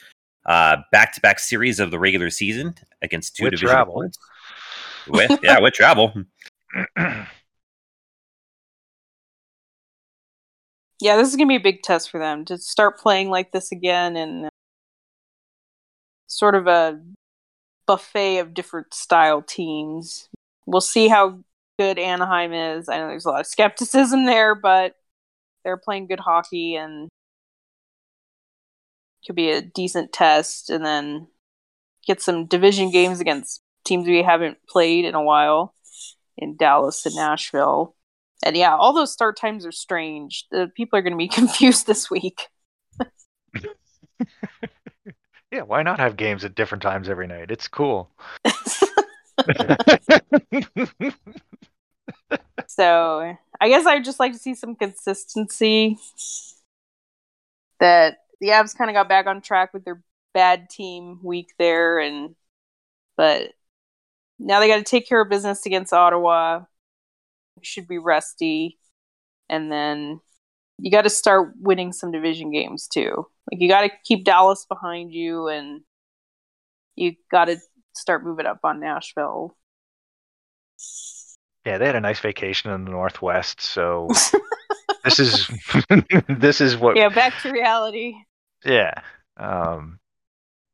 [0.45, 3.95] uh, back-to-back series of the regular season against two With division travel.
[3.95, 4.19] opponents.
[5.09, 6.13] With yeah, with travel.
[10.99, 13.71] Yeah, this is gonna be a big test for them to start playing like this
[13.71, 14.49] again and
[16.27, 17.01] sort of a
[17.87, 20.29] buffet of different style teams.
[20.65, 21.41] We'll see how
[21.79, 22.89] good Anaheim is.
[22.89, 24.95] I know there's a lot of skepticism there, but
[25.65, 27.09] they're playing good hockey and
[29.27, 31.27] could be a decent test and then
[32.07, 35.75] get some division games against teams we haven't played in a while
[36.37, 37.95] in Dallas and Nashville.
[38.45, 40.47] And yeah, all those start times are strange.
[40.51, 42.49] The people are going to be confused this week.
[45.53, 47.51] Yeah, why not have games at different times every night?
[47.51, 48.11] It's cool.
[52.67, 55.99] so I guess I would just like to see some consistency.
[57.79, 60.03] That the Avs kind of got back on track with their
[60.35, 62.35] bad team week there, and
[63.17, 63.53] but
[64.39, 66.63] now they got to take care of business against Ottawa.
[67.63, 68.79] Should be rusty,
[69.49, 70.21] and then
[70.79, 73.27] you got to start winning some division games too.
[73.51, 75.81] Like you got to keep Dallas behind you, and
[76.97, 77.59] you got to
[77.95, 79.57] start moving up on Nashville.
[81.65, 84.09] Yeah, they had a nice vacation in the Northwest, so
[85.05, 85.51] this is
[86.29, 88.15] this is what Yeah, back to reality.
[88.65, 88.93] yeah.
[89.37, 89.99] Um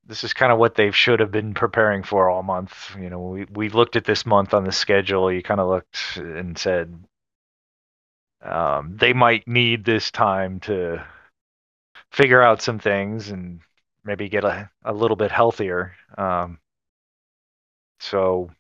[0.07, 2.95] this is kind of what they should have been preparing for all month.
[2.99, 6.17] You know, we we looked at this month on the schedule, you kind of looked
[6.17, 7.05] and said
[8.43, 11.05] um they might need this time to
[12.11, 13.61] figure out some things and
[14.05, 15.95] maybe get a, a little bit healthier.
[16.19, 16.59] Um
[18.01, 18.51] so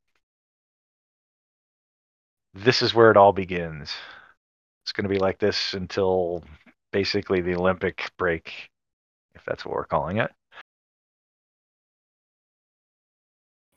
[2.55, 3.93] this is where it all begins.
[4.85, 6.45] It's going to be like this until
[6.93, 8.71] basically the Olympic break,
[9.35, 10.31] if that's what we're calling it.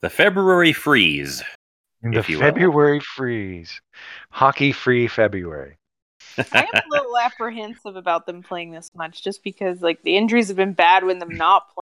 [0.05, 1.41] The February freeze.
[2.03, 2.43] The If you will.
[2.43, 3.81] February freeze.
[4.29, 5.79] Hockey free February.
[6.37, 10.49] I am a little apprehensive about them playing this much, just because like the injuries
[10.49, 11.89] have been bad when them not playing.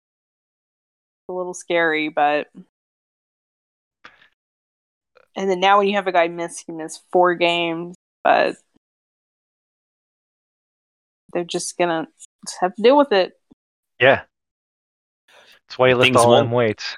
[1.22, 2.46] It's a little scary, but
[5.34, 8.54] and then now when you have a guy miss, he missed four games, but
[11.32, 12.06] they're just gonna
[12.60, 13.32] have to deal with it.
[13.98, 14.20] Yeah.
[15.66, 16.94] That's why you lift Things all them weights.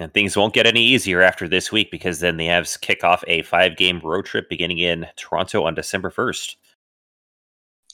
[0.00, 3.22] And things won't get any easier after this week because then the Avs kick off
[3.26, 6.56] a five game road trip beginning in Toronto on December 1st.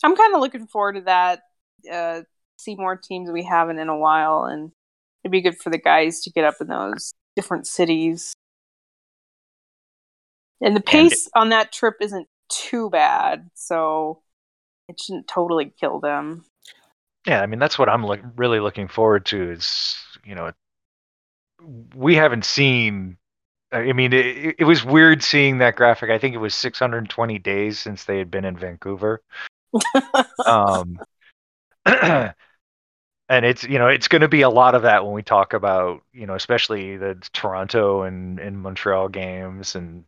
[0.05, 1.43] I'm kind of looking forward to that.
[1.91, 2.23] Uh,
[2.59, 4.71] see more teams we haven't in a while, and
[5.25, 8.33] it'd be good for the guys to get up in those different cities.
[10.61, 14.23] And the pace on that trip isn't too bad, so
[14.89, 16.45] it shouldn't totally kill them.
[17.27, 19.51] Yeah, I mean that's what I'm look, really looking forward to.
[19.51, 20.53] Is you know,
[21.95, 23.19] we haven't seen.
[23.73, 26.11] I mean, it, it was weird seeing that graphic.
[26.11, 29.21] I think it was 620 days since they had been in Vancouver.
[30.47, 31.01] um,
[33.29, 35.53] and it's you know it's going to be a lot of that when we talk
[35.53, 40.05] about you know especially the Toronto and, and Montreal games and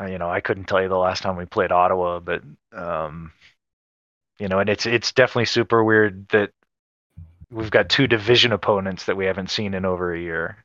[0.00, 3.32] uh, you know I couldn't tell you the last time we played Ottawa, but um,
[4.38, 6.50] you know and it's it's definitely super weird that
[7.50, 10.64] we've got two division opponents that we haven't seen in over a year.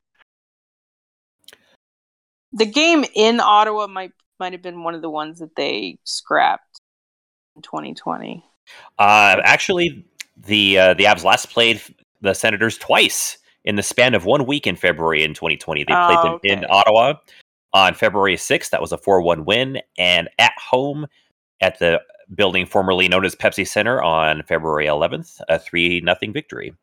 [2.54, 6.82] the game in Ottawa might might have been one of the ones that they scrapped
[7.56, 8.44] in 2020.
[9.00, 10.06] Uh, actually,
[10.46, 11.82] the uh, the Avs last played
[12.22, 15.82] the Senators twice in the span of one week in February in 2020.
[15.84, 16.66] They played Oh, them in.
[16.70, 17.16] Ottawa
[17.74, 18.70] on February 6th.
[18.70, 19.80] That was a 4 1 win.
[19.98, 21.08] And at home
[21.62, 22.02] at the
[22.34, 26.74] building formerly known as Pepsi Center on February 11th, a 3 0 victory.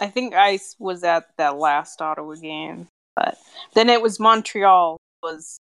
[0.00, 3.36] I think I s- was at that last Ottawa game, but
[3.74, 5.58] then it was Montreal was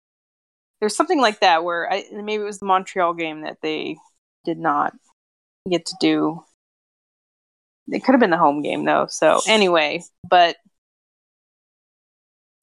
[0.80, 3.98] there's something like that where I, maybe it was the Montreal game that they
[4.46, 4.94] did not
[5.70, 6.44] get to do.
[7.88, 9.08] It could have been the home game though.
[9.10, 10.56] So anyway, but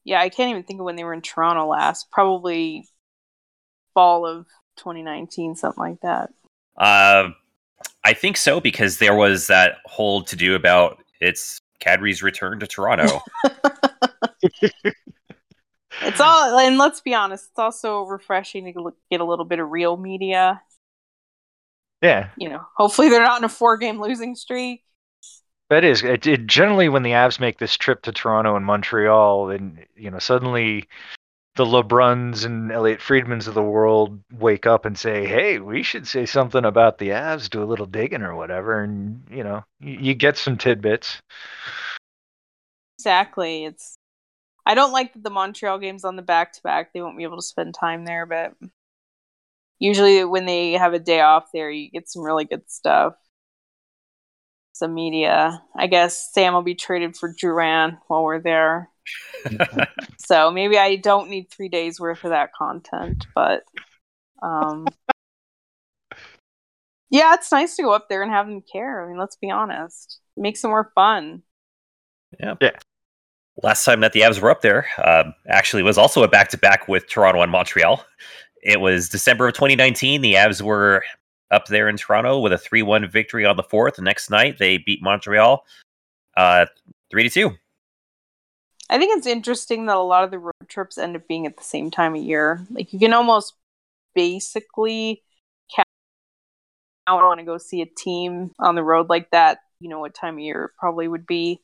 [0.05, 2.11] yeah, I can't even think of when they were in Toronto last.
[2.13, 2.89] Probably
[3.93, 4.47] fall of
[4.77, 6.31] 2019, something like that.
[6.79, 7.31] Uh,
[8.05, 12.67] I think so because there was that whole to do about it's Kadri's return to
[12.67, 13.21] Toronto.
[16.03, 19.71] it's all, and let's be honest, it's also refreshing to get a little bit of
[19.71, 20.63] real media.
[22.03, 24.83] Yeah, you know, hopefully they're not in a four-game losing streak.
[25.69, 29.51] That is it, it, generally when the Avs make this trip to Toronto and Montreal,
[29.51, 30.89] and you know suddenly
[31.57, 36.07] the LeBruns and Elliotte Friedmans of the world wake up and say, "Hey, we should
[36.07, 39.99] say something about the Avs, do a little digging or whatever," and you know you,
[40.01, 41.21] you get some tidbits.
[42.99, 43.65] Exactly.
[43.65, 43.99] It's
[44.67, 46.93] I don't like that the Montreal games on the back to back.
[46.93, 48.55] They won't be able to spend time there, but
[49.79, 53.15] usually when they have a day off there, you get some really good stuff
[54.77, 55.63] some media.
[55.75, 58.91] I guess Sam will be traded for Drouin while we're there.
[60.19, 63.63] so maybe I don't need three days worth of that content, but
[64.43, 64.87] um,
[67.11, 69.05] yeah, it's nice to go up there and have them care.
[69.05, 71.43] I mean, let's be honest, it makes it more fun.
[72.41, 72.55] Yeah.
[72.61, 72.71] Yeah.
[73.63, 76.59] Last time that the Avs were up there, uh, actually was also a back to
[76.59, 78.05] back with Toronto and Montreal.
[78.63, 80.21] It was December of 2019.
[80.21, 81.03] The Avs were
[81.51, 83.97] up there in Toronto with a 3 1 victory on the fourth.
[83.97, 85.65] The next night, they beat Montreal
[86.37, 86.67] uh,
[87.11, 87.57] 3 to 2.
[88.89, 91.57] I think it's interesting that a lot of the road trips end up being at
[91.57, 92.65] the same time of year.
[92.71, 93.55] Like, you can almost
[94.15, 95.23] basically
[95.75, 95.87] count
[97.07, 99.59] want to go see a team on the road like that.
[99.81, 101.61] You know what time of year it probably would be.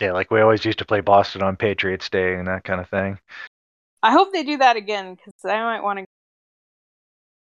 [0.00, 2.88] Yeah, like we always used to play Boston on Patriots Day and that kind of
[2.90, 3.18] thing.
[4.02, 6.04] I hope they do that again because I might want to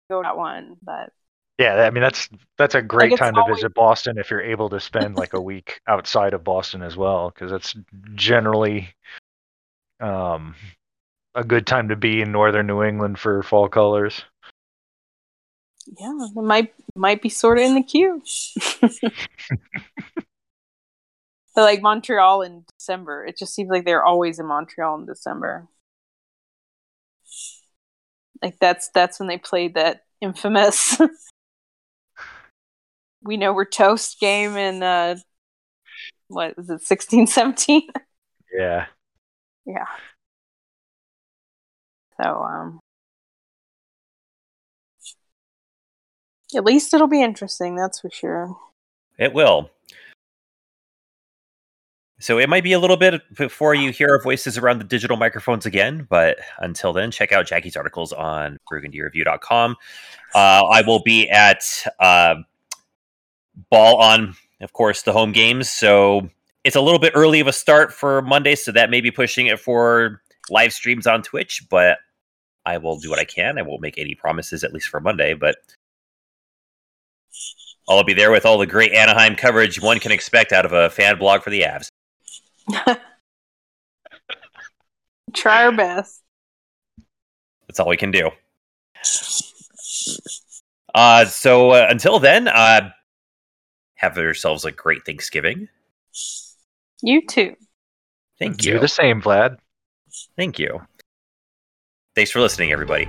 [0.10, 1.10] go that one, but
[1.60, 3.58] yeah, I mean that's that's a great like time to always...
[3.58, 7.30] visit Boston if you're able to spend like a week outside of Boston as well,
[7.30, 7.76] because that's
[8.16, 8.94] generally
[10.00, 10.56] um,
[11.36, 14.24] a good time to be in northern New England for fall colors.
[16.00, 18.24] Yeah, it might might be sort of in the queue.
[18.92, 19.12] but
[21.56, 25.68] like Montreal in December, it just seems like they're always in Montreal in December.
[28.42, 31.00] Like that's that's when they played that infamous
[33.24, 35.16] we know we're toast game in uh
[36.28, 37.82] what is it 16 17
[38.58, 38.86] yeah.
[39.66, 39.86] Yeah.
[42.22, 42.80] So um
[46.56, 48.56] at least it'll be interesting that's for sure.
[49.18, 49.70] It will.
[52.24, 55.18] So it might be a little bit before you hear our voices around the digital
[55.18, 59.76] microphones again, but until then, check out Jackie's articles on burgundyreview.com.
[60.34, 61.66] Uh, I will be at
[62.00, 62.36] uh,
[63.70, 65.70] Ball on, of course, the home games.
[65.70, 66.30] So
[66.64, 69.48] it's a little bit early of a start for Monday, so that may be pushing
[69.48, 71.98] it for live streams on Twitch, but
[72.66, 73.58] I will do what I can.
[73.58, 75.58] I won't make any promises, at least for Monday, but
[77.88, 80.90] I'll be there with all the great Anaheim coverage one can expect out of a
[80.90, 81.90] fan blog for the Avs.
[85.34, 86.22] Try our best.
[87.68, 88.30] That's all we can do.
[90.96, 92.92] Uh, so uh, until then, uh,
[94.04, 95.70] have yourselves a great Thanksgiving.
[97.02, 97.56] You too.
[98.38, 98.74] Thank you.
[98.74, 99.58] Do the same, Vlad.
[100.36, 100.82] Thank you.
[102.14, 103.08] Thanks for listening, everybody.